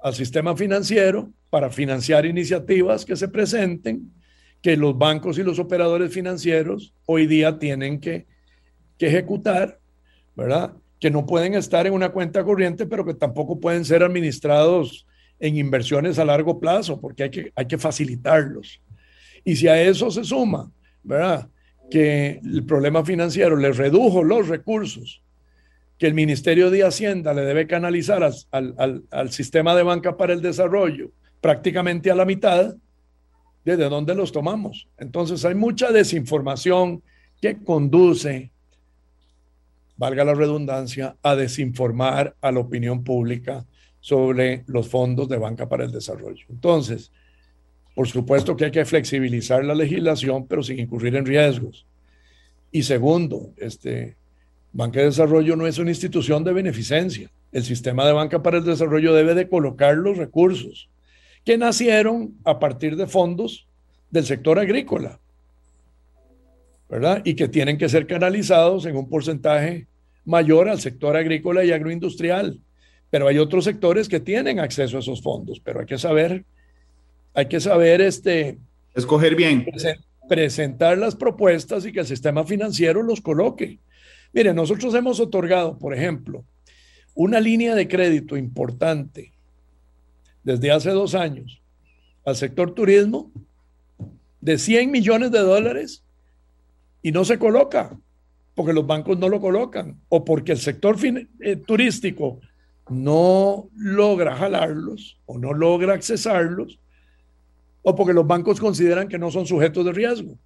al 0.00 0.14
sistema 0.14 0.56
financiero 0.56 1.32
para 1.52 1.70
financiar 1.70 2.24
iniciativas 2.24 3.04
que 3.04 3.14
se 3.14 3.28
presenten 3.28 4.10
que 4.62 4.76
los 4.76 4.96
bancos 4.96 5.38
y 5.38 5.42
los 5.42 5.58
operadores 5.58 6.12
financieros 6.12 6.94
hoy 7.04 7.26
día 7.26 7.58
tienen 7.58 8.00
que, 8.00 8.26
ejecutar, 8.98 9.80
¿verdad? 10.36 10.72
Que 11.00 11.10
no 11.10 11.26
pueden 11.26 11.54
estar 11.54 11.86
en 11.86 11.92
una 11.92 12.10
cuenta 12.10 12.44
corriente, 12.44 12.86
pero 12.86 13.04
que 13.04 13.14
tampoco 13.14 13.60
pueden 13.60 13.84
ser 13.84 14.02
administrados 14.02 15.06
en 15.38 15.56
inversiones 15.56 16.18
a 16.18 16.24
largo 16.24 16.60
plazo, 16.60 17.00
porque 17.00 17.24
hay 17.24 17.30
que, 17.30 17.52
hay 17.54 17.66
que 17.66 17.78
facilitarlos. 17.78 18.80
Y 19.44 19.56
si 19.56 19.68
a 19.68 19.80
eso 19.82 20.10
se 20.10 20.24
suma, 20.24 20.70
¿verdad? 21.02 21.48
Que 21.90 22.40
el 22.44 22.64
problema 22.64 23.04
financiero 23.04 23.56
le 23.56 23.72
redujo 23.72 24.22
los 24.22 24.48
recursos 24.48 25.22
que 25.98 26.06
el 26.06 26.14
Ministerio 26.14 26.70
de 26.70 26.84
Hacienda 26.84 27.34
le 27.34 27.42
debe 27.42 27.66
canalizar 27.66 28.28
al, 28.50 29.04
al 29.10 29.30
sistema 29.30 29.74
de 29.74 29.82
banca 29.82 30.16
para 30.16 30.32
el 30.32 30.42
desarrollo 30.42 31.12
prácticamente 31.40 32.10
a 32.10 32.14
la 32.14 32.24
mitad, 32.24 32.76
¿Desde 33.64 33.88
dónde 33.88 34.14
los 34.14 34.32
tomamos? 34.32 34.88
Entonces 34.98 35.44
hay 35.44 35.54
mucha 35.54 35.92
desinformación 35.92 37.02
que 37.40 37.62
conduce, 37.62 38.50
valga 39.96 40.24
la 40.24 40.34
redundancia, 40.34 41.16
a 41.22 41.36
desinformar 41.36 42.36
a 42.40 42.52
la 42.52 42.60
opinión 42.60 43.04
pública 43.04 43.66
sobre 44.00 44.64
los 44.66 44.88
fondos 44.88 45.28
de 45.28 45.38
banca 45.38 45.68
para 45.68 45.84
el 45.84 45.92
desarrollo. 45.92 46.44
Entonces, 46.48 47.12
por 47.94 48.08
supuesto 48.08 48.56
que 48.56 48.66
hay 48.66 48.70
que 48.70 48.84
flexibilizar 48.84 49.64
la 49.64 49.74
legislación, 49.74 50.46
pero 50.46 50.62
sin 50.62 50.78
incurrir 50.78 51.14
en 51.16 51.26
riesgos. 51.26 51.86
Y 52.70 52.82
segundo, 52.82 53.52
este, 53.58 54.16
Banca 54.72 55.00
de 55.00 55.06
Desarrollo 55.06 55.54
no 55.54 55.66
es 55.66 55.78
una 55.78 55.90
institución 55.90 56.44
de 56.44 56.54
beneficencia. 56.54 57.30
El 57.52 57.62
sistema 57.64 58.06
de 58.06 58.12
banca 58.12 58.42
para 58.42 58.58
el 58.58 58.64
desarrollo 58.64 59.12
debe 59.12 59.34
de 59.34 59.48
colocar 59.48 59.94
los 59.96 60.16
recursos 60.16 60.88
que 61.44 61.58
nacieron 61.58 62.38
a 62.44 62.58
partir 62.58 62.96
de 62.96 63.06
fondos 63.06 63.68
del 64.10 64.24
sector 64.24 64.58
agrícola, 64.58 65.20
¿verdad? 66.92 67.22
Y 67.24 67.32
que 67.36 67.48
tienen 67.48 67.78
que 67.78 67.88
ser 67.88 68.06
canalizados 68.06 68.84
en 68.84 68.96
un 68.96 69.08
porcentaje 69.08 69.86
mayor 70.26 70.68
al 70.68 70.78
sector 70.78 71.16
agrícola 71.16 71.64
y 71.64 71.72
agroindustrial. 71.72 72.60
Pero 73.08 73.28
hay 73.28 73.38
otros 73.38 73.64
sectores 73.64 74.10
que 74.10 74.20
tienen 74.20 74.60
acceso 74.60 74.98
a 74.98 75.00
esos 75.00 75.22
fondos, 75.22 75.58
pero 75.58 75.80
hay 75.80 75.86
que 75.86 75.96
saber, 75.96 76.44
hay 77.32 77.46
que 77.46 77.60
saber 77.60 78.02
este... 78.02 78.58
Escoger 78.94 79.34
bien. 79.34 79.64
presentar 80.28 80.98
las 80.98 81.16
propuestas 81.16 81.86
y 81.86 81.92
que 81.92 82.00
el 82.00 82.06
sistema 82.06 82.44
financiero 82.44 83.02
los 83.02 83.22
coloque. 83.22 83.78
Mire, 84.34 84.52
nosotros 84.52 84.94
hemos 84.94 85.18
otorgado, 85.18 85.78
por 85.78 85.94
ejemplo, 85.94 86.44
una 87.14 87.40
línea 87.40 87.74
de 87.74 87.88
crédito 87.88 88.36
importante 88.36 89.32
desde 90.44 90.70
hace 90.70 90.90
dos 90.90 91.14
años 91.14 91.62
al 92.26 92.36
sector 92.36 92.74
turismo 92.74 93.32
de 94.42 94.58
100 94.58 94.90
millones 94.90 95.30
de 95.30 95.38
dólares 95.38 96.04
y 97.02 97.12
no 97.12 97.24
se 97.24 97.38
coloca 97.38 97.96
porque 98.54 98.72
los 98.72 98.86
bancos 98.86 99.18
no 99.18 99.28
lo 99.28 99.40
colocan 99.40 100.00
o 100.08 100.24
porque 100.24 100.52
el 100.52 100.58
sector 100.58 100.96
eh, 101.40 101.56
turístico 101.56 102.40
no 102.88 103.68
logra 103.76 104.36
jalarlos 104.36 105.18
o 105.26 105.38
no 105.38 105.52
logra 105.52 105.94
accesarlos 105.94 106.78
o 107.82 107.94
porque 107.94 108.12
los 108.12 108.26
bancos 108.26 108.60
consideran 108.60 109.08
que 109.08 109.18
no 109.18 109.30
son 109.30 109.46
sujetos 109.46 109.84
de 109.84 109.92
riesgo. 109.92 110.38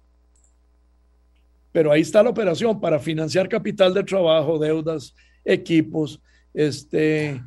Pero 1.71 1.91
ahí 1.91 2.01
está 2.01 2.23
la 2.23 2.31
operación 2.31 2.79
para 2.79 2.97
financiar 2.97 3.47
capital 3.47 3.93
de 3.93 4.03
trabajo, 4.03 4.57
deudas, 4.57 5.13
equipos, 5.45 6.19
este, 6.53 7.39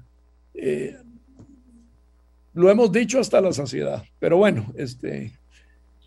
eh, 0.55 0.97
lo 2.53 2.71
hemos 2.71 2.93
dicho 2.93 3.19
hasta 3.19 3.41
la 3.41 3.53
saciedad, 3.53 4.05
pero 4.19 4.37
bueno, 4.37 4.73
este, 4.77 5.33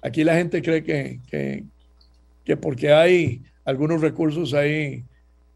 aquí 0.02 0.24
la 0.24 0.36
gente 0.36 0.62
cree 0.62 0.84
que, 0.84 1.20
que, 1.28 1.66
porque 2.62 2.92
hay 2.92 3.42
algunos 3.66 4.02
recursos 4.02 4.54
ahí, 4.54 5.04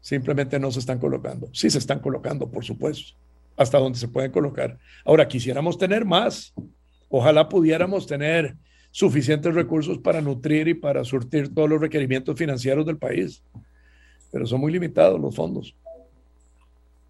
simplemente 0.00 0.58
no 0.58 0.70
se 0.70 0.80
están 0.80 0.98
colocando. 0.98 1.48
Sí 1.52 1.70
se 1.70 1.78
están 1.78 2.00
colocando, 2.00 2.50
por 2.50 2.64
supuesto, 2.64 3.14
hasta 3.56 3.78
donde 3.78 3.98
se 3.98 4.08
pueden 4.08 4.30
colocar. 4.30 4.78
Ahora, 5.04 5.28
quisiéramos 5.28 5.78
tener 5.78 6.04
más. 6.04 6.54
Ojalá 7.08 7.48
pudiéramos 7.48 8.06
tener 8.06 8.56
suficientes 8.90 9.54
recursos 9.54 9.98
para 9.98 10.20
nutrir 10.20 10.68
y 10.68 10.74
para 10.74 11.04
surtir 11.04 11.54
todos 11.54 11.68
los 11.68 11.80
requerimientos 11.80 12.36
financieros 12.36 12.86
del 12.86 12.96
país, 12.96 13.42
pero 14.32 14.46
son 14.46 14.60
muy 14.60 14.72
limitados 14.72 15.20
los 15.20 15.34
fondos. 15.34 15.74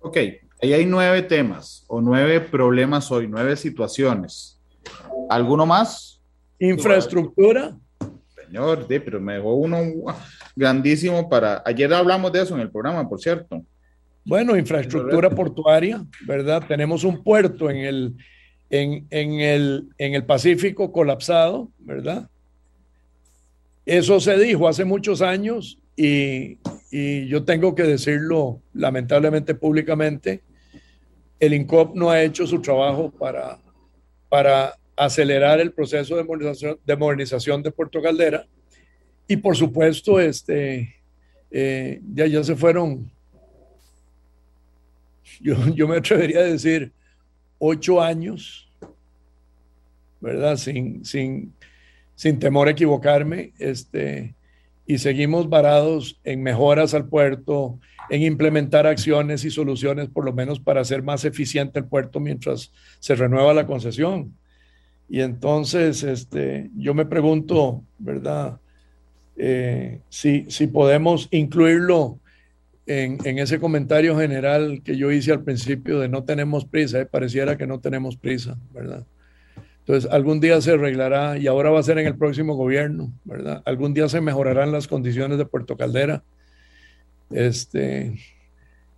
Ok, 0.00 0.16
ahí 0.62 0.72
hay 0.72 0.86
nueve 0.86 1.22
temas 1.22 1.84
o 1.88 2.00
nueve 2.00 2.40
problemas 2.40 3.10
hoy, 3.10 3.26
nueve 3.28 3.56
situaciones. 3.56 4.60
¿Alguno 5.28 5.66
más? 5.66 6.20
Infraestructura. 6.58 7.76
Señor, 8.48 8.86
pero 8.88 9.20
me 9.20 9.34
dejó 9.34 9.54
uno 9.54 9.78
grandísimo 10.56 11.28
para... 11.28 11.62
Ayer 11.64 11.92
hablamos 11.92 12.32
de 12.32 12.42
eso 12.42 12.54
en 12.54 12.62
el 12.62 12.70
programa, 12.70 13.08
por 13.08 13.20
cierto. 13.20 13.62
Bueno, 14.24 14.56
infraestructura 14.56 15.30
portuaria, 15.30 16.04
¿verdad? 16.26 16.62
Tenemos 16.66 17.04
un 17.04 17.22
puerto 17.22 17.70
en 17.70 17.76
el, 17.78 18.16
en, 18.70 19.06
en, 19.10 19.40
el, 19.40 19.88
en 19.98 20.14
el 20.14 20.24
Pacífico 20.24 20.92
colapsado, 20.92 21.70
¿verdad? 21.78 22.28
Eso 23.86 24.20
se 24.20 24.38
dijo 24.38 24.68
hace 24.68 24.84
muchos 24.84 25.22
años 25.22 25.78
y, 25.96 26.58
y 26.90 27.26
yo 27.28 27.44
tengo 27.44 27.74
que 27.74 27.84
decirlo 27.84 28.60
lamentablemente 28.72 29.54
públicamente, 29.54 30.42
el 31.40 31.54
INCOP 31.54 31.94
no 31.94 32.10
ha 32.10 32.22
hecho 32.22 32.46
su 32.46 32.60
trabajo 32.60 33.10
para, 33.10 33.58
para 34.28 34.77
acelerar 34.98 35.60
el 35.60 35.72
proceso 35.72 36.16
de 36.16 36.96
modernización, 36.96 37.62
de 37.62 37.70
Puerto 37.70 38.02
Caldera. 38.02 38.46
Y 39.26 39.36
por 39.36 39.56
supuesto, 39.56 40.18
este, 40.18 40.96
eh, 41.50 42.00
ya, 42.14 42.26
ya 42.26 42.42
se 42.42 42.56
fueron, 42.56 43.10
yo, 45.40 45.54
yo 45.74 45.86
me 45.86 45.98
atrevería 45.98 46.40
a 46.40 46.44
decir, 46.44 46.92
ocho 47.58 48.00
años, 48.02 48.70
¿verdad? 50.20 50.56
Sin, 50.56 51.04
sin, 51.04 51.54
sin 52.14 52.38
temor 52.38 52.68
a 52.68 52.72
equivocarme, 52.72 53.52
este, 53.58 54.34
y 54.86 54.98
seguimos 54.98 55.48
varados 55.48 56.18
en 56.24 56.42
mejoras 56.42 56.94
al 56.94 57.08
puerto, 57.08 57.78
en 58.10 58.22
implementar 58.22 58.86
acciones 58.86 59.44
y 59.44 59.50
soluciones, 59.50 60.08
por 60.08 60.24
lo 60.24 60.32
menos 60.32 60.58
para 60.58 60.80
hacer 60.80 61.02
más 61.02 61.24
eficiente 61.24 61.78
el 61.78 61.84
puerto 61.84 62.18
mientras 62.20 62.72
se 62.98 63.14
renueva 63.14 63.52
la 63.52 63.66
concesión. 63.66 64.34
Y 65.08 65.22
entonces, 65.22 66.02
este, 66.02 66.70
yo 66.76 66.92
me 66.92 67.06
pregunto, 67.06 67.82
¿verdad? 67.98 68.60
Eh, 69.36 70.00
si, 70.10 70.46
si 70.50 70.66
podemos 70.66 71.28
incluirlo 71.30 72.18
en, 72.86 73.18
en, 73.24 73.38
ese 73.38 73.58
comentario 73.58 74.18
general 74.18 74.82
que 74.84 74.96
yo 74.96 75.10
hice 75.10 75.32
al 75.32 75.44
principio 75.44 76.00
de 76.00 76.08
no 76.08 76.24
tenemos 76.24 76.64
prisa, 76.64 77.00
eh, 77.00 77.06
pareciera 77.06 77.56
que 77.56 77.66
no 77.66 77.80
tenemos 77.80 78.16
prisa, 78.16 78.58
¿verdad? 78.74 79.06
Entonces, 79.80 80.10
algún 80.10 80.40
día 80.40 80.60
se 80.60 80.72
arreglará 80.72 81.38
y 81.38 81.46
ahora 81.46 81.70
va 81.70 81.80
a 81.80 81.82
ser 81.82 81.98
en 81.98 82.06
el 82.06 82.16
próximo 82.16 82.54
gobierno, 82.54 83.10
¿verdad? 83.24 83.62
Algún 83.64 83.94
día 83.94 84.08
se 84.10 84.20
mejorarán 84.20 84.72
las 84.72 84.86
condiciones 84.86 85.38
de 85.38 85.46
Puerto 85.46 85.78
Caldera. 85.78 86.22
Este, 87.30 88.14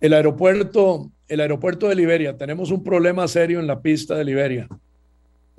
el 0.01 0.13
aeropuerto, 0.13 1.09
el 1.29 1.39
aeropuerto 1.39 1.87
de 1.87 1.95
Liberia, 1.95 2.35
tenemos 2.35 2.71
un 2.71 2.83
problema 2.83 3.25
serio 3.29 3.61
en 3.61 3.67
la 3.67 3.81
pista 3.81 4.15
de 4.15 4.25
Liberia 4.25 4.67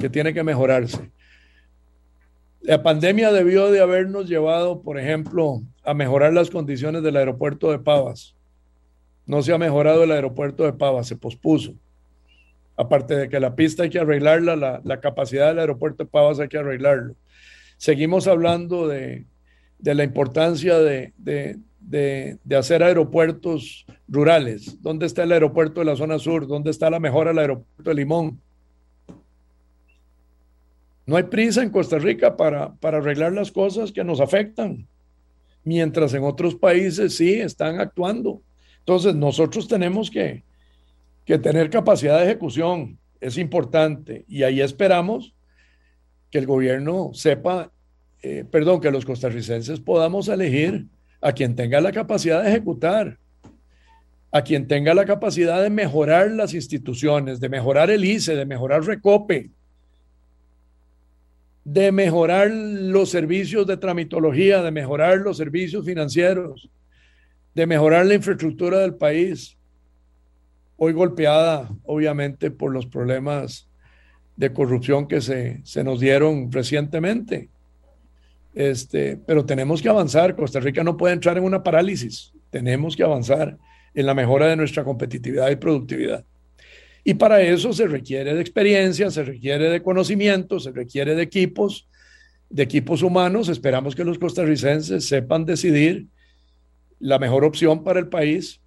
que 0.03 0.11
tiene 0.11 0.35
que 0.35 0.43
mejorarse. 0.43 1.13
La 2.61 2.83
pandemia 2.83 3.31
debió 3.31 3.71
de 3.71 3.81
habernos 3.81 4.29
llevado, 4.29 4.83
por 4.83 4.99
ejemplo, 4.99 5.63
a 5.85 5.95
mejorar 5.95 6.33
las 6.33 6.51
condiciones 6.51 7.05
del 7.05 7.17
aeropuerto 7.17 7.71
de 7.71 7.79
Pavas. 7.79 8.35
No 9.27 9.43
se 9.43 9.53
ha 9.53 9.59
mejorado 9.59 10.03
el 10.03 10.11
aeropuerto 10.11 10.65
de 10.65 10.73
Pavas, 10.73 11.07
se 11.07 11.15
pospuso. 11.15 11.75
Aparte 12.77 13.15
de 13.15 13.29
que 13.29 13.39
la 13.39 13.55
pista 13.55 13.85
hay 13.85 13.91
que 13.91 14.01
arreglarla, 14.01 14.83
la, 14.83 15.01
capacidad 15.01 15.47
del 15.47 15.61
aeropuerto 15.61 16.03
de 16.03 16.11
Pavas 16.11 16.41
hay 16.41 16.49
que 16.49 16.59
arreglarlo. 16.59 17.15
Seguimos 17.77 18.27
hablando 18.27 18.89
de, 18.89 19.25
la 19.79 20.03
importancia 20.03 20.81
de, 20.81 21.13
de, 21.17 22.57
hacer 22.57 22.83
aeropuertos 22.83 23.87
rurales. 24.09 24.83
¿Dónde 24.83 25.07
está 25.07 25.23
el 25.23 25.31
aeropuerto 25.31 25.79
de 25.79 25.87
la 25.87 25.95
zona 25.95 26.19
sur? 26.19 26.49
¿Dónde 26.49 26.73
está 26.73 26.91
la 26.91 26.99
mejora 26.99 27.31
del 27.31 27.39
aeropuerto 27.39 27.89
de 27.89 27.95
Limón? 27.95 28.41
No 31.07 31.17
hay 31.17 31.25
prisa 31.25 31.63
en 31.63 31.71
Costa 31.71 31.99
Rica 31.99 32.37
para, 32.37 32.75
para 32.75 32.99
arreglar 32.99 33.33
las 33.33 33.51
cosas 33.51 33.93
que 33.93 34.05
nos 34.05 34.21
afectan, 34.21 34.87
mientras 35.65 36.15
en 36.15 36.25
otros 36.25 36.55
países 36.55 37.17
sí 37.17 37.35
están 37.35 37.81
actuando. 37.81 38.41
Entonces 38.79 39.15
nosotros 39.15 39.69
tenemos 39.69 40.11
que, 40.11 40.45
que 41.25 41.39
tener 41.39 41.71
capacidad 41.71 42.19
de 42.19 42.25
ejecución 42.25 42.99
es 43.23 43.39
importante 43.39 44.25
y 44.29 44.43
ahí 44.43 44.61
esperamos 44.61 45.33
que 46.31 46.39
el 46.39 46.47
gobierno 46.47 47.13
sepa, 47.15 47.71
eh, 48.21 48.45
perdón, 48.51 48.81
que 48.81 48.91
los 48.91 49.05
costarricenses 49.05 49.81
podamos 49.81 50.29
elegir 50.29 50.87
a 51.21 51.33
quien 51.33 51.55
tenga 51.55 51.81
la 51.81 51.93
capacidad 51.93 52.43
de 52.43 52.51
ejecutar, 52.51 53.19
a 54.33 54.43
quien 54.43 54.67
tenga 54.67 54.93
la 54.93 55.05
capacidad 55.05 55.63
de 55.63 55.71
mejorar 55.71 56.33
las 56.33 56.53
instituciones, 56.53 57.39
de 57.39 57.49
mejorar 57.49 57.91
el 57.91 58.05
ICE, 58.05 58.35
de 58.35 58.47
mejorar 58.47 58.85
Recope, 58.85 59.51
de 61.65 61.93
mejorar 61.93 62.51
los 62.51 63.11
servicios 63.11 63.67
de 63.67 63.77
tramitología, 63.77 64.63
de 64.63 64.71
mejorar 64.71 65.19
los 65.19 65.37
servicios 65.37 65.85
financieros, 65.85 66.71
de 67.55 67.67
mejorar 67.67 68.07
la 68.07 68.15
infraestructura 68.15 68.79
del 68.79 68.95
país 68.95 69.57
hoy 70.77 70.93
golpeada 70.93 71.71
obviamente 71.85 72.51
por 72.51 72.73
los 72.73 72.87
problemas 72.87 73.69
de 74.37 74.53
corrupción 74.53 75.07
que 75.07 75.21
se, 75.21 75.61
se 75.63 75.85
nos 75.85 76.01
dieron 76.01 76.51
recientemente. 76.51 77.51
Este, 78.55 79.17
pero 79.17 79.45
tenemos 79.45 79.81
que 79.81 79.89
avanzar. 79.89 80.35
Costa 80.35 80.59
Rica 80.59 80.83
no 80.83 80.97
puede 80.97 81.15
entrar 81.15 81.39
en 81.39 81.45
una 81.45 81.63
parálisis. 81.63 82.33
Tenemos 82.51 82.97
que 82.97 83.05
avanzar 83.05 83.57
en 83.95 84.07
la 84.07 84.15
mejora 84.15 84.47
de 84.49 84.57
nuestra 84.57 84.83
competitividad 84.83 85.51
y 85.51 85.57
productividad. 85.57 86.25
Y 87.05 87.15
para 87.15 87.41
eso 87.43 87.73
se 87.73 87.87
requiere 87.87 88.35
de 88.35 88.41
experiencia, 88.41 89.11
se 89.11 89.25
requiere 89.25 89.69
de 89.71 89.83
conocimiento, 89.83 90.61
se 90.61 90.71
requiere 90.71 91.15
de 91.15 91.23
equipos, 91.23 91.89
de 92.49 92.63
equipos 92.63 93.03
humanos. 93.03 93.49
Esperamos 93.49 93.97
que 93.97 94.05
los 94.05 94.19
costarricenses 94.19 95.07
sepan 95.07 95.45
decidir 95.45 96.07
la 97.01 97.19
mejor 97.19 97.45
opción 97.45 97.83
para 97.83 97.99
el 97.99 98.09
país 98.09 98.61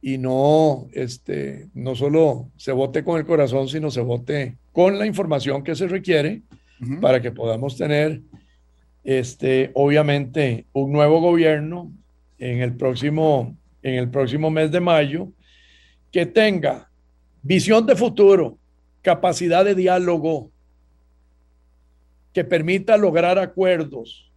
y 0.00 0.18
no, 0.18 0.86
este, 0.92 1.68
no 1.74 1.96
solo 1.96 2.50
se 2.56 2.72
vote 2.72 3.02
con 3.02 3.18
el 3.18 3.26
corazón, 3.26 3.68
sino 3.68 3.90
se 3.90 4.02
vote 4.02 4.58
con 4.70 4.98
la 4.98 5.06
información 5.06 5.64
que 5.64 5.74
se 5.74 5.88
requiere 5.88 6.42
para 7.00 7.22
que 7.22 7.32
podamos 7.32 7.76
tener, 7.78 8.20
este, 9.02 9.70
obviamente, 9.74 10.66
un 10.72 10.92
nuevo 10.92 11.20
gobierno 11.20 11.90
en 12.38 12.60
el 12.60 12.76
próximo, 12.76 13.56
en 13.82 13.94
el 13.94 14.10
próximo 14.10 14.50
mes 14.50 14.70
de 14.70 14.80
mayo 14.80 15.32
que 16.12 16.26
tenga 16.26 16.90
visión 17.44 17.86
de 17.86 17.94
futuro, 17.94 18.58
capacidad 19.02 19.64
de 19.64 19.74
diálogo, 19.74 20.50
que 22.32 22.42
permita 22.42 22.96
lograr 22.96 23.38
acuerdos 23.38 24.32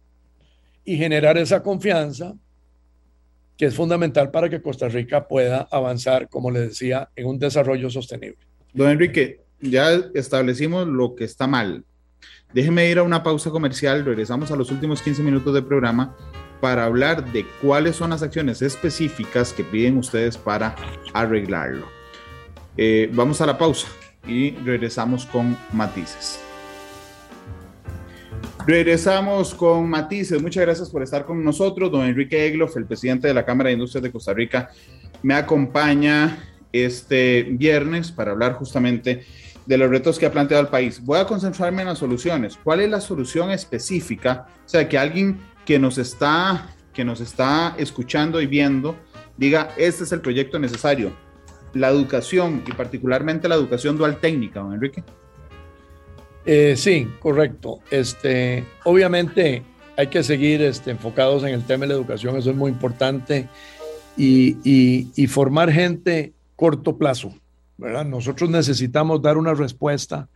y 0.84 0.96
generar 0.96 1.36
esa 1.36 1.62
confianza 1.62 2.34
que 3.56 3.66
es 3.66 3.74
fundamental 3.74 4.30
para 4.30 4.48
que 4.48 4.62
Costa 4.62 4.88
Rica 4.88 5.26
pueda 5.26 5.66
avanzar, 5.72 6.28
como 6.28 6.52
le 6.52 6.60
decía, 6.60 7.08
en 7.16 7.26
un 7.26 7.40
desarrollo 7.40 7.90
sostenible. 7.90 8.38
Don 8.72 8.88
Enrique, 8.88 9.40
ya 9.60 9.90
establecimos 10.14 10.86
lo 10.86 11.16
que 11.16 11.24
está 11.24 11.48
mal. 11.48 11.84
Déjeme 12.54 12.88
ir 12.88 12.98
a 12.98 13.02
una 13.02 13.24
pausa 13.24 13.50
comercial, 13.50 14.04
regresamos 14.04 14.52
a 14.52 14.56
los 14.56 14.70
últimos 14.70 15.02
15 15.02 15.22
minutos 15.24 15.52
del 15.54 15.64
programa 15.64 16.16
para 16.60 16.84
hablar 16.84 17.32
de 17.32 17.44
cuáles 17.60 17.96
son 17.96 18.10
las 18.10 18.22
acciones 18.22 18.62
específicas 18.62 19.52
que 19.52 19.64
piden 19.64 19.98
ustedes 19.98 20.36
para 20.36 20.76
arreglarlo. 21.12 21.97
Eh, 22.80 23.10
vamos 23.12 23.40
a 23.40 23.46
la 23.46 23.58
pausa 23.58 23.88
y 24.24 24.52
regresamos 24.52 25.26
con 25.26 25.56
matices. 25.72 26.38
Regresamos 28.68 29.52
con 29.52 29.90
matices. 29.90 30.40
Muchas 30.40 30.62
gracias 30.62 30.88
por 30.88 31.02
estar 31.02 31.24
con 31.24 31.42
nosotros. 31.42 31.90
Don 31.90 32.06
Enrique 32.06 32.46
Egloff, 32.46 32.76
el 32.76 32.86
presidente 32.86 33.26
de 33.26 33.34
la 33.34 33.44
Cámara 33.44 33.68
de 33.68 33.74
Industrias 33.74 34.04
de 34.04 34.12
Costa 34.12 34.32
Rica, 34.32 34.70
me 35.22 35.34
acompaña 35.34 36.38
este 36.72 37.42
viernes 37.50 38.12
para 38.12 38.30
hablar 38.30 38.52
justamente 38.52 39.24
de 39.66 39.76
los 39.76 39.90
retos 39.90 40.16
que 40.16 40.26
ha 40.26 40.30
planteado 40.30 40.62
el 40.62 40.68
país. 40.68 41.04
Voy 41.04 41.18
a 41.18 41.24
concentrarme 41.24 41.82
en 41.82 41.88
las 41.88 41.98
soluciones. 41.98 42.56
¿Cuál 42.62 42.80
es 42.80 42.90
la 42.90 43.00
solución 43.00 43.50
específica? 43.50 44.46
O 44.64 44.68
sea, 44.68 44.88
que 44.88 44.96
alguien 44.96 45.40
que 45.66 45.80
nos 45.80 45.98
está, 45.98 46.76
que 46.92 47.04
nos 47.04 47.20
está 47.20 47.74
escuchando 47.76 48.40
y 48.40 48.46
viendo 48.46 48.96
diga, 49.36 49.70
este 49.76 50.04
es 50.04 50.12
el 50.12 50.20
proyecto 50.20 50.60
necesario. 50.60 51.27
La 51.74 51.88
educación 51.88 52.62
y 52.66 52.72
particularmente 52.72 53.48
la 53.48 53.54
educación 53.54 53.96
dual 53.96 54.18
técnica, 54.20 54.60
don 54.60 54.74
Enrique. 54.74 55.02
Eh, 56.46 56.76
sí, 56.76 57.06
correcto. 57.18 57.80
Este, 57.90 58.64
obviamente 58.84 59.62
hay 59.96 60.06
que 60.06 60.22
seguir 60.22 60.62
este, 60.62 60.92
enfocados 60.92 61.42
en 61.42 61.50
el 61.50 61.64
tema 61.64 61.84
de 61.84 61.88
la 61.88 61.94
educación, 61.94 62.36
eso 62.36 62.50
es 62.50 62.56
muy 62.56 62.70
importante, 62.70 63.48
y, 64.16 65.26
formar 65.28 65.70
gente 65.70 66.32
corto 66.56 66.96
plazo. 66.96 67.34
¿verdad? 67.76 68.04
Nosotros 68.04 68.48
necesitamos 68.48 69.20
dar 69.22 69.36
una 69.36 69.54
respuesta 69.54 70.28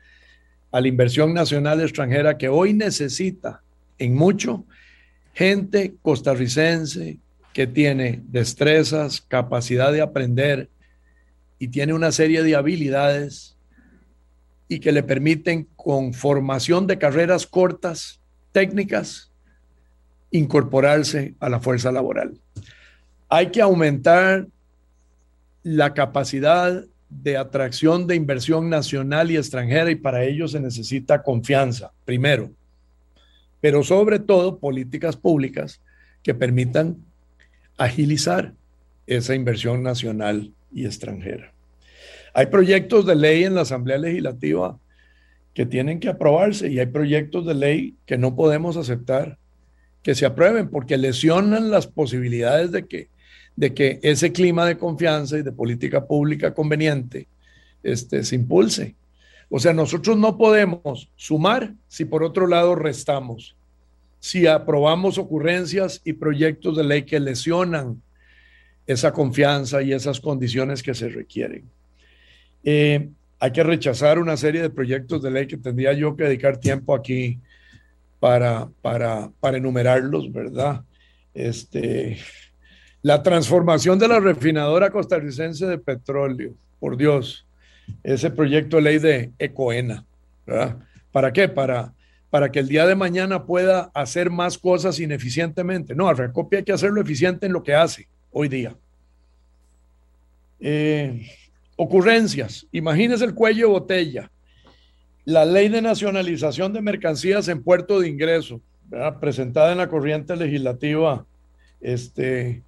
a 0.70 0.80
la 0.80 0.88
inversión 0.88 1.34
nacional 1.34 1.80
extranjera 1.80 2.38
que 2.38 2.48
hoy 2.48 2.72
necesita 2.72 3.62
en 3.98 4.14
mucho 4.14 4.64
gente 5.34 5.94
costarricense 6.02 7.18
que 7.52 7.66
tiene 7.66 8.20
destrezas, 8.28 9.20
capacidad 9.20 9.92
de 9.92 10.00
aprender, 10.00 10.68
y 11.62 11.68
tiene 11.68 11.94
una 11.94 12.10
serie 12.10 12.42
de 12.42 12.56
habilidades 12.56 13.56
y 14.66 14.80
que 14.80 14.90
le 14.90 15.04
permiten 15.04 15.68
con 15.76 16.12
formación 16.12 16.88
de 16.88 16.98
carreras 16.98 17.46
cortas, 17.46 18.20
técnicas, 18.50 19.30
incorporarse 20.32 21.36
a 21.38 21.48
la 21.48 21.60
fuerza 21.60 21.92
laboral. 21.92 22.36
Hay 23.28 23.52
que 23.52 23.62
aumentar 23.62 24.48
la 25.62 25.94
capacidad 25.94 26.84
de 27.08 27.36
atracción 27.36 28.08
de 28.08 28.16
inversión 28.16 28.68
nacional 28.68 29.30
y 29.30 29.36
extranjera 29.36 29.88
y 29.92 29.94
para 29.94 30.24
ello 30.24 30.48
se 30.48 30.58
necesita 30.58 31.22
confianza, 31.22 31.92
primero, 32.04 32.50
pero 33.60 33.84
sobre 33.84 34.18
todo 34.18 34.58
políticas 34.58 35.16
públicas 35.16 35.80
que 36.24 36.34
permitan 36.34 36.96
agilizar 37.78 38.52
esa 39.06 39.36
inversión 39.36 39.84
nacional 39.84 40.52
y 40.72 40.86
extranjera. 40.86 41.52
Hay 42.34 42.46
proyectos 42.46 43.06
de 43.06 43.14
ley 43.14 43.44
en 43.44 43.54
la 43.54 43.62
Asamblea 43.62 43.98
Legislativa 43.98 44.78
que 45.54 45.66
tienen 45.66 46.00
que 46.00 46.08
aprobarse 46.08 46.70
y 46.70 46.78
hay 46.78 46.86
proyectos 46.86 47.46
de 47.46 47.54
ley 47.54 47.94
que 48.06 48.16
no 48.16 48.34
podemos 48.34 48.76
aceptar 48.76 49.38
que 50.02 50.14
se 50.14 50.26
aprueben 50.26 50.68
porque 50.68 50.96
lesionan 50.96 51.70
las 51.70 51.86
posibilidades 51.86 52.72
de 52.72 52.86
que, 52.86 53.08
de 53.54 53.74
que 53.74 54.00
ese 54.02 54.32
clima 54.32 54.66
de 54.66 54.78
confianza 54.78 55.38
y 55.38 55.42
de 55.42 55.52
política 55.52 56.06
pública 56.06 56.54
conveniente 56.54 57.28
este, 57.82 58.24
se 58.24 58.34
impulse. 58.34 58.96
O 59.48 59.60
sea, 59.60 59.72
nosotros 59.72 60.16
no 60.16 60.38
podemos 60.38 61.10
sumar 61.14 61.74
si 61.86 62.04
por 62.04 62.24
otro 62.24 62.46
lado 62.46 62.74
restamos. 62.74 63.54
Si 64.18 64.46
aprobamos 64.46 65.18
ocurrencias 65.18 66.00
y 66.04 66.14
proyectos 66.14 66.76
de 66.76 66.84
ley 66.84 67.02
que 67.02 67.20
lesionan 67.20 68.00
esa 68.86 69.12
confianza 69.12 69.82
y 69.82 69.92
esas 69.92 70.20
condiciones 70.20 70.82
que 70.82 70.94
se 70.94 71.08
requieren. 71.08 71.64
Eh, 72.64 73.08
hay 73.38 73.50
que 73.50 73.62
rechazar 73.62 74.18
una 74.18 74.36
serie 74.36 74.62
de 74.62 74.70
proyectos 74.70 75.22
de 75.22 75.30
ley 75.30 75.46
que 75.46 75.56
tendría 75.56 75.92
yo 75.92 76.16
que 76.16 76.24
dedicar 76.24 76.58
tiempo 76.58 76.94
aquí 76.94 77.38
para, 78.20 78.68
para, 78.82 79.30
para 79.40 79.56
enumerarlos, 79.56 80.32
¿verdad? 80.32 80.82
Este, 81.34 82.18
la 83.02 83.22
transformación 83.22 83.98
de 83.98 84.08
la 84.08 84.20
refinadora 84.20 84.90
costarricense 84.90 85.66
de 85.66 85.78
petróleo, 85.78 86.54
por 86.78 86.96
Dios, 86.96 87.46
ese 88.04 88.30
proyecto 88.30 88.76
de 88.76 88.82
ley 88.82 88.98
de 88.98 89.32
Ecoena, 89.38 90.04
¿verdad? 90.46 90.76
¿Para 91.10 91.32
qué? 91.32 91.48
Para, 91.48 91.92
para 92.30 92.52
que 92.52 92.60
el 92.60 92.68
día 92.68 92.86
de 92.86 92.94
mañana 92.94 93.44
pueda 93.44 93.90
hacer 93.92 94.30
más 94.30 94.56
cosas 94.56 95.00
ineficientemente. 95.00 95.94
No, 95.94 96.08
a 96.08 96.14
Recopia 96.14 96.60
hay 96.60 96.64
que 96.64 96.72
hacerlo 96.72 97.00
eficiente 97.00 97.46
en 97.46 97.52
lo 97.52 97.62
que 97.62 97.74
hace 97.74 98.06
hoy 98.32 98.48
día. 98.48 98.74
Eh, 100.60 101.26
ocurrencias. 101.76 102.66
Imagínese 102.72 103.24
el 103.24 103.34
cuello 103.34 103.66
de 103.66 103.72
botella. 103.72 104.30
La 105.24 105.44
ley 105.44 105.68
de 105.68 105.82
nacionalización 105.82 106.72
de 106.72 106.80
mercancías 106.80 107.46
en 107.48 107.62
puerto 107.62 108.00
de 108.00 108.08
ingreso, 108.08 108.60
presentada 109.20 109.72
en 109.72 109.78
la 109.78 109.88
corriente 109.88 110.34
legislativa, 110.34 111.24
este, 111.80 112.62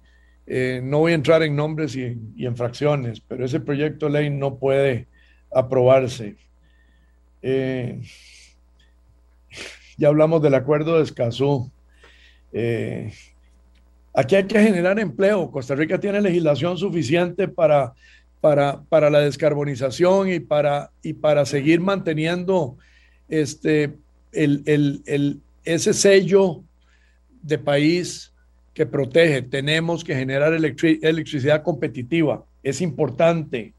eh, 0.47 0.79
no 0.83 0.99
voy 0.99 1.11
a 1.11 1.15
entrar 1.15 1.43
en 1.43 1.55
nombres 1.55 1.95
y, 1.95 2.17
en 2.37 2.55
fracciones, 2.55 3.19
pero 3.19 3.45
ese 3.45 3.59
proyecto 3.59 4.05
de 4.05 4.11
ley 4.13 4.29
no 4.29 4.57
puede 4.57 5.07
aprobarse. 5.53 6.37
Eh, 7.41 8.01
ya 9.97 10.07
hablamos 10.07 10.41
del 10.41 10.55
acuerdo 10.55 10.97
de 10.97 11.03
Escazú. 11.03 11.71
Aquí 14.15 14.35
hay 14.35 14.45
que 14.45 14.61
generar 14.61 14.97
empleo. 14.97 15.51
Costa 15.51 15.75
Rica 15.75 15.99
tiene 15.99 16.21
legislación 16.21 16.77
suficiente 16.77 17.49
para, 17.49 17.93
para, 18.39 18.81
para 18.83 19.09
la 19.09 19.19
descarbonización 19.19 20.31
y 20.31 20.39
para, 20.39 20.91
y 21.03 21.13
para 21.13 21.45
seguir 21.45 21.81
manteniendo 21.81 22.77
este, 23.27 23.97
el, 24.31 24.63
el, 24.65 25.01
el, 25.05 25.41
ese 25.65 25.93
sello 25.93 26.63
de 27.41 27.57
país 27.57 28.31
que 28.73 28.85
protege. 28.85 29.41
Tenemos 29.41 30.03
que 30.03 30.15
generar 30.15 30.53
electricidad 30.53 31.61
competitiva. 31.61 32.45
Es 32.63 32.79
importante 32.79 33.73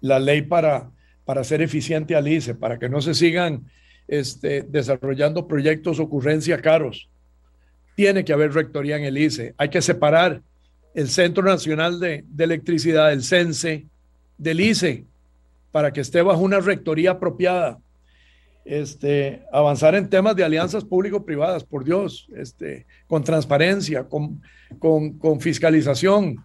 la 0.00 0.20
ley 0.20 0.42
para, 0.42 0.88
para 1.24 1.42
ser 1.42 1.62
eficiente 1.62 2.14
al 2.14 2.28
ICE, 2.28 2.54
para 2.54 2.78
que 2.78 2.88
no 2.88 3.00
se 3.00 3.14
sigan 3.14 3.64
este, 4.06 4.62
desarrollando 4.62 5.48
proyectos 5.48 5.98
ocurrencia 5.98 6.60
caros 6.60 7.08
tiene 8.00 8.24
que 8.24 8.32
haber 8.32 8.54
rectoría 8.54 8.96
en 8.96 9.04
el 9.04 9.18
ICE. 9.18 9.52
Hay 9.58 9.68
que 9.68 9.82
separar 9.82 10.40
el 10.94 11.10
Centro 11.10 11.42
Nacional 11.42 12.00
de, 12.00 12.24
Electricidad, 12.38 13.12
el 13.12 13.22
CENSE, 13.22 13.88
del 14.38 14.58
ICE, 14.58 15.04
para 15.70 15.92
que 15.92 16.00
esté 16.00 16.22
bajo 16.22 16.40
una 16.40 16.60
rectoría 16.60 17.10
apropiada. 17.10 17.78
Este, 18.64 19.42
avanzar 19.52 19.94
en 19.96 20.08
temas 20.08 20.34
de 20.34 20.44
alianzas 20.44 20.82
público-privadas, 20.82 21.62
por 21.62 21.84
Dios, 21.84 22.26
este, 22.34 22.86
con 23.06 23.22
transparencia, 23.22 24.04
con, 24.04 24.40
con, 24.78 25.18
con 25.18 25.38
fiscalización, 25.38 26.42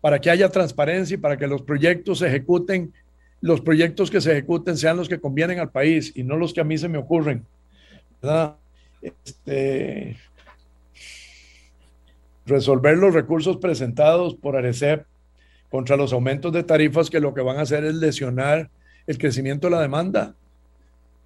para 0.00 0.20
que 0.20 0.30
haya 0.30 0.50
transparencia 0.50 1.14
y 1.16 1.18
para 1.18 1.36
que 1.36 1.48
los 1.48 1.62
proyectos 1.62 2.20
se 2.20 2.28
ejecuten, 2.28 2.92
los 3.40 3.60
proyectos 3.60 4.08
que 4.08 4.20
se 4.20 4.30
ejecuten 4.30 4.76
sean 4.76 4.98
los 4.98 5.08
que 5.08 5.18
convienen 5.18 5.58
al 5.58 5.72
país 5.72 6.12
y 6.14 6.22
no 6.22 6.36
los 6.36 6.54
que 6.54 6.60
a 6.60 6.64
mí 6.64 6.78
se 6.78 6.88
me 6.88 6.98
ocurren. 6.98 7.44
¿verdad? 8.22 8.54
Este, 9.02 10.16
resolver 12.46 12.96
los 12.96 13.14
recursos 13.14 13.58
presentados 13.58 14.34
por 14.34 14.56
Arecep 14.56 15.06
contra 15.70 15.96
los 15.96 16.12
aumentos 16.12 16.52
de 16.52 16.64
tarifas 16.64 17.08
que 17.08 17.20
lo 17.20 17.34
que 17.34 17.40
van 17.40 17.58
a 17.58 17.62
hacer 17.62 17.84
es 17.84 17.94
lesionar 17.94 18.70
el 19.06 19.18
crecimiento 19.18 19.68
de 19.68 19.72
la 19.72 19.80
demanda. 19.80 20.34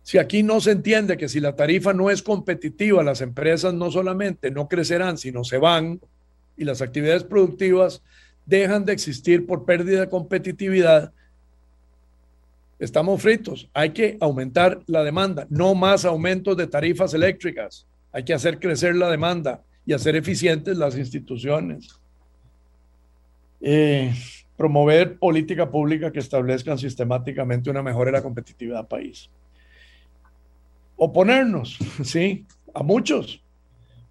Si 0.03 0.19
aquí 0.19 0.43
no 0.43 0.61
se 0.61 0.71
entiende 0.71 1.17
que 1.17 1.29
si 1.29 1.41
la 1.41 1.57
tarifa 1.57 1.93
no 1.93 2.11
es 2.11 2.23
competitiva, 2.23 3.03
las 3.03 3.21
empresas 3.23 3.75
no 3.75 3.91
solamente 3.91 4.51
no 4.51 4.69
crecerán, 4.69 5.19
sino 5.19 5.43
se 5.43 5.59
van 5.59 6.01
y 6.57 6.65
las 6.65 6.81
actividades 6.81 7.25
productivas 7.25 8.03
dejan 8.45 8.85
de 8.85 8.93
existir 8.93 9.47
por 9.47 9.65
pérdida 9.65 10.03
de 10.03 10.09
competitividad, 10.09 11.13
estamos 12.79 13.21
fritos. 13.21 13.69
Hay 13.75 13.91
que 13.91 14.17
aumentar 14.21 14.81
la 14.87 15.03
demanda, 15.03 15.47
no 15.51 15.75
más 15.75 16.05
aumentos 16.05 16.57
de 16.57 16.69
tarifas 16.69 17.13
eléctricas. 17.13 17.87
Hay 18.13 18.25
que 18.25 18.33
hacer 18.33 18.61
crecer 18.61 18.95
la 18.95 19.11
demanda 19.11 19.65
y 19.87 19.93
hacer 19.93 20.17
eficientes 20.17 20.77
las 20.77 20.99
instituciones. 20.99 21.89
Eh, 23.61 24.13
promover 24.57 25.19
política 25.19 25.71
pública 25.71 26.11
que 26.11 26.19
establezcan 26.19 26.77
sistemáticamente 26.77 27.71
una 27.71 27.83
mejora 27.83 28.11
de 28.11 28.19
la 28.19 28.23
competitividad 28.23 28.79
del 28.79 28.87
país. 28.87 29.31
Oponernos, 30.97 31.79
sí, 32.03 32.45
a 32.75 32.83
muchos, 32.83 33.43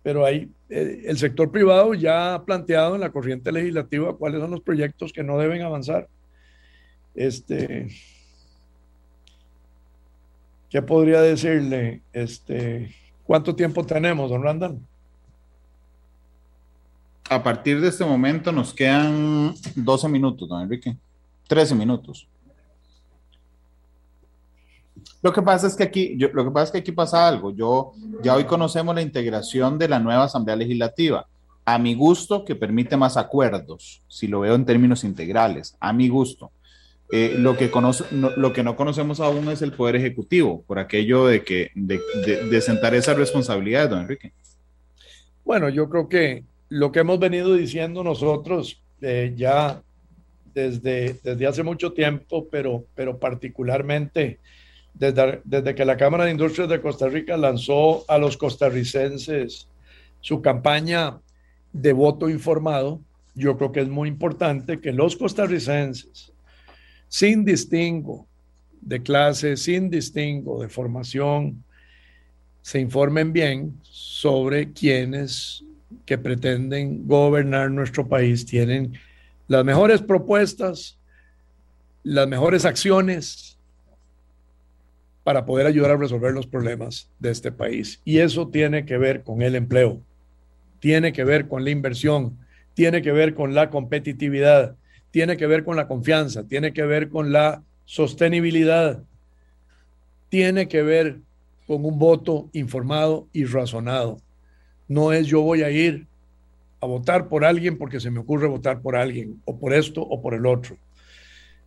pero 0.01 0.26
ahí 0.26 0.49
eh, 0.69 1.03
el 1.05 1.17
sector 1.17 1.51
privado 1.51 1.93
ya 1.93 2.36
ha 2.36 2.45
planteado 2.45 2.95
en 2.95 3.01
la 3.01 3.11
corriente 3.11 3.51
legislativa 3.51 4.17
cuáles 4.17 4.39
son 4.39 4.51
los 4.51 4.61
proyectos 4.61 5.11
que 5.11 5.23
no 5.23 5.38
deben 5.38 5.61
avanzar. 5.61 6.07
Este, 7.13 7.88
¿qué 10.69 10.82
podría 10.82 11.21
decirle? 11.21 12.01
Este, 12.13 12.95
¿Cuánto 13.26 13.55
tiempo 13.55 13.86
tenemos, 13.86 14.30
don 14.30 14.43
Randall? 14.43 14.80
A 17.30 17.41
partir 17.41 17.82
de 17.82 17.88
este 17.88 18.05
momento 18.05 18.51
nos 18.51 18.73
quedan 18.73 19.55
12 19.76 20.09
minutos, 20.09 20.47
don 20.47 20.61
Enrique. 20.61 20.95
13 21.47 21.73
minutos. 21.73 22.28
Lo 25.21 25.34
que 25.34 25.41
pasa 25.41 25.65
es 25.65 25.76
que 25.76 25.84
aquí, 25.84 26.15
yo, 26.17 26.30
lo 26.34 26.45
que 26.45 26.51
pasa 26.51 26.65
es 26.65 26.71
que 26.71 26.78
aquí 26.80 26.91
pasa 26.91 27.28
algo. 27.28 27.51
Yo 27.51 27.93
ya 28.21 28.36
hoy 28.36 28.43
conocemos 28.43 28.93
la 28.93 29.01
integración 29.01 29.80
de 29.80 29.88
la 29.88 29.99
nueva 29.99 30.26
Asamblea 30.26 30.55
Legislativa. 30.55 31.26
A 31.65 31.80
mi 31.80 31.95
gusto, 31.95 32.45
que 32.45 32.55
permite 32.55 32.95
más 32.95 33.17
acuerdos, 33.17 34.03
si 34.07 34.28
lo 34.28 34.41
veo 34.41 34.53
en 34.53 34.65
términos 34.65 35.03
integrales, 35.03 35.76
a 35.80 35.93
mi 35.93 36.09
gusto. 36.09 36.51
Eh, 37.11 37.36
lo, 37.39 37.57
que 37.57 37.71
conoce, 37.71 38.03
no, 38.11 38.30
lo 38.32 38.53
que 38.53 38.61
no 38.61 38.76
conocemos 38.76 39.19
aún 39.19 39.49
es 39.49 39.63
el 39.63 39.71
Poder 39.73 39.95
Ejecutivo, 39.95 40.63
por 40.67 40.78
aquello 40.78 41.26
de, 41.26 41.43
que, 41.43 41.71
de, 41.73 41.99
de, 42.23 42.45
de 42.45 42.61
sentar 42.61 42.93
esa 42.93 43.15
responsabilidad, 43.15 43.89
don 43.89 44.01
Enrique. 44.01 44.32
Bueno, 45.43 45.69
yo 45.69 45.89
creo 45.89 46.07
que 46.07 46.43
lo 46.76 46.91
que 46.91 46.99
hemos 46.99 47.19
venido 47.19 47.55
diciendo 47.55 48.03
nosotros 48.03 48.84
eh, 48.99 49.34
ya 49.38 49.82
desde, 50.53 51.13
desde 51.23 51.47
hace 51.47 51.63
mucho 51.63 51.93
tiempo, 51.93 52.49
pero, 52.51 52.86
pero 52.95 53.17
particularmente 53.17 54.39
desde, 54.93 55.39
desde 55.45 55.73
que 55.73 55.86
la 55.86 55.95
Cámara 55.95 56.26
de 56.26 56.32
Industrias 56.32 56.67
de 56.67 56.82
Costa 56.82 57.07
Rica 57.07 57.38
lanzó 57.38 58.03
a 58.09 58.17
los 58.17 58.36
costarricenses 58.36 59.69
su 60.19 60.41
campaña 60.41 61.21
de 61.71 61.93
voto 61.93 62.30
informado, 62.30 62.99
yo 63.36 63.57
creo 63.57 63.71
que 63.71 63.80
es 63.80 63.88
muy 63.88 64.09
importante 64.09 64.82
que 64.82 64.91
los 64.91 65.15
costarricenses, 65.15 66.34
sin 67.07 67.45
distingo 67.45 68.28
de 68.82 69.01
clase, 69.01 69.55
sin 69.55 69.89
distingo 69.89 70.61
de 70.61 70.67
formación, 70.67 71.63
se 72.61 72.82
informen 72.82 73.32
bien 73.32 73.80
sobre 73.82 74.73
quiénes 74.73 75.63
que 76.05 76.17
pretenden 76.17 77.07
gobernar 77.07 77.71
nuestro 77.71 78.07
país 78.07 78.45
tienen 78.45 78.93
las 79.47 79.63
mejores 79.63 80.01
propuestas 80.01 80.97
las 82.05 82.27
mejores 82.27 82.65
acciones 82.65 83.57
para 85.23 85.43
poder 85.43 85.65
ayudar 85.65 85.89
a 85.89 85.97
resolver 85.97 86.33
los 86.33 86.45
problemas 86.45 87.09
de 87.17 87.31
este 87.31 87.51
país. 87.51 87.99
Y 88.05 88.19
eso 88.19 88.47
tiene 88.49 88.85
que 88.85 88.99
ver 88.99 89.23
con 89.23 89.41
el 89.41 89.55
empleo, 89.55 89.99
tiene 90.79 91.11
que 91.11 91.23
ver 91.23 91.47
con 91.47 91.63
la 91.63 91.71
inversión, 91.71 92.37
tiene 92.75 93.01
que 93.01 93.11
ver 93.11 93.33
con 93.33 93.55
la 93.55 93.71
competitividad, 93.71 94.75
tiene 95.09 95.35
que 95.35 95.47
ver 95.47 95.63
con 95.63 95.75
la 95.75 95.87
confianza, 95.87 96.47
tiene 96.47 96.73
que 96.73 96.83
ver 96.83 97.09
con 97.09 97.31
la 97.31 97.63
sostenibilidad, 97.85 99.01
tiene 100.29 100.67
que 100.67 100.83
ver 100.83 101.21
con 101.65 101.83
un 101.85 101.97
voto 101.97 102.51
informado 102.53 103.27
y 103.33 103.45
razonado. 103.45 104.21
No 104.88 105.11
es 105.11 105.27
yo 105.27 105.41
voy 105.41 105.63
a 105.63 105.71
ir 105.71 106.07
a 106.81 106.86
votar 106.86 107.27
por 107.27 107.43
alguien 107.43 107.77
porque 107.77 107.99
se 107.99 108.11
me 108.11 108.19
ocurre 108.19 108.47
votar 108.47 108.81
por 108.81 108.95
alguien, 108.95 109.41
o 109.45 109.57
por 109.57 109.73
esto 109.73 110.01
o 110.01 110.21
por 110.21 110.33
el 110.33 110.45
otro. 110.45 110.77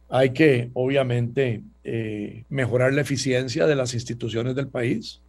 Hay 0.09 0.31
que, 0.31 0.71
obviamente, 0.73 1.63
eh, 1.85 2.45
mejorar 2.49 2.95
la 2.95 3.03
eficiencia 3.03 3.67
de 3.67 3.77
las 3.77 3.95
instituciones 3.95 4.55
del 4.55 4.69
país. 4.69 5.21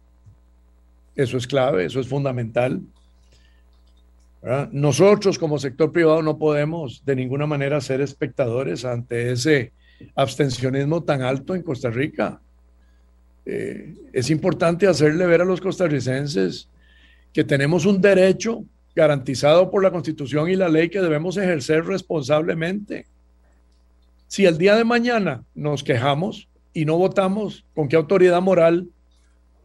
Eso 1.16 1.36
es 1.36 1.46
clave, 1.46 1.84
eso 1.84 2.00
es 2.00 2.08
fundamental. 2.08 2.80
Nosotros 4.72 5.38
como 5.38 5.58
sector 5.58 5.92
privado 5.92 6.22
no 6.22 6.38
podemos 6.38 7.04
de 7.04 7.14
ninguna 7.14 7.46
manera 7.46 7.78
ser 7.82 8.00
espectadores 8.00 8.86
ante 8.86 9.32
ese 9.32 9.72
abstencionismo 10.14 11.02
tan 11.02 11.20
alto 11.20 11.54
en 11.54 11.62
Costa 11.62 11.90
Rica. 11.90 12.40
Eh, 13.44 13.94
es 14.12 14.30
importante 14.30 14.86
hacerle 14.86 15.26
ver 15.26 15.42
a 15.42 15.44
los 15.44 15.60
costarricenses 15.60 16.68
que 17.32 17.44
tenemos 17.44 17.86
un 17.86 18.00
derecho 18.00 18.64
garantizado 18.94 19.70
por 19.70 19.82
la 19.82 19.90
Constitución 19.90 20.50
y 20.50 20.56
la 20.56 20.68
ley 20.68 20.88
que 20.88 21.00
debemos 21.00 21.36
ejercer 21.36 21.84
responsablemente. 21.84 23.06
Si 24.26 24.46
el 24.46 24.58
día 24.58 24.76
de 24.76 24.84
mañana 24.84 25.44
nos 25.54 25.82
quejamos 25.82 26.48
y 26.72 26.84
no 26.84 26.96
votamos, 26.96 27.64
¿con 27.74 27.88
qué 27.88 27.96
autoridad 27.96 28.40
moral 28.40 28.88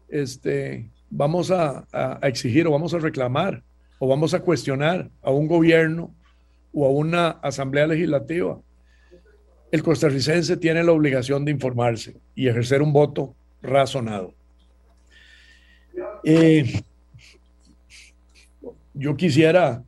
este, 0.10 0.90
vamos 1.10 1.52
a, 1.52 1.86
exigir 2.24 2.68
o 2.68 2.72
vamos 2.72 2.94
a 2.94 3.00
reclamar 3.00 3.64
o 4.00 4.08
vamos 4.08 4.34
a 4.34 4.40
cuestionar 4.40 5.10
a 5.22 5.32
un 5.32 5.48
gobierno 5.48 6.14
o 6.74 6.86
a 6.86 6.90
una 6.90 7.30
asamblea 7.30 7.88
legislativa? 7.88 8.60
El 9.72 9.84
costarricense 9.84 10.58
tiene 10.58 10.84
la 10.84 10.92
obligación 10.92 11.46
de 11.46 11.52
informarse 11.52 12.16
y 12.36 12.48
ejercer 12.48 12.82
un 12.82 12.94
voto 12.94 13.36
razonado. 13.62 14.34
Eh, 16.24 16.82
yo 18.96 19.16
quisiera 19.16 19.84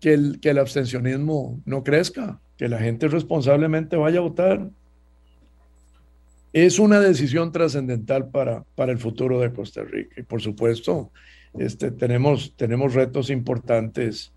que 0.00 0.14
el, 0.14 0.40
que 0.40 0.50
el 0.50 0.58
abstencionismo 0.58 1.60
no 1.64 1.84
crezca, 1.84 2.40
que 2.56 2.68
la 2.68 2.78
gente 2.78 3.08
responsablemente 3.08 3.96
vaya 3.96 4.18
a 4.18 4.22
votar. 4.22 4.68
Es 6.52 6.78
una 6.78 6.98
decisión 6.98 7.52
trascendental 7.52 8.28
para, 8.30 8.64
para 8.74 8.92
el 8.92 8.98
futuro 8.98 9.38
de 9.40 9.52
Costa 9.52 9.84
Rica. 9.84 10.20
Y 10.20 10.24
por 10.24 10.40
supuesto, 10.40 11.12
este, 11.58 11.90
tenemos, 11.90 12.54
tenemos 12.56 12.94
retos 12.94 13.30
importantes 13.30 14.32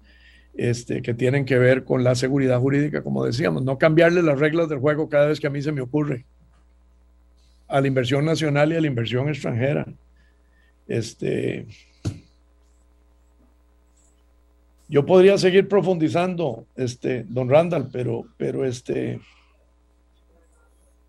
este, 0.54 1.02
que 1.02 1.14
tienen 1.14 1.46
que 1.46 1.58
ver 1.58 1.84
con 1.84 2.04
la 2.04 2.14
seguridad 2.14 2.60
jurídica, 2.60 3.02
como 3.02 3.26
decíamos, 3.26 3.64
no 3.64 3.78
cambiarle 3.78 4.22
las 4.22 4.40
reglas 4.40 4.70
del 4.70 4.80
juego 4.80 5.10
cada 5.10 5.28
vez 5.28 5.40
que 5.40 5.48
a 5.48 5.50
mí 5.50 5.62
se 5.62 5.72
me 5.72 5.82
ocurre 5.82 6.26
a 7.68 7.82
la 7.82 7.88
inversión 7.88 8.26
nacional 8.26 8.72
y 8.72 8.76
a 8.76 8.82
la 8.82 8.88
inversión 8.88 9.30
extranjera. 9.30 9.88
Este, 10.88 11.66
yo 14.94 15.04
podría 15.04 15.40
seguir 15.40 15.68
profundizando, 15.68 16.68
este, 16.76 17.26
don 17.28 17.50
Randall, 17.50 17.90
pero, 17.92 18.26
pero 18.38 18.64
este, 18.64 19.20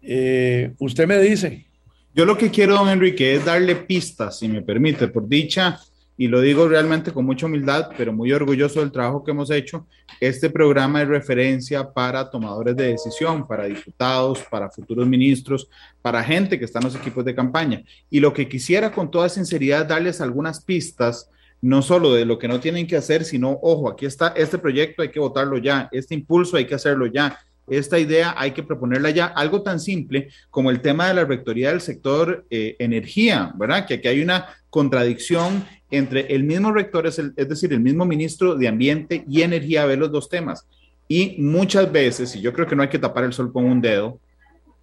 eh, 0.00 0.72
usted 0.78 1.06
me 1.06 1.18
dice. 1.18 1.66
Yo 2.14 2.24
lo 2.24 2.38
que 2.38 2.50
quiero, 2.50 2.76
don 2.76 2.88
Enrique, 2.88 3.34
es 3.34 3.44
darle 3.44 3.76
pistas, 3.76 4.38
si 4.38 4.48
me 4.48 4.62
permite, 4.62 5.08
por 5.08 5.28
dicha 5.28 5.78
y 6.16 6.28
lo 6.28 6.40
digo 6.40 6.66
realmente 6.66 7.12
con 7.12 7.26
mucha 7.26 7.44
humildad, 7.44 7.90
pero 7.94 8.14
muy 8.14 8.32
orgulloso 8.32 8.80
del 8.80 8.90
trabajo 8.90 9.22
que 9.22 9.32
hemos 9.32 9.50
hecho. 9.50 9.86
Este 10.18 10.48
programa 10.48 11.02
es 11.02 11.08
referencia 11.08 11.92
para 11.92 12.30
tomadores 12.30 12.76
de 12.76 12.88
decisión, 12.88 13.46
para 13.46 13.66
diputados, 13.66 14.38
para 14.50 14.70
futuros 14.70 15.06
ministros, 15.06 15.68
para 16.00 16.24
gente 16.24 16.58
que 16.58 16.64
está 16.64 16.78
en 16.78 16.86
los 16.86 16.96
equipos 16.96 17.22
de 17.22 17.34
campaña. 17.34 17.82
Y 18.08 18.20
lo 18.20 18.32
que 18.32 18.48
quisiera 18.48 18.92
con 18.92 19.10
toda 19.10 19.28
sinceridad 19.28 19.84
darles 19.84 20.22
algunas 20.22 20.64
pistas, 20.64 21.28
no 21.64 21.80
solo 21.80 22.12
de 22.12 22.26
lo 22.26 22.38
que 22.38 22.46
no 22.46 22.60
tienen 22.60 22.86
que 22.86 22.94
hacer, 22.94 23.24
sino, 23.24 23.58
ojo, 23.62 23.88
aquí 23.88 24.04
está 24.04 24.28
este 24.36 24.58
proyecto, 24.58 25.00
hay 25.00 25.08
que 25.08 25.18
votarlo 25.18 25.56
ya, 25.56 25.88
este 25.92 26.14
impulso 26.14 26.58
hay 26.58 26.66
que 26.66 26.74
hacerlo 26.74 27.06
ya, 27.06 27.38
esta 27.66 27.98
idea 27.98 28.34
hay 28.36 28.50
que 28.50 28.62
proponerla 28.62 29.08
ya. 29.08 29.24
Algo 29.28 29.62
tan 29.62 29.80
simple 29.80 30.28
como 30.50 30.70
el 30.70 30.82
tema 30.82 31.08
de 31.08 31.14
la 31.14 31.24
rectoría 31.24 31.70
del 31.70 31.80
sector 31.80 32.44
eh, 32.50 32.76
energía, 32.78 33.50
¿verdad? 33.56 33.86
Que 33.86 33.94
aquí 33.94 34.08
hay 34.08 34.20
una 34.20 34.46
contradicción 34.68 35.64
entre 35.90 36.34
el 36.34 36.44
mismo 36.44 36.70
rector, 36.70 37.06
es, 37.06 37.18
es 37.18 37.48
decir, 37.48 37.72
el 37.72 37.80
mismo 37.80 38.04
ministro 38.04 38.56
de 38.56 38.68
Ambiente 38.68 39.24
y 39.26 39.40
Energía, 39.40 39.86
ver 39.86 39.98
los 39.98 40.12
dos 40.12 40.28
temas. 40.28 40.66
Y 41.08 41.36
muchas 41.38 41.90
veces, 41.90 42.36
y 42.36 42.42
yo 42.42 42.52
creo 42.52 42.66
que 42.66 42.76
no 42.76 42.82
hay 42.82 42.90
que 42.90 42.98
tapar 42.98 43.24
el 43.24 43.32
sol 43.32 43.50
con 43.50 43.64
un 43.64 43.80
dedo, 43.80 44.20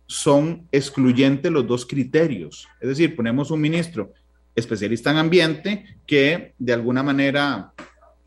son 0.08 0.68
excluyentes 0.72 1.52
los 1.52 1.68
dos 1.68 1.86
criterios. 1.86 2.68
Es 2.82 2.90
decir, 2.90 3.16
ponemos 3.16 3.52
un 3.52 3.62
ministro 3.62 4.14
especialista 4.56 5.12
en 5.12 5.18
ambiente 5.18 5.86
que 6.06 6.54
de 6.58 6.74
alguna 6.74 7.04
manera, 7.04 7.74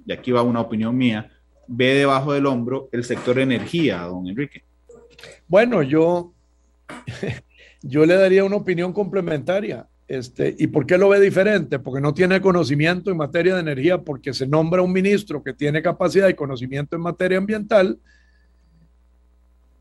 y 0.06 0.12
aquí 0.12 0.32
va 0.32 0.42
una 0.42 0.60
opinión 0.60 0.96
mía, 0.96 1.30
ve 1.66 1.94
debajo 1.94 2.32
del 2.32 2.46
hombro 2.46 2.88
el 2.92 3.04
sector 3.04 3.38
energía, 3.38 4.02
don 4.02 4.26
Enrique? 4.26 4.62
Bueno, 5.48 5.82
yo, 5.82 6.32
yo 7.82 8.06
le 8.06 8.14
daría 8.14 8.44
una 8.44 8.56
opinión 8.56 8.92
complementaria. 8.92 9.86
Este, 10.06 10.54
¿Y 10.58 10.66
por 10.66 10.84
qué 10.84 10.98
lo 10.98 11.08
ve 11.08 11.18
diferente? 11.18 11.78
Porque 11.78 12.00
no 12.00 12.12
tiene 12.12 12.40
conocimiento 12.40 13.10
en 13.10 13.16
materia 13.16 13.54
de 13.54 13.60
energía, 13.60 14.02
porque 14.02 14.34
se 14.34 14.46
nombra 14.46 14.82
un 14.82 14.92
ministro 14.92 15.42
que 15.42 15.54
tiene 15.54 15.82
capacidad 15.82 16.28
y 16.28 16.34
conocimiento 16.34 16.96
en 16.96 17.02
materia 17.02 17.38
ambiental. 17.38 17.98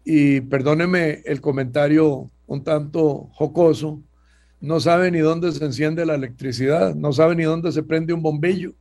Y 0.05 0.41
perdóneme 0.41 1.21
el 1.25 1.41
comentario 1.41 2.29
un 2.47 2.63
tanto 2.63 3.29
jocoso, 3.33 4.01
no 4.63 4.79
sabe 4.79 5.11
ni 5.11 5.19
dónde 5.19 5.51
se 5.51 5.65
enciende 5.65 6.05
la 6.05 6.15
electricidad, 6.15 6.95
no 6.95 7.11
sabe 7.11 7.35
ni 7.35 7.43
dónde 7.43 7.73
se 7.73 7.83
prende 7.83 8.13
un 8.13 8.21
bombillo. 8.21 8.73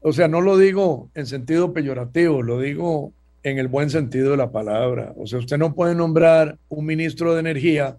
O 0.00 0.14
sea, 0.14 0.28
no 0.28 0.40
lo 0.40 0.56
digo 0.56 1.10
en 1.14 1.26
sentido 1.26 1.74
peyorativo, 1.74 2.40
lo 2.42 2.58
digo 2.58 3.12
en 3.42 3.58
el 3.58 3.68
buen 3.68 3.90
sentido 3.90 4.30
de 4.30 4.38
la 4.38 4.50
palabra. 4.50 5.12
O 5.18 5.26
sea, 5.26 5.40
usted 5.40 5.58
no 5.58 5.74
puede 5.74 5.94
nombrar 5.94 6.56
un 6.70 6.86
ministro 6.86 7.34
de 7.34 7.40
energía, 7.40 7.98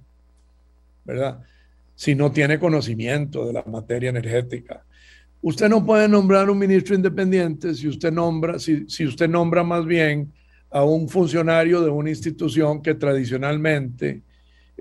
¿verdad? 1.05 1.41
Si 1.93 2.15
no 2.15 2.31
tiene 2.31 2.57
conocimiento 2.57 3.45
de 3.45 3.53
la 3.53 3.63
materia 3.65 4.09
energética. 4.09 4.83
Usted 5.43 5.69
no 5.69 5.85
puede 5.85 6.07
nombrar 6.07 6.49
un 6.49 6.57
ministro 6.57 6.95
independiente 6.95 7.75
si 7.75 7.87
usted 7.87 8.11
nombra, 8.11 8.57
si, 8.57 8.89
si 8.89 9.05
usted 9.05 9.29
nombra 9.29 9.63
más 9.63 9.85
bien 9.85 10.33
a 10.71 10.83
un 10.83 11.07
funcionario 11.07 11.81
de 11.81 11.91
una 11.91 12.09
institución 12.09 12.81
que 12.81 12.95
tradicionalmente 12.95 14.23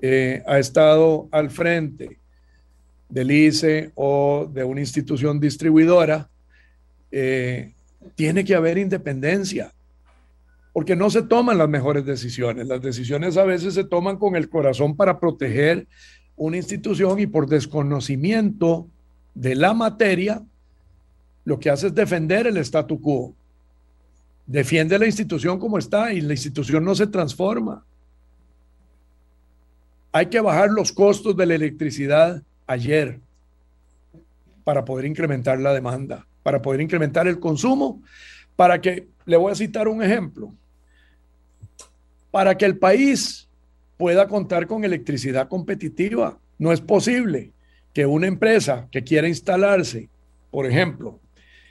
eh, 0.01 0.43
ha 0.47 0.59
estado 0.59 1.27
al 1.31 1.49
frente 1.49 2.17
del 3.09 3.31
ICE 3.31 3.91
o 3.95 4.49
de 4.51 4.63
una 4.63 4.79
institución 4.81 5.39
distribuidora 5.39 6.29
eh, 7.11 7.73
tiene 8.15 8.45
que 8.45 8.55
haber 8.55 8.77
independencia, 8.77 9.73
porque 10.73 10.95
no 10.95 11.09
se 11.09 11.23
toman 11.23 11.57
las 11.57 11.67
mejores 11.67 12.05
decisiones. 12.05 12.67
Las 12.67 12.81
decisiones 12.81 13.35
a 13.35 13.43
veces 13.43 13.73
se 13.73 13.83
toman 13.83 14.17
con 14.17 14.35
el 14.35 14.49
corazón 14.49 14.95
para 14.95 15.19
proteger 15.19 15.87
una 16.37 16.57
institución 16.57 17.19
y 17.19 17.27
por 17.27 17.47
desconocimiento 17.47 18.87
de 19.33 19.55
la 19.55 19.73
materia, 19.73 20.41
lo 21.43 21.59
que 21.59 21.69
hace 21.69 21.87
es 21.87 21.95
defender 21.95 22.47
el 22.47 22.57
statu 22.57 23.01
quo. 23.01 23.33
Defiende 24.45 24.97
la 24.97 25.05
institución 25.05 25.59
como 25.59 25.77
está 25.77 26.13
y 26.13 26.21
la 26.21 26.33
institución 26.33 26.85
no 26.85 26.95
se 26.95 27.07
transforma. 27.07 27.83
Hay 30.11 30.27
que 30.27 30.39
bajar 30.39 30.69
los 30.69 30.91
costos 30.91 31.35
de 31.37 31.45
la 31.45 31.55
electricidad 31.55 32.41
ayer 32.65 33.19
para 34.63 34.85
poder 34.85 35.05
incrementar 35.05 35.59
la 35.59 35.73
demanda 35.73 36.25
para 36.43 36.61
poder 36.61 36.81
incrementar 36.81 37.27
el 37.27 37.39
consumo, 37.39 38.01
para 38.55 38.81
que, 38.81 39.07
le 39.25 39.37
voy 39.37 39.51
a 39.51 39.55
citar 39.55 39.87
un 39.87 40.01
ejemplo, 40.01 40.53
para 42.31 42.57
que 42.57 42.65
el 42.65 42.77
país 42.77 43.47
pueda 43.97 44.27
contar 44.27 44.65
con 44.65 44.83
electricidad 44.83 45.47
competitiva. 45.47 46.39
No 46.57 46.71
es 46.71 46.81
posible 46.81 47.51
que 47.93 48.05
una 48.05 48.27
empresa 48.27 48.87
que 48.91 49.03
quiera 49.03 49.27
instalarse, 49.27 50.09
por 50.49 50.65
ejemplo, 50.65 51.19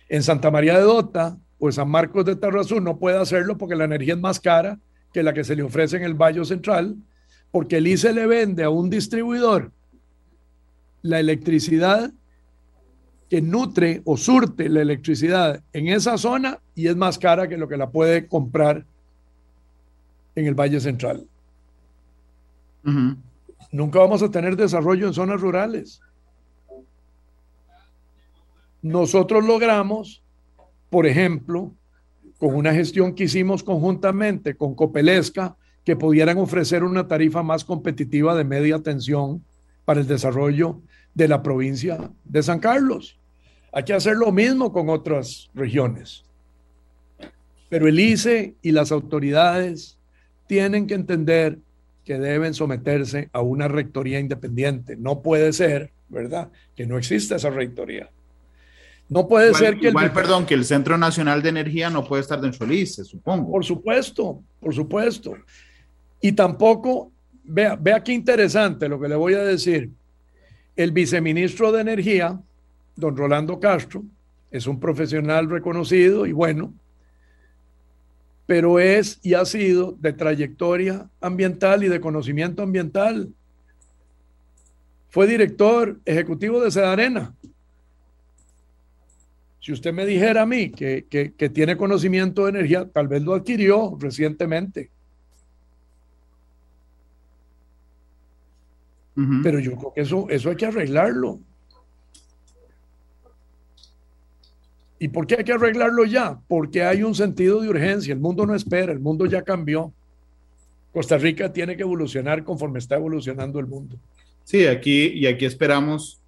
en 0.09 0.23
Santa 0.23 0.51
María 0.51 0.79
de 0.79 0.85
Dota 0.85 1.37
o 1.59 1.67
en 1.69 1.73
San 1.73 1.89
Marcos 1.89 2.25
de 2.25 2.37
Tarrazú 2.37 2.81
no 2.81 2.99
pueda 2.99 3.21
hacerlo 3.21 3.59
porque 3.59 3.75
la 3.75 3.85
energía 3.85 4.15
es 4.15 4.21
más 4.21 4.39
cara 4.39 4.79
que 5.13 5.23
la 5.23 5.33
que 5.33 5.45
se 5.45 5.57
le 5.57 5.63
ofrece 5.63 5.97
en 5.97 6.05
el 6.05 6.15
Valle 6.15 6.45
Central, 6.45 6.97
porque 7.51 7.79
el 7.79 7.87
ICE 7.87 8.13
le 8.13 8.27
vende 8.27 8.65
a 8.65 8.71
un 8.71 8.91
distribuidor 8.91 9.73
la 11.03 11.21
electricidad 11.21 12.13
que 13.29 13.43
nutre 13.43 14.03
o 14.05 14.17
surte 14.17 14.69
la 14.69 14.81
electricidad 14.81 15.63
en 15.73 15.89
esa 15.89 16.17
zona 16.17 16.61
y 16.75 16.89
es 16.89 16.97
más 16.97 17.19
cara 17.19 17.49
que 17.49 17.59
lo 17.59 17.69
que 17.69 17.77
la 17.77 17.91
puede 17.91 18.27
comprar 18.27 18.87
en 20.35 20.47
el 20.47 20.55
Valle 20.55 20.81
Central. 20.81 21.27
Nunca 23.71 23.99
vamos 23.99 24.23
a 24.23 24.31
tener 24.31 24.57
desarrollo 24.57 25.07
en 25.07 25.15
zonas 25.15 25.41
rurales. 25.41 26.01
Nosotros 28.81 29.45
logramos, 29.45 30.23
por 30.89 31.07
ejemplo, 31.07 31.73
con 32.39 32.55
una 32.55 32.73
gestión 32.73 33.15
que 33.15 33.25
hicimos 33.25 33.63
conjuntamente 33.63 34.55
con 34.55 34.75
Copelesca, 34.75 35.57
que 35.85 35.97
pudieran 35.97 36.39
ofrecer 36.39 36.85
una 36.85 37.09
tarifa 37.09 37.43
más 37.43 37.65
competitiva 37.65 38.35
de 38.35 38.45
media 38.45 38.79
tensión 38.81 39.43
para 39.85 40.01
el 40.01 40.07
desarrollo 40.07 40.81
de 41.15 41.29
la 41.29 41.43
provincia 41.43 42.11
de 42.25 42.43
San 42.43 42.61
Carlos. 42.61 43.19
Hay 43.73 43.85
que 43.85 43.95
hacer 43.95 44.17
lo 44.17 44.33
mismo 44.33 44.73
con 44.73 44.89
otras 44.89 45.51
regiones. 45.55 46.25
Pero 47.69 47.87
el 47.87 47.99
ICE 47.99 48.55
y 48.63 48.73
las 48.73 48.93
autoridades 48.93 49.99
tienen 50.47 50.87
que 50.87 50.95
entender 50.95 51.59
que 52.05 52.19
deben 52.19 52.55
someterse 52.55 53.29
a 53.33 53.43
una 53.43 53.69
rectoría 53.69 54.19
independiente. 54.19 54.97
No 54.97 55.21
puede 55.21 55.53
ser, 55.53 55.91
¿verdad?, 56.09 56.51
que 56.75 56.87
no 56.87 56.97
exista 56.97 57.37
esa 57.37 57.51
rectoría. 57.51 58.09
No 59.11 59.27
puede 59.27 59.55
ser 59.55 59.79
que 59.79 59.89
igual, 59.89 60.13
perdón, 60.13 60.45
que 60.45 60.55
el 60.55 60.65
Centro 60.65 60.99
Nacional 60.99 61.43
de 61.43 61.49
Energía 61.49 61.89
no 61.89 62.05
puede 62.05 62.23
estar 62.23 62.41
dentro 62.41 62.67
del 62.67 62.77
ICE, 62.77 63.05
supongo. 63.05 63.51
Por 63.51 63.65
supuesto, 63.65 64.43
por 64.61 64.75
supuesto. 64.75 65.35
Y 66.21 66.33
tampoco, 66.33 67.13
vea, 67.45 67.77
vea 67.77 68.03
qué 68.03 68.13
interesante 68.13 68.89
lo 68.89 69.01
que 69.01 69.09
le 69.09 69.15
voy 69.15 69.35
a 69.35 69.45
decir. 69.45 69.91
El 70.77 70.93
viceministro 70.93 71.73
de 71.73 71.81
Energía, 71.81 72.41
don 72.97 73.17
Rolando 73.17 73.59
Castro, 73.59 74.05
es 74.51 74.67
un 74.67 74.81
profesional 74.81 75.49
reconocido 75.51 76.27
y 76.27 76.33
bueno, 76.33 76.73
pero 78.47 78.79
es 78.79 79.21
y 79.23 79.35
ha 79.35 79.45
sido 79.45 79.93
de 80.01 80.13
trayectoria 80.13 81.09
ambiental 81.21 81.85
y 81.85 81.89
de 81.89 82.01
conocimiento 82.01 82.63
ambiental. 82.63 83.29
Fue 85.11 85.27
director 85.27 86.01
ejecutivo 86.05 86.61
de 86.61 86.71
Sedarena 86.71 87.35
si 89.69 89.73
usted 89.73 89.93
me 89.93 90.07
dijera 90.07 90.41
a 90.41 90.47
mí 90.47 90.71
que, 90.71 91.35
tiene 91.53 91.77
conocimiento 91.77 92.45
de 92.45 92.51
energía, 92.53 92.89
tal 92.89 93.07
vez 93.07 93.23
lo 93.23 93.35
adquirió 93.35 93.99
recientemente. 94.01 94.91
Pero 99.43 99.59
yo 99.59 99.77
creo 99.77 99.93
que 99.93 100.01
eso, 100.03 100.27
eso 100.31 100.51
hay 100.51 100.57
que 100.57 100.67
arreglarlo. 100.67 101.41
¿Y 105.01 105.09
por 105.09 105.27
qué 105.27 105.37
hay 105.37 105.45
que 105.45 105.53
arreglarlo 105.53 106.05
ya? 106.05 106.39
Porque 106.47 106.83
hay 106.83 107.03
un 107.03 107.15
sentido 107.15 107.61
de 107.61 107.69
urgencia. 107.69 108.13
El 108.13 108.21
mundo 108.21 108.47
no 108.47 108.55
espera, 108.55 108.93
el 108.93 109.01
mundo 109.01 109.27
ya 109.27 109.43
cambió. 109.43 109.93
Costa 110.93 111.19
Rica 111.19 111.53
tiene 111.53 111.77
que 111.77 111.83
evolucionar 111.83 112.45
conforme 112.45 112.79
está 112.79 112.97
evolucionando 112.97 113.59
el 113.59 113.67
mundo. 113.67 113.97
Sí, 114.45 114.67
aquí 114.67 115.07
y 115.09 115.27
aquí 115.27 115.45
esperamos 115.45 116.21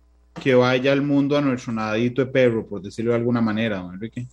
que 0.42 0.54
vaya 0.54 0.92
al 0.92 1.02
mundo 1.02 1.36
a 1.36 1.40
nuestro 1.40 1.72
nadadito 1.72 2.24
de 2.24 2.30
perro, 2.30 2.66
por 2.66 2.82
decirlo 2.82 3.12
de 3.12 3.18
alguna 3.18 3.40
manera, 3.40 3.78
don 3.78 3.94
Enrique. 3.94 4.26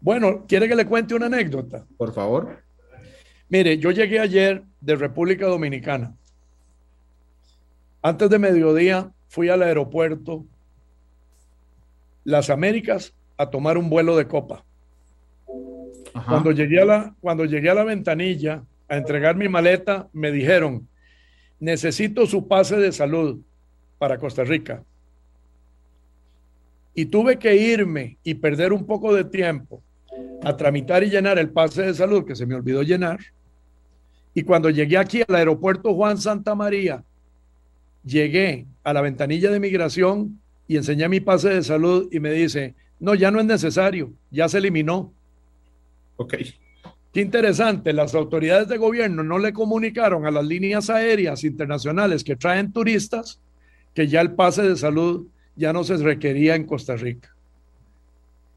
Bueno, 0.00 0.44
¿quiere 0.46 0.68
que 0.68 0.76
le 0.76 0.86
cuente 0.86 1.14
una 1.14 1.26
anécdota? 1.26 1.84
Por 1.96 2.12
favor. 2.12 2.62
Mire, 3.48 3.78
yo 3.78 3.90
llegué 3.90 4.18
ayer 4.18 4.62
de 4.80 4.96
República 4.96 5.46
Dominicana. 5.46 6.14
Antes 8.02 8.30
de 8.30 8.38
mediodía 8.38 9.12
fui 9.28 9.48
al 9.48 9.62
aeropuerto 9.62 10.44
Las 12.24 12.50
Américas 12.50 13.14
a 13.36 13.50
tomar 13.50 13.78
un 13.78 13.90
vuelo 13.90 14.16
de 14.16 14.26
copa. 14.26 14.64
Cuando 16.26 16.50
llegué, 16.50 16.80
a 16.80 16.84
la, 16.84 17.14
cuando 17.20 17.44
llegué 17.44 17.68
a 17.68 17.74
la 17.74 17.84
ventanilla 17.84 18.64
a 18.88 18.96
entregar 18.96 19.36
mi 19.36 19.48
maleta, 19.48 20.08
me 20.12 20.32
dijeron, 20.32 20.88
necesito 21.60 22.26
su 22.26 22.48
pase 22.48 22.76
de 22.76 22.92
salud 22.92 23.40
para 23.98 24.18
Costa 24.18 24.44
Rica 24.44 24.82
y 26.96 27.04
tuve 27.04 27.38
que 27.38 27.54
irme 27.54 28.18
y 28.24 28.34
perder 28.34 28.72
un 28.72 28.86
poco 28.86 29.14
de 29.14 29.24
tiempo 29.24 29.82
a 30.42 30.56
tramitar 30.56 31.04
y 31.04 31.10
llenar 31.10 31.38
el 31.38 31.50
pase 31.50 31.82
de 31.82 31.94
salud 31.94 32.24
que 32.24 32.34
se 32.34 32.46
me 32.46 32.54
olvidó 32.54 32.82
llenar. 32.82 33.20
Y 34.32 34.42
cuando 34.42 34.70
llegué 34.70 34.96
aquí 34.96 35.22
al 35.28 35.34
aeropuerto 35.34 35.94
Juan 35.94 36.16
Santa 36.16 36.54
María, 36.54 37.04
llegué 38.06 38.66
a 38.84 38.92
la 38.92 39.02
ventanilla 39.02 39.50
de 39.50 39.60
migración 39.60 40.40
y 40.68 40.76
enseñé 40.76 41.08
mi 41.08 41.20
pase 41.20 41.50
de 41.50 41.62
salud 41.62 42.08
y 42.10 42.20
me 42.20 42.30
dice, 42.32 42.74
no, 42.98 43.14
ya 43.14 43.30
no 43.30 43.40
es 43.40 43.46
necesario, 43.46 44.12
ya 44.30 44.48
se 44.48 44.58
eliminó. 44.58 45.12
Ok. 46.16 46.34
Qué 47.12 47.20
interesante, 47.20 47.92
las 47.92 48.14
autoridades 48.14 48.68
de 48.68 48.78
gobierno 48.78 49.22
no 49.22 49.38
le 49.38 49.52
comunicaron 49.52 50.26
a 50.26 50.30
las 50.30 50.44
líneas 50.44 50.88
aéreas 50.90 51.44
internacionales 51.44 52.22
que 52.22 52.36
traen 52.36 52.72
turistas 52.72 53.40
que 53.94 54.06
ya 54.06 54.20
el 54.20 54.32
pase 54.32 54.62
de 54.62 54.76
salud 54.76 55.26
ya 55.56 55.72
no 55.72 55.82
se 55.82 55.96
requería 55.96 56.54
en 56.54 56.64
Costa 56.64 56.96
Rica. 56.96 57.34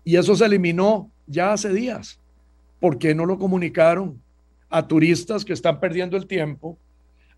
Y 0.04 0.18
eso 0.18 0.36
se 0.36 0.46
eliminó 0.46 1.10
ya 1.28 1.54
hace 1.54 1.72
días. 1.72 2.20
¿Por 2.80 2.98
qué 2.98 3.16
no 3.16 3.26
lo 3.26 3.40
comunicaron 3.40 4.22
a 4.70 4.88
turistas 4.88 5.46
que 5.46 5.54
están 5.54 5.80
perdiendo 5.80 6.18
el 6.18 6.28
tiempo, 6.28 6.78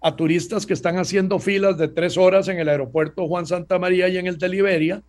a 0.02 0.16
turistas 0.16 0.66
que 0.66 0.74
están 0.74 0.98
haciendo 0.98 1.38
filas 1.40 1.78
de 1.78 1.88
tres 1.88 2.18
horas 2.18 2.48
en 2.48 2.58
el 2.58 2.68
aeropuerto 2.68 3.28
Juan 3.28 3.46
Santa 3.46 3.78
María 3.78 4.10
y 4.10 4.18
en 4.18 4.26
el 4.26 4.38
de 4.38 4.50
Liberia 4.50 5.04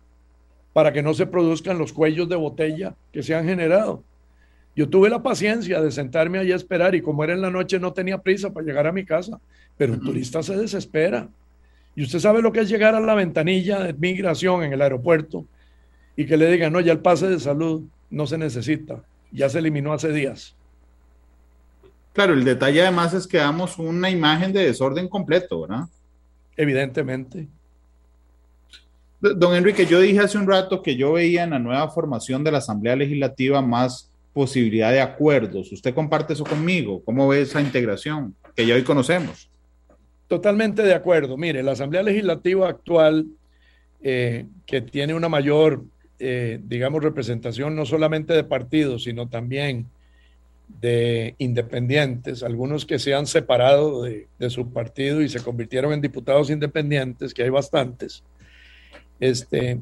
para 0.71 0.93
que 0.93 1.01
no 1.01 1.13
se 1.13 1.25
produzcan 1.25 1.77
los 1.79 1.91
cuellos 1.91 2.29
de 2.29 2.35
botella 2.35 2.95
que 3.11 3.23
se 3.23 3.33
han 3.33 3.45
generado? 3.45 4.03
Yo 4.75 4.89
tuve 4.89 5.09
la 5.09 5.21
paciencia 5.21 5.81
de 5.81 5.91
sentarme 5.91 6.39
allí 6.39 6.51
a 6.51 6.55
esperar 6.55 6.95
y 6.95 7.01
como 7.01 7.23
era 7.23 7.33
en 7.33 7.41
la 7.41 7.51
noche 7.51 7.79
no 7.79 7.93
tenía 7.93 8.19
prisa 8.19 8.51
para 8.51 8.65
llegar 8.65 8.87
a 8.87 8.91
mi 8.91 9.03
casa, 9.05 9.39
pero 9.77 9.93
un 9.93 9.99
turista 9.99 10.41
se 10.41 10.55
desespera. 10.57 11.27
Y 11.95 12.03
usted 12.03 12.19
sabe 12.19 12.41
lo 12.41 12.51
que 12.51 12.61
es 12.61 12.69
llegar 12.69 12.95
a 12.95 12.99
la 12.99 13.13
ventanilla 13.13 13.79
de 13.79 13.93
migración 13.93 14.63
en 14.63 14.73
el 14.73 14.81
aeropuerto 14.81 15.45
y 16.15 16.25
que 16.25 16.37
le 16.37 16.51
digan, 16.51 16.73
no, 16.73 16.79
ya 16.79 16.91
el 16.91 16.99
pase 16.99 17.27
de 17.27 17.39
salud 17.39 17.83
no 18.09 18.25
se 18.25 18.37
necesita, 18.37 19.03
ya 19.31 19.49
se 19.49 19.59
eliminó 19.59 19.93
hace 19.93 20.11
días. 20.11 20.55
Claro, 22.13 22.33
el 22.33 22.43
detalle 22.43 22.81
además 22.83 23.13
es 23.13 23.25
que 23.25 23.37
damos 23.37 23.79
una 23.79 24.09
imagen 24.09 24.53
de 24.53 24.65
desorden 24.65 25.09
completo, 25.09 25.61
¿verdad? 25.61 25.85
Evidentemente. 26.55 27.47
Don 29.19 29.55
Enrique, 29.55 29.85
yo 29.85 29.99
dije 29.99 30.19
hace 30.19 30.37
un 30.37 30.47
rato 30.47 30.83
que 30.83 30.95
yo 30.95 31.13
veía 31.13 31.43
en 31.43 31.51
la 31.51 31.59
nueva 31.59 31.89
formación 31.89 32.43
de 32.43 32.51
la 32.51 32.59
Asamblea 32.59 32.95
Legislativa 32.95 33.61
más 33.61 34.11
posibilidad 34.33 34.91
de 34.91 35.01
acuerdos. 35.01 35.71
¿Usted 35.71 35.93
comparte 35.93 36.33
eso 36.33 36.43
conmigo? 36.43 37.01
¿Cómo 37.03 37.27
ve 37.27 37.41
esa 37.41 37.61
integración 37.61 38.35
que 38.55 38.65
ya 38.65 38.75
hoy 38.75 38.83
conocemos? 38.83 39.49
Totalmente 40.27 40.83
de 40.83 40.93
acuerdo. 40.93 41.37
Mire, 41.37 41.63
la 41.63 41.71
Asamblea 41.71 42.03
Legislativa 42.03 42.67
actual, 42.67 43.27
eh, 44.01 44.45
que 44.65 44.81
tiene 44.81 45.13
una 45.13 45.29
mayor, 45.29 45.83
eh, 46.19 46.59
digamos, 46.63 47.01
representación 47.01 47.75
no 47.75 47.85
solamente 47.85 48.33
de 48.33 48.43
partidos, 48.43 49.03
sino 49.03 49.29
también 49.29 49.87
de 50.67 51.35
independientes, 51.37 52.43
algunos 52.43 52.85
que 52.85 52.99
se 52.99 53.13
han 53.13 53.27
separado 53.27 54.03
de, 54.03 54.27
su 54.49 54.71
partido 54.71 55.21
y 55.21 55.29
se 55.29 55.41
convirtieron 55.41 55.93
en 55.93 56.01
diputados 56.01 56.49
independientes, 56.49 57.33
que 57.33 57.43
hay 57.43 57.49
bastantes, 57.49 58.23
este, 59.19 59.79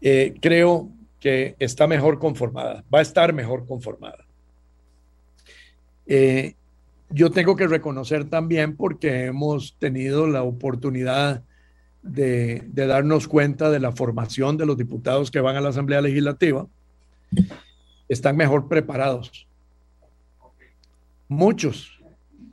eh, 0.00 0.34
creo 0.40 0.88
que 1.20 1.56
está 1.58 1.86
mejor 1.86 2.18
conformada, 2.18 2.84
va 2.92 3.00
a 3.00 3.02
estar 3.02 3.32
mejor 3.32 3.66
conformada 3.66 4.24
yo 7.10 7.30
tengo 7.30 7.56
que 7.56 7.66
reconocer 7.68 8.24
también 8.28 8.76
porque 8.76 9.26
hemos 9.26 9.76
tenido 9.78 10.26
la 10.26 10.42
oportunidad 10.42 11.44
de, 12.02 12.64
darnos 12.72 13.28
cuenta 13.28 13.70
de 13.70 13.80
la 13.80 13.92
formación 13.92 14.56
de 14.56 14.66
los 14.66 14.76
diputados 14.76 15.30
que 15.30 15.40
van 15.40 15.56
a 15.56 15.60
la 15.60 15.70
Asamblea 15.70 16.00
Legislativa, 16.00 16.66
están 18.08 18.36
mejor 18.36 18.68
preparados. 18.68 19.45
Muchos 21.28 22.00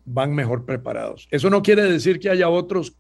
van 0.06 0.34
mejor 0.34 0.66
preparados. 0.66 1.28
Eso 1.32 1.50
no 1.50 1.62
quiere 1.62 1.84
decir 1.84 2.20
que 2.20 2.30
haya 2.30 2.50
otros 2.50 2.96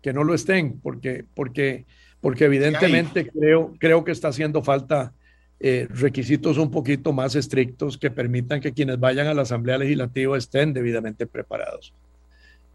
que 0.00 0.12
no 0.12 0.24
lo 0.24 0.34
estén, 0.34 0.80
porque, 0.80 1.24
porque, 1.34 1.86
porque 2.20 2.44
evidentemente 2.44 3.28
creo, 3.28 3.74
creo 3.78 4.04
que 4.04 4.12
está 4.12 4.28
haciendo 4.28 4.62
falta 4.62 5.12
eh, 5.60 5.88
requisitos 5.90 6.56
un 6.56 6.70
poquito 6.70 7.12
más 7.12 7.34
estrictos 7.34 7.98
que 7.98 8.10
permitan 8.10 8.60
que 8.60 8.72
quienes 8.72 9.00
vayan 9.00 9.26
a 9.26 9.34
la 9.34 9.42
Asamblea 9.42 9.78
Legislativa 9.78 10.38
estén 10.38 10.72
debidamente 10.72 11.26
preparados. 11.26 11.92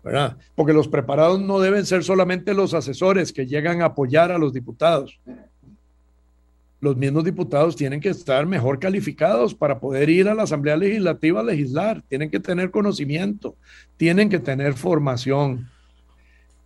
¿verdad? 0.03 0.38
Porque 0.53 0.74
los 0.74 0.90
preparados 0.90 1.40
no 1.40 1.60
deben 1.60 1.86
ser 1.86 2.03
solamente 2.03 2.53
los 2.53 2.74
asesores 2.74 3.32
que 3.32 3.48
llegan 3.48 3.82
a 3.82 3.86
apoyar 3.86 4.32
a 4.32 4.38
los 4.38 4.53
diputados. 4.53 5.20
Los 6.84 6.97
mismos 6.97 7.23
diputados 7.23 7.77
tienen 7.77 8.01
que 8.01 8.10
estar 8.10 8.45
mejor 8.45 8.77
calificados 8.77 9.55
para 9.55 9.80
poder 9.80 10.10
ir 10.10 10.27
a 10.27 10.35
la 10.35 10.43
Asamblea 10.43 10.76
Legislativa 10.76 11.39
a 11.39 11.43
legislar, 11.43 12.01
tienen 12.10 12.30
que 12.30 12.41
tener 12.41 12.72
conocimiento, 12.72 13.55
tienen 13.95 14.27
que 14.27 14.39
tener 14.39 14.73
formación. 14.73 15.69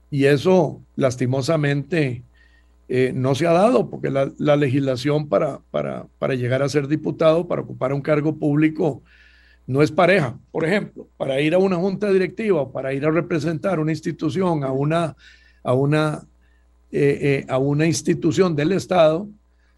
Y 0.10 0.26
eso, 0.26 0.82
lastimosamente, 0.96 2.24
eh, 2.90 3.12
no 3.14 3.36
se 3.36 3.46
ha 3.46 3.52
dado, 3.52 3.92
porque 3.92 4.10
la, 4.10 4.56
legislación 4.56 5.30
para, 5.30 5.60
para, 5.70 6.34
llegar 6.34 6.64
a 6.64 6.70
ser 6.70 6.88
diputado, 6.88 7.48
para 7.48 7.62
ocupar 7.62 7.94
un 7.94 8.02
cargo 8.02 8.40
público, 8.40 9.04
no 9.68 9.84
es 9.84 9.92
pareja. 9.92 10.40
Por 10.50 10.66
ejemplo, 10.66 11.08
para 11.18 11.40
ir 11.42 11.54
a 11.54 11.60
una 11.60 11.76
junta 11.76 12.12
directiva 12.12 12.72
para 12.72 12.92
ir 12.92 13.06
a 13.06 13.12
representar 13.12 13.80
una 13.80 13.92
institución, 13.92 14.64
a 14.64 14.72
una, 14.72 15.16
a 15.62 15.74
una, 15.74 16.24
eh, 16.92 17.20
eh, 17.22 17.46
a 17.50 17.60
una 17.60 17.86
institución 17.86 18.56
del 18.56 18.72
Estado, 18.72 19.30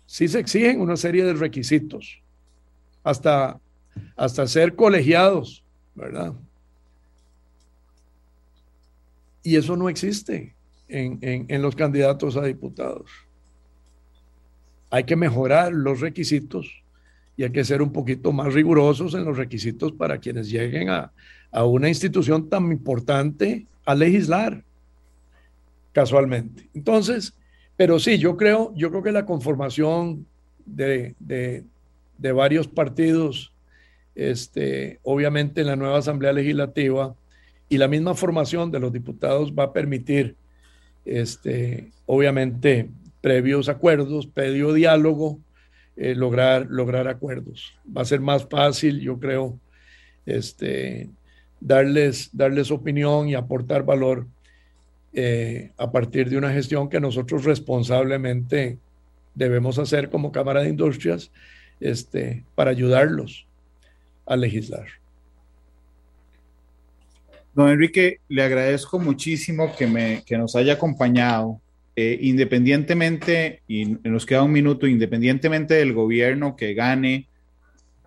sí 0.09 0.27
se 0.27 0.39
exigen 0.39 0.81
una 0.81 0.97
serie 0.97 1.23
de 1.23 1.35
requisitos, 1.35 2.19
hasta, 3.03 3.59
hasta 4.15 4.47
ser 4.47 4.75
colegiados, 4.75 5.63
¿verdad? 5.93 6.33
Y 9.43 9.55
eso 9.55 9.77
no 9.77 9.87
existe 9.87 10.55
en, 10.87 11.19
en 11.21 11.61
los 11.61 11.75
candidatos 11.75 12.35
a 12.37 12.43
diputados. 12.43 13.11
Hay 14.89 15.03
que 15.03 15.15
mejorar 15.15 15.71
los 15.71 15.99
requisitos 15.99 16.83
y 17.37 17.43
hay 17.43 17.51
que 17.51 17.63
ser 17.63 17.83
un 17.83 17.93
poquito 17.93 18.33
más 18.33 18.51
rigurosos 18.51 19.13
en 19.13 19.25
los 19.25 19.37
requisitos 19.37 19.91
para 19.91 20.17
quienes 20.17 20.49
lleguen 20.49 20.89
a, 20.89 21.13
una 21.63 21.87
institución 21.87 22.49
tan 22.49 22.71
importante 22.71 23.67
a 23.85 23.93
legislar 23.93 24.63
casualmente. 25.93 26.67
Entonces, 26.73 27.33
pero 27.79 27.97
sí, 27.97 28.17
yo 28.17 28.35
creo, 28.35 28.73
yo 28.75 28.89
creo 28.89 29.01
que 29.01 29.13
la 29.13 29.25
conformación 29.25 30.25
de, 30.65 31.63
varios 32.17 32.67
partidos, 32.67 33.53
este, 34.15 34.99
obviamente 35.01 35.61
en 35.61 35.67
la 35.67 35.77
nueva 35.77 35.99
Asamblea 35.99 36.33
Legislativa, 36.33 37.15
y 37.69 37.77
la 37.77 37.87
misma 37.87 38.15
formación 38.15 38.69
de 38.69 38.81
los 38.81 38.91
diputados 38.91 39.53
va 39.57 39.63
a 39.63 39.71
permitir, 39.71 40.35
este, 41.05 41.89
obviamente, 42.05 42.89
previos 43.21 43.69
acuerdos, 43.69 44.27
previo 44.27 44.73
diálogo, 44.73 45.39
eh, 45.95 46.15
lograr, 46.15 46.67
lograr 46.69 47.07
acuerdos. 47.07 47.77
Va 47.95 48.01
a 48.01 48.05
ser 48.05 48.19
más 48.19 48.45
fácil, 48.49 48.99
yo 48.99 49.17
creo, 49.19 49.57
este, 50.25 51.07
darles, 51.61 52.29
darles 52.33 52.71
opinión 52.71 53.29
y 53.29 53.35
aportar 53.35 53.85
valor 53.85 54.27
eh, 55.13 55.71
a 55.77 55.91
partir 55.91 56.29
de 56.29 56.37
una 56.37 56.51
gestión 56.51 56.89
que 56.89 56.99
nosotros 56.99 57.43
responsablemente 57.43 58.77
debemos 59.35 59.79
hacer 59.79 60.09
como 60.09 60.31
Cámara 60.31 60.61
de 60.61 60.69
Industrias 60.69 61.31
este, 61.79 62.43
para 62.55 62.71
ayudarlos 62.71 63.47
a 64.25 64.35
legislar. 64.35 64.87
Don 67.53 67.69
Enrique, 67.69 68.19
le 68.27 68.43
agradezco 68.43 68.99
muchísimo 68.99 69.75
que, 69.75 69.87
me, 69.87 70.23
que 70.25 70.37
nos 70.37 70.55
haya 70.55 70.73
acompañado 70.73 71.59
eh, 72.01 72.17
independientemente, 72.21 73.61
y 73.67 73.85
nos 73.85 74.25
queda 74.25 74.43
un 74.43 74.53
minuto, 74.53 74.87
independientemente 74.87 75.73
del 75.73 75.91
gobierno 75.91 76.55
que 76.55 76.73
gane, 76.73 77.27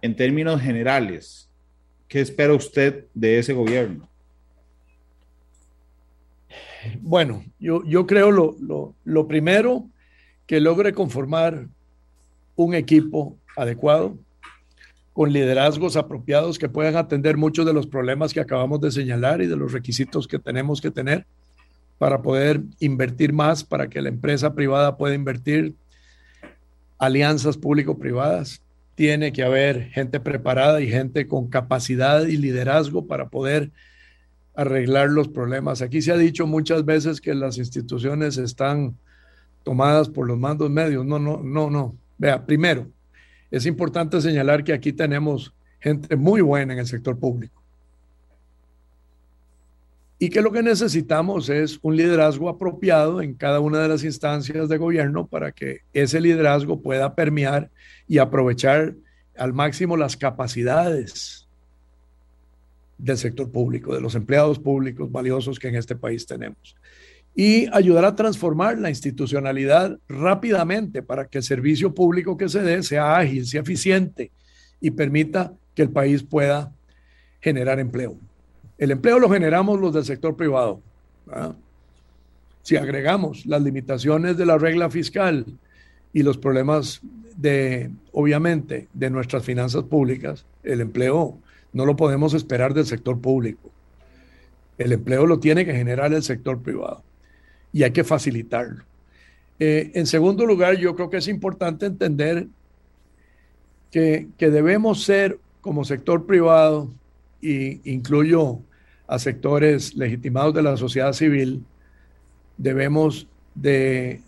en 0.00 0.16
términos 0.16 0.62
generales, 0.62 1.50
¿qué 2.08 2.20
espera 2.22 2.54
usted 2.54 3.04
de 3.12 3.38
ese 3.38 3.52
gobierno? 3.52 4.08
Bueno, 7.00 7.44
yo, 7.58 7.84
yo 7.84 8.06
creo 8.06 8.30
lo, 8.30 8.56
lo, 8.60 8.94
lo 9.04 9.28
primero, 9.28 9.86
que 10.46 10.60
logre 10.60 10.92
conformar 10.92 11.66
un 12.56 12.74
equipo 12.74 13.36
adecuado, 13.56 14.16
con 15.12 15.32
liderazgos 15.32 15.96
apropiados 15.96 16.58
que 16.58 16.68
puedan 16.68 16.96
atender 16.96 17.36
muchos 17.36 17.66
de 17.66 17.72
los 17.72 17.86
problemas 17.86 18.32
que 18.32 18.40
acabamos 18.40 18.80
de 18.80 18.90
señalar 18.90 19.42
y 19.42 19.46
de 19.46 19.56
los 19.56 19.72
requisitos 19.72 20.26
que 20.26 20.38
tenemos 20.38 20.80
que 20.80 20.90
tener 20.90 21.26
para 21.98 22.22
poder 22.22 22.62
invertir 22.80 23.32
más, 23.32 23.62
para 23.62 23.88
que 23.88 24.00
la 24.00 24.08
empresa 24.08 24.54
privada 24.54 24.96
pueda 24.96 25.14
invertir, 25.14 25.74
alianzas 26.98 27.56
público-privadas. 27.56 28.62
Tiene 28.94 29.32
que 29.32 29.42
haber 29.42 29.88
gente 29.90 30.18
preparada 30.18 30.80
y 30.80 30.88
gente 30.88 31.26
con 31.26 31.48
capacidad 31.48 32.26
y 32.26 32.38
liderazgo 32.38 33.06
para 33.06 33.28
poder 33.28 33.70
arreglar 34.54 35.10
los 35.10 35.28
problemas. 35.28 35.82
Aquí 35.82 36.02
se 36.02 36.12
ha 36.12 36.16
dicho 36.16 36.46
muchas 36.46 36.84
veces 36.84 37.20
que 37.20 37.34
las 37.34 37.58
instituciones 37.58 38.36
están 38.36 38.96
tomadas 39.62 40.08
por 40.08 40.26
los 40.26 40.38
mandos 40.38 40.70
medios. 40.70 41.04
No, 41.06 41.18
no, 41.18 41.42
no, 41.42 41.70
no. 41.70 41.96
Vea, 42.18 42.44
primero, 42.44 42.86
es 43.50 43.66
importante 43.66 44.20
señalar 44.20 44.64
que 44.64 44.72
aquí 44.72 44.92
tenemos 44.92 45.54
gente 45.80 46.16
muy 46.16 46.40
buena 46.40 46.74
en 46.74 46.80
el 46.80 46.86
sector 46.86 47.18
público 47.18 47.62
y 50.22 50.30
que 50.30 50.40
lo 50.40 50.52
que 50.52 50.62
necesitamos 50.62 51.48
es 51.48 51.80
un 51.82 51.96
liderazgo 51.96 52.48
apropiado 52.48 53.20
en 53.22 53.34
cada 53.34 53.58
una 53.58 53.80
de 53.80 53.88
las 53.88 54.04
instancias 54.04 54.68
de 54.68 54.78
gobierno 54.78 55.26
para 55.26 55.50
que 55.50 55.80
ese 55.92 56.20
liderazgo 56.20 56.80
pueda 56.80 57.16
permear 57.16 57.72
y 58.06 58.18
aprovechar 58.18 58.94
al 59.36 59.52
máximo 59.52 59.96
las 59.96 60.16
capacidades 60.16 61.41
del 62.98 63.18
sector 63.18 63.50
público, 63.50 63.94
de 63.94 64.00
los 64.00 64.14
empleados 64.14 64.58
públicos 64.58 65.10
valiosos 65.10 65.58
que 65.58 65.68
en 65.68 65.76
este 65.76 65.96
país 65.96 66.26
tenemos. 66.26 66.76
Y 67.34 67.66
ayudar 67.72 68.04
a 68.04 68.14
transformar 68.14 68.78
la 68.78 68.90
institucionalidad 68.90 69.98
rápidamente 70.08 71.02
para 71.02 71.26
que 71.26 71.38
el 71.38 71.44
servicio 71.44 71.94
público 71.94 72.36
que 72.36 72.48
se 72.48 72.62
dé 72.62 72.82
sea 72.82 73.16
ágil, 73.16 73.46
sea 73.46 73.62
eficiente 73.62 74.30
y 74.80 74.90
permita 74.90 75.52
que 75.74 75.82
el 75.82 75.90
país 75.90 76.22
pueda 76.22 76.72
generar 77.40 77.80
empleo. 77.80 78.16
El 78.78 78.90
empleo 78.90 79.18
lo 79.18 79.30
generamos 79.30 79.80
los 79.80 79.94
del 79.94 80.04
sector 80.04 80.36
privado. 80.36 80.80
Si 82.62 82.76
agregamos 82.76 83.46
las 83.46 83.62
limitaciones 83.62 84.36
de 84.36 84.46
la 84.46 84.58
regla 84.58 84.90
fiscal 84.90 85.46
y 86.12 86.22
los 86.22 86.36
problemas 86.36 87.00
de, 87.36 87.90
obviamente, 88.12 88.88
de 88.92 89.10
nuestras 89.10 89.44
finanzas 89.44 89.84
públicas, 89.84 90.44
el 90.62 90.80
empleo 90.80 91.38
no 91.72 91.86
lo 91.86 91.96
podemos 91.96 92.34
esperar 92.34 92.74
del 92.74 92.86
sector 92.86 93.20
público. 93.20 93.70
El 94.78 94.92
empleo 94.92 95.26
lo 95.26 95.38
tiene 95.38 95.64
que 95.64 95.74
generar 95.74 96.12
el 96.12 96.22
sector 96.22 96.60
privado 96.60 97.02
y 97.72 97.82
hay 97.82 97.92
que 97.92 98.04
facilitarlo. 98.04 98.84
Eh, 99.58 99.92
en 99.94 100.06
segundo 100.06 100.44
lugar, 100.44 100.76
yo 100.76 100.94
creo 100.96 101.08
que 101.08 101.18
es 101.18 101.28
importante 101.28 101.86
entender 101.86 102.46
que, 103.90 104.28
que 104.36 104.50
debemos 104.50 105.04
ser 105.04 105.38
como 105.60 105.84
sector 105.84 106.26
privado, 106.26 106.90
y 107.42 107.80
incluyo 107.90 108.60
a 109.06 109.18
sectores 109.18 109.94
legitimados 109.94 110.54
de 110.54 110.62
la 110.62 110.76
sociedad 110.76 111.12
civil, 111.12 111.64
debemos 112.56 113.26
de, 113.54 114.20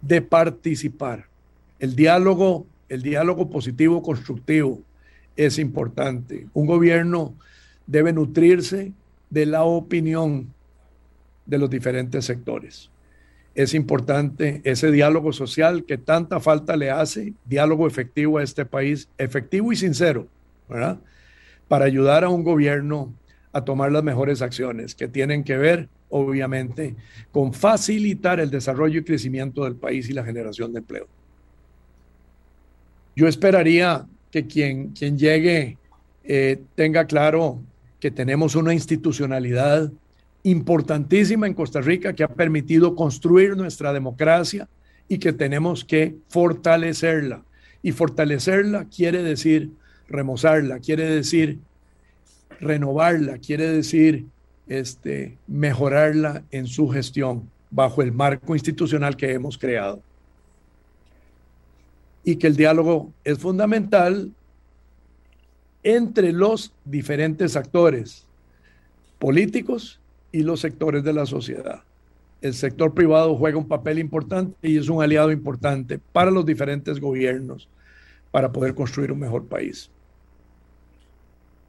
de 0.00 0.22
participar. 0.22 1.26
El 1.80 1.96
diálogo, 1.96 2.66
el 2.88 3.02
diálogo 3.02 3.50
positivo, 3.50 4.00
constructivo, 4.00 4.80
es 5.36 5.58
importante. 5.58 6.46
Un 6.52 6.66
gobierno 6.66 7.34
debe 7.86 8.12
nutrirse 8.12 8.92
de 9.30 9.46
la 9.46 9.64
opinión 9.64 10.52
de 11.46 11.58
los 11.58 11.68
diferentes 11.68 12.24
sectores. 12.24 12.90
Es 13.54 13.74
importante 13.74 14.60
ese 14.64 14.90
diálogo 14.90 15.32
social 15.32 15.84
que 15.84 15.98
tanta 15.98 16.40
falta 16.40 16.76
le 16.76 16.90
hace, 16.90 17.34
diálogo 17.44 17.86
efectivo 17.86 18.38
a 18.38 18.42
este 18.42 18.64
país, 18.64 19.08
efectivo 19.18 19.72
y 19.72 19.76
sincero. 19.76 20.26
Para 21.68 21.84
ayudar 21.84 22.24
a 22.24 22.28
un 22.28 22.42
gobierno 22.42 23.12
a 23.52 23.64
tomar 23.64 23.92
las 23.92 24.02
mejores 24.02 24.42
acciones 24.42 24.94
que 24.94 25.06
tienen 25.06 25.44
que 25.44 25.56
ver, 25.56 25.88
obviamente, 26.10 26.96
con 27.30 27.52
facilitar 27.52 28.40
el 28.40 28.50
desarrollo 28.50 29.00
y 29.00 29.04
crecimiento 29.04 29.64
del 29.64 29.76
país 29.76 30.08
y 30.08 30.12
la 30.12 30.24
generación 30.24 30.72
de 30.72 30.80
empleo. 30.80 31.06
Yo 33.14 33.28
esperaría 33.28 34.06
que 34.34 34.48
quien, 34.48 34.88
quien 34.88 35.16
llegue 35.16 35.78
eh, 36.24 36.60
tenga 36.74 37.04
claro 37.04 37.62
que 38.00 38.10
tenemos 38.10 38.56
una 38.56 38.74
institucionalidad 38.74 39.92
importantísima 40.42 41.46
en 41.46 41.54
Costa 41.54 41.80
Rica 41.80 42.14
que 42.14 42.24
ha 42.24 42.28
permitido 42.28 42.96
construir 42.96 43.56
nuestra 43.56 43.92
democracia 43.92 44.66
y 45.08 45.18
que 45.18 45.32
tenemos 45.32 45.84
que 45.84 46.16
fortalecerla. 46.30 47.44
Y 47.80 47.92
fortalecerla 47.92 48.86
quiere 48.86 49.22
decir 49.22 49.70
remozarla, 50.08 50.80
quiere 50.80 51.08
decir 51.08 51.60
renovarla, 52.58 53.38
quiere 53.38 53.68
decir 53.68 54.24
este, 54.66 55.38
mejorarla 55.46 56.42
en 56.50 56.66
su 56.66 56.88
gestión 56.88 57.48
bajo 57.70 58.02
el 58.02 58.10
marco 58.10 58.56
institucional 58.56 59.16
que 59.16 59.30
hemos 59.30 59.56
creado. 59.58 60.02
Y 62.24 62.36
que 62.36 62.46
el 62.46 62.56
diálogo 62.56 63.12
es 63.22 63.38
fundamental 63.38 64.32
entre 65.82 66.32
los 66.32 66.72
diferentes 66.84 67.56
actores 67.56 68.26
políticos 69.18 70.00
y 70.32 70.42
los 70.42 70.60
sectores 70.60 71.04
de 71.04 71.12
la 71.12 71.26
sociedad. 71.26 71.82
El 72.40 72.54
sector 72.54 72.92
privado 72.92 73.36
juega 73.36 73.58
un 73.58 73.68
papel 73.68 73.98
importante 73.98 74.56
y 74.68 74.78
es 74.78 74.88
un 74.88 75.02
aliado 75.02 75.30
importante 75.30 75.98
para 76.12 76.30
los 76.30 76.44
diferentes 76.44 77.00
gobiernos 77.00 77.68
para 78.30 78.50
poder 78.50 78.74
construir 78.74 79.12
un 79.12 79.20
mejor 79.20 79.46
país. 79.46 79.90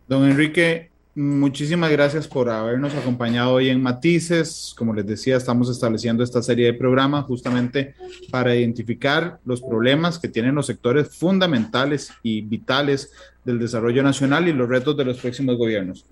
Don 0.07 0.29
Enrique, 0.29 0.89
Muchísimas 1.17 1.89
gracias 1.91 2.27
por 2.27 2.49
habernos 2.49 2.93
acompañado 2.93 3.53
hoy 3.53 3.69
en 3.69 3.81
Matices. 3.81 4.75
Como 4.77 4.93
les 4.93 5.05
decía, 5.05 5.37
estamos 5.37 5.69
estableciendo 5.69 6.25
esta 6.25 6.43
serie 6.43 6.65
de 6.65 6.73
programas 6.73 7.23
justamente 7.23 7.95
para 8.29 8.53
identificar 8.53 9.39
los 9.45 9.61
problemas 9.61 10.19
que 10.19 10.27
tienen 10.27 10.55
los 10.55 10.65
sectores 10.65 11.15
fundamentales 11.15 12.11
y 12.21 12.41
vitales 12.41 13.13
del 13.45 13.59
desarrollo 13.59 14.03
nacional 14.03 14.49
y 14.49 14.51
los 14.51 14.67
retos 14.67 14.97
de 14.97 15.05
los 15.05 15.17
próximos 15.17 15.57
gobiernos. 15.57 16.05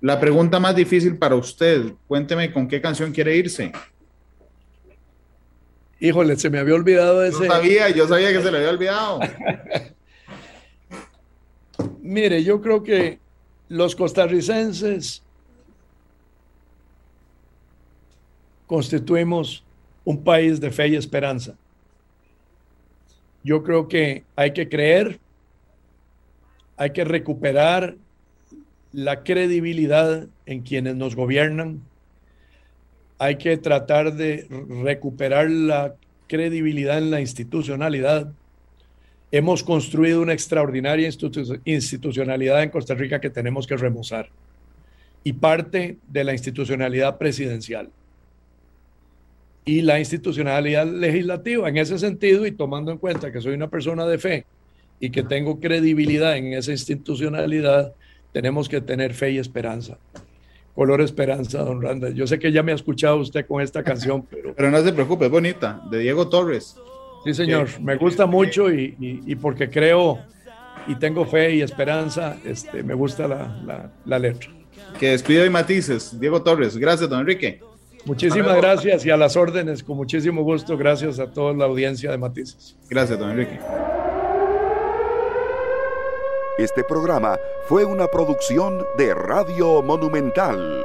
La 0.00 0.18
pregunta 0.18 0.58
más 0.58 0.74
difícil 0.74 1.18
para 1.18 1.36
usted, 1.36 1.92
cuénteme 2.08 2.52
con 2.52 2.66
qué 2.66 2.80
canción 2.80 3.12
quiere 3.12 3.36
irse. 3.36 3.70
Híjole, 6.00 6.34
se 6.34 6.50
me 6.50 6.58
había 6.58 6.74
olvidado 6.74 7.22
ese. 7.22 7.44
Yo 7.44 7.52
sabía, 7.52 7.90
yo 7.90 8.08
sabía 8.08 8.32
que 8.32 8.42
se 8.42 8.50
le 8.50 8.58
había 8.58 8.70
olvidado. 8.70 9.20
Mire, 12.02 12.42
yo 12.42 12.60
creo 12.60 12.82
que 12.82 13.21
los 13.72 13.96
costarricenses 13.96 15.22
constituimos 18.66 19.64
un 20.04 20.22
país 20.22 20.60
de 20.60 20.70
fe 20.70 20.88
y 20.88 20.96
esperanza. 20.96 21.54
Yo 23.42 23.62
creo 23.62 23.88
que 23.88 24.24
hay 24.36 24.52
que 24.52 24.68
creer, 24.68 25.18
hay 26.76 26.90
que 26.90 27.04
recuperar 27.04 27.96
la 28.92 29.22
credibilidad 29.22 30.26
en 30.44 30.60
quienes 30.60 30.94
nos 30.96 31.16
gobiernan, 31.16 31.80
hay 33.18 33.36
que 33.36 33.56
tratar 33.56 34.12
de 34.12 34.46
recuperar 34.84 35.50
la 35.50 35.94
credibilidad 36.26 36.98
en 36.98 37.10
la 37.10 37.22
institucionalidad 37.22 38.34
hemos 39.32 39.64
construido 39.64 40.20
una 40.20 40.34
extraordinaria 40.34 41.08
institucionalidad 41.64 42.62
en 42.62 42.68
Costa 42.68 42.94
Rica 42.94 43.20
que 43.20 43.30
tenemos 43.30 43.66
que 43.66 43.76
remozar 43.76 44.28
y 45.24 45.32
parte 45.32 45.96
de 46.06 46.24
la 46.24 46.32
institucionalidad 46.32 47.16
presidencial 47.16 47.88
y 49.64 49.80
la 49.80 49.98
institucionalidad 49.98 50.86
legislativa. 50.86 51.68
En 51.68 51.78
ese 51.78 51.98
sentido, 51.98 52.46
y 52.46 52.52
tomando 52.52 52.92
en 52.92 52.98
cuenta 52.98 53.32
que 53.32 53.40
soy 53.40 53.54
una 53.54 53.70
persona 53.70 54.06
de 54.06 54.18
fe 54.18 54.44
y 55.00 55.10
que 55.10 55.22
tengo 55.22 55.60
credibilidad 55.60 56.36
en 56.36 56.52
esa 56.52 56.72
institucionalidad, 56.72 57.94
tenemos 58.32 58.68
que 58.68 58.80
tener 58.82 59.14
fe 59.14 59.30
y 59.32 59.38
esperanza. 59.38 59.98
Color 60.74 61.02
Esperanza, 61.02 61.62
don 61.62 61.82
Randa. 61.82 62.10
Yo 62.10 62.26
sé 62.26 62.38
que 62.38 62.50
ya 62.50 62.62
me 62.62 62.72
ha 62.72 62.74
escuchado 62.74 63.18
usted 63.18 63.46
con 63.46 63.62
esta 63.62 63.82
canción, 63.82 64.26
pero... 64.30 64.54
Pero 64.54 64.70
no 64.70 64.82
se 64.82 64.92
preocupe, 64.92 65.26
es 65.26 65.30
bonita, 65.30 65.82
de 65.90 65.98
Diego 66.00 66.28
Torres. 66.28 66.76
Sí, 67.24 67.34
señor, 67.34 67.68
me 67.80 67.96
gusta 67.96 68.26
mucho 68.26 68.72
y, 68.72 69.36
porque 69.40 69.70
creo 69.70 70.18
y 70.86 70.96
tengo 70.96 71.24
fe 71.24 71.54
y 71.54 71.62
esperanza, 71.62 72.36
este, 72.44 72.82
me 72.82 72.94
gusta 72.94 73.28
la, 73.28 74.18
letra. 74.18 74.50
Que 74.98 75.10
despido 75.10 75.44
y 75.46 75.50
matices, 75.50 76.18
Diego 76.18 76.42
Torres. 76.42 76.76
Gracias, 76.76 77.08
don 77.08 77.20
Enrique. 77.20 77.60
Muchísimas 78.04 78.56
gracias 78.56 79.06
y 79.06 79.10
a 79.10 79.16
las 79.16 79.36
órdenes, 79.36 79.82
con 79.82 79.96
muchísimo 79.96 80.42
gusto. 80.42 80.76
Gracias 80.76 81.20
a 81.20 81.30
toda 81.30 81.52
la 81.54 81.66
audiencia 81.66 82.10
de 82.10 82.18
Matices. 82.18 82.76
Gracias, 82.90 83.18
don 83.18 83.30
Enrique. 83.30 83.60
Este 86.58 86.84
programa 86.84 87.38
fue 87.66 87.84
una 87.84 88.08
producción 88.08 88.84
de 88.98 89.14
Radio 89.14 89.82
Monumental. 89.82 90.84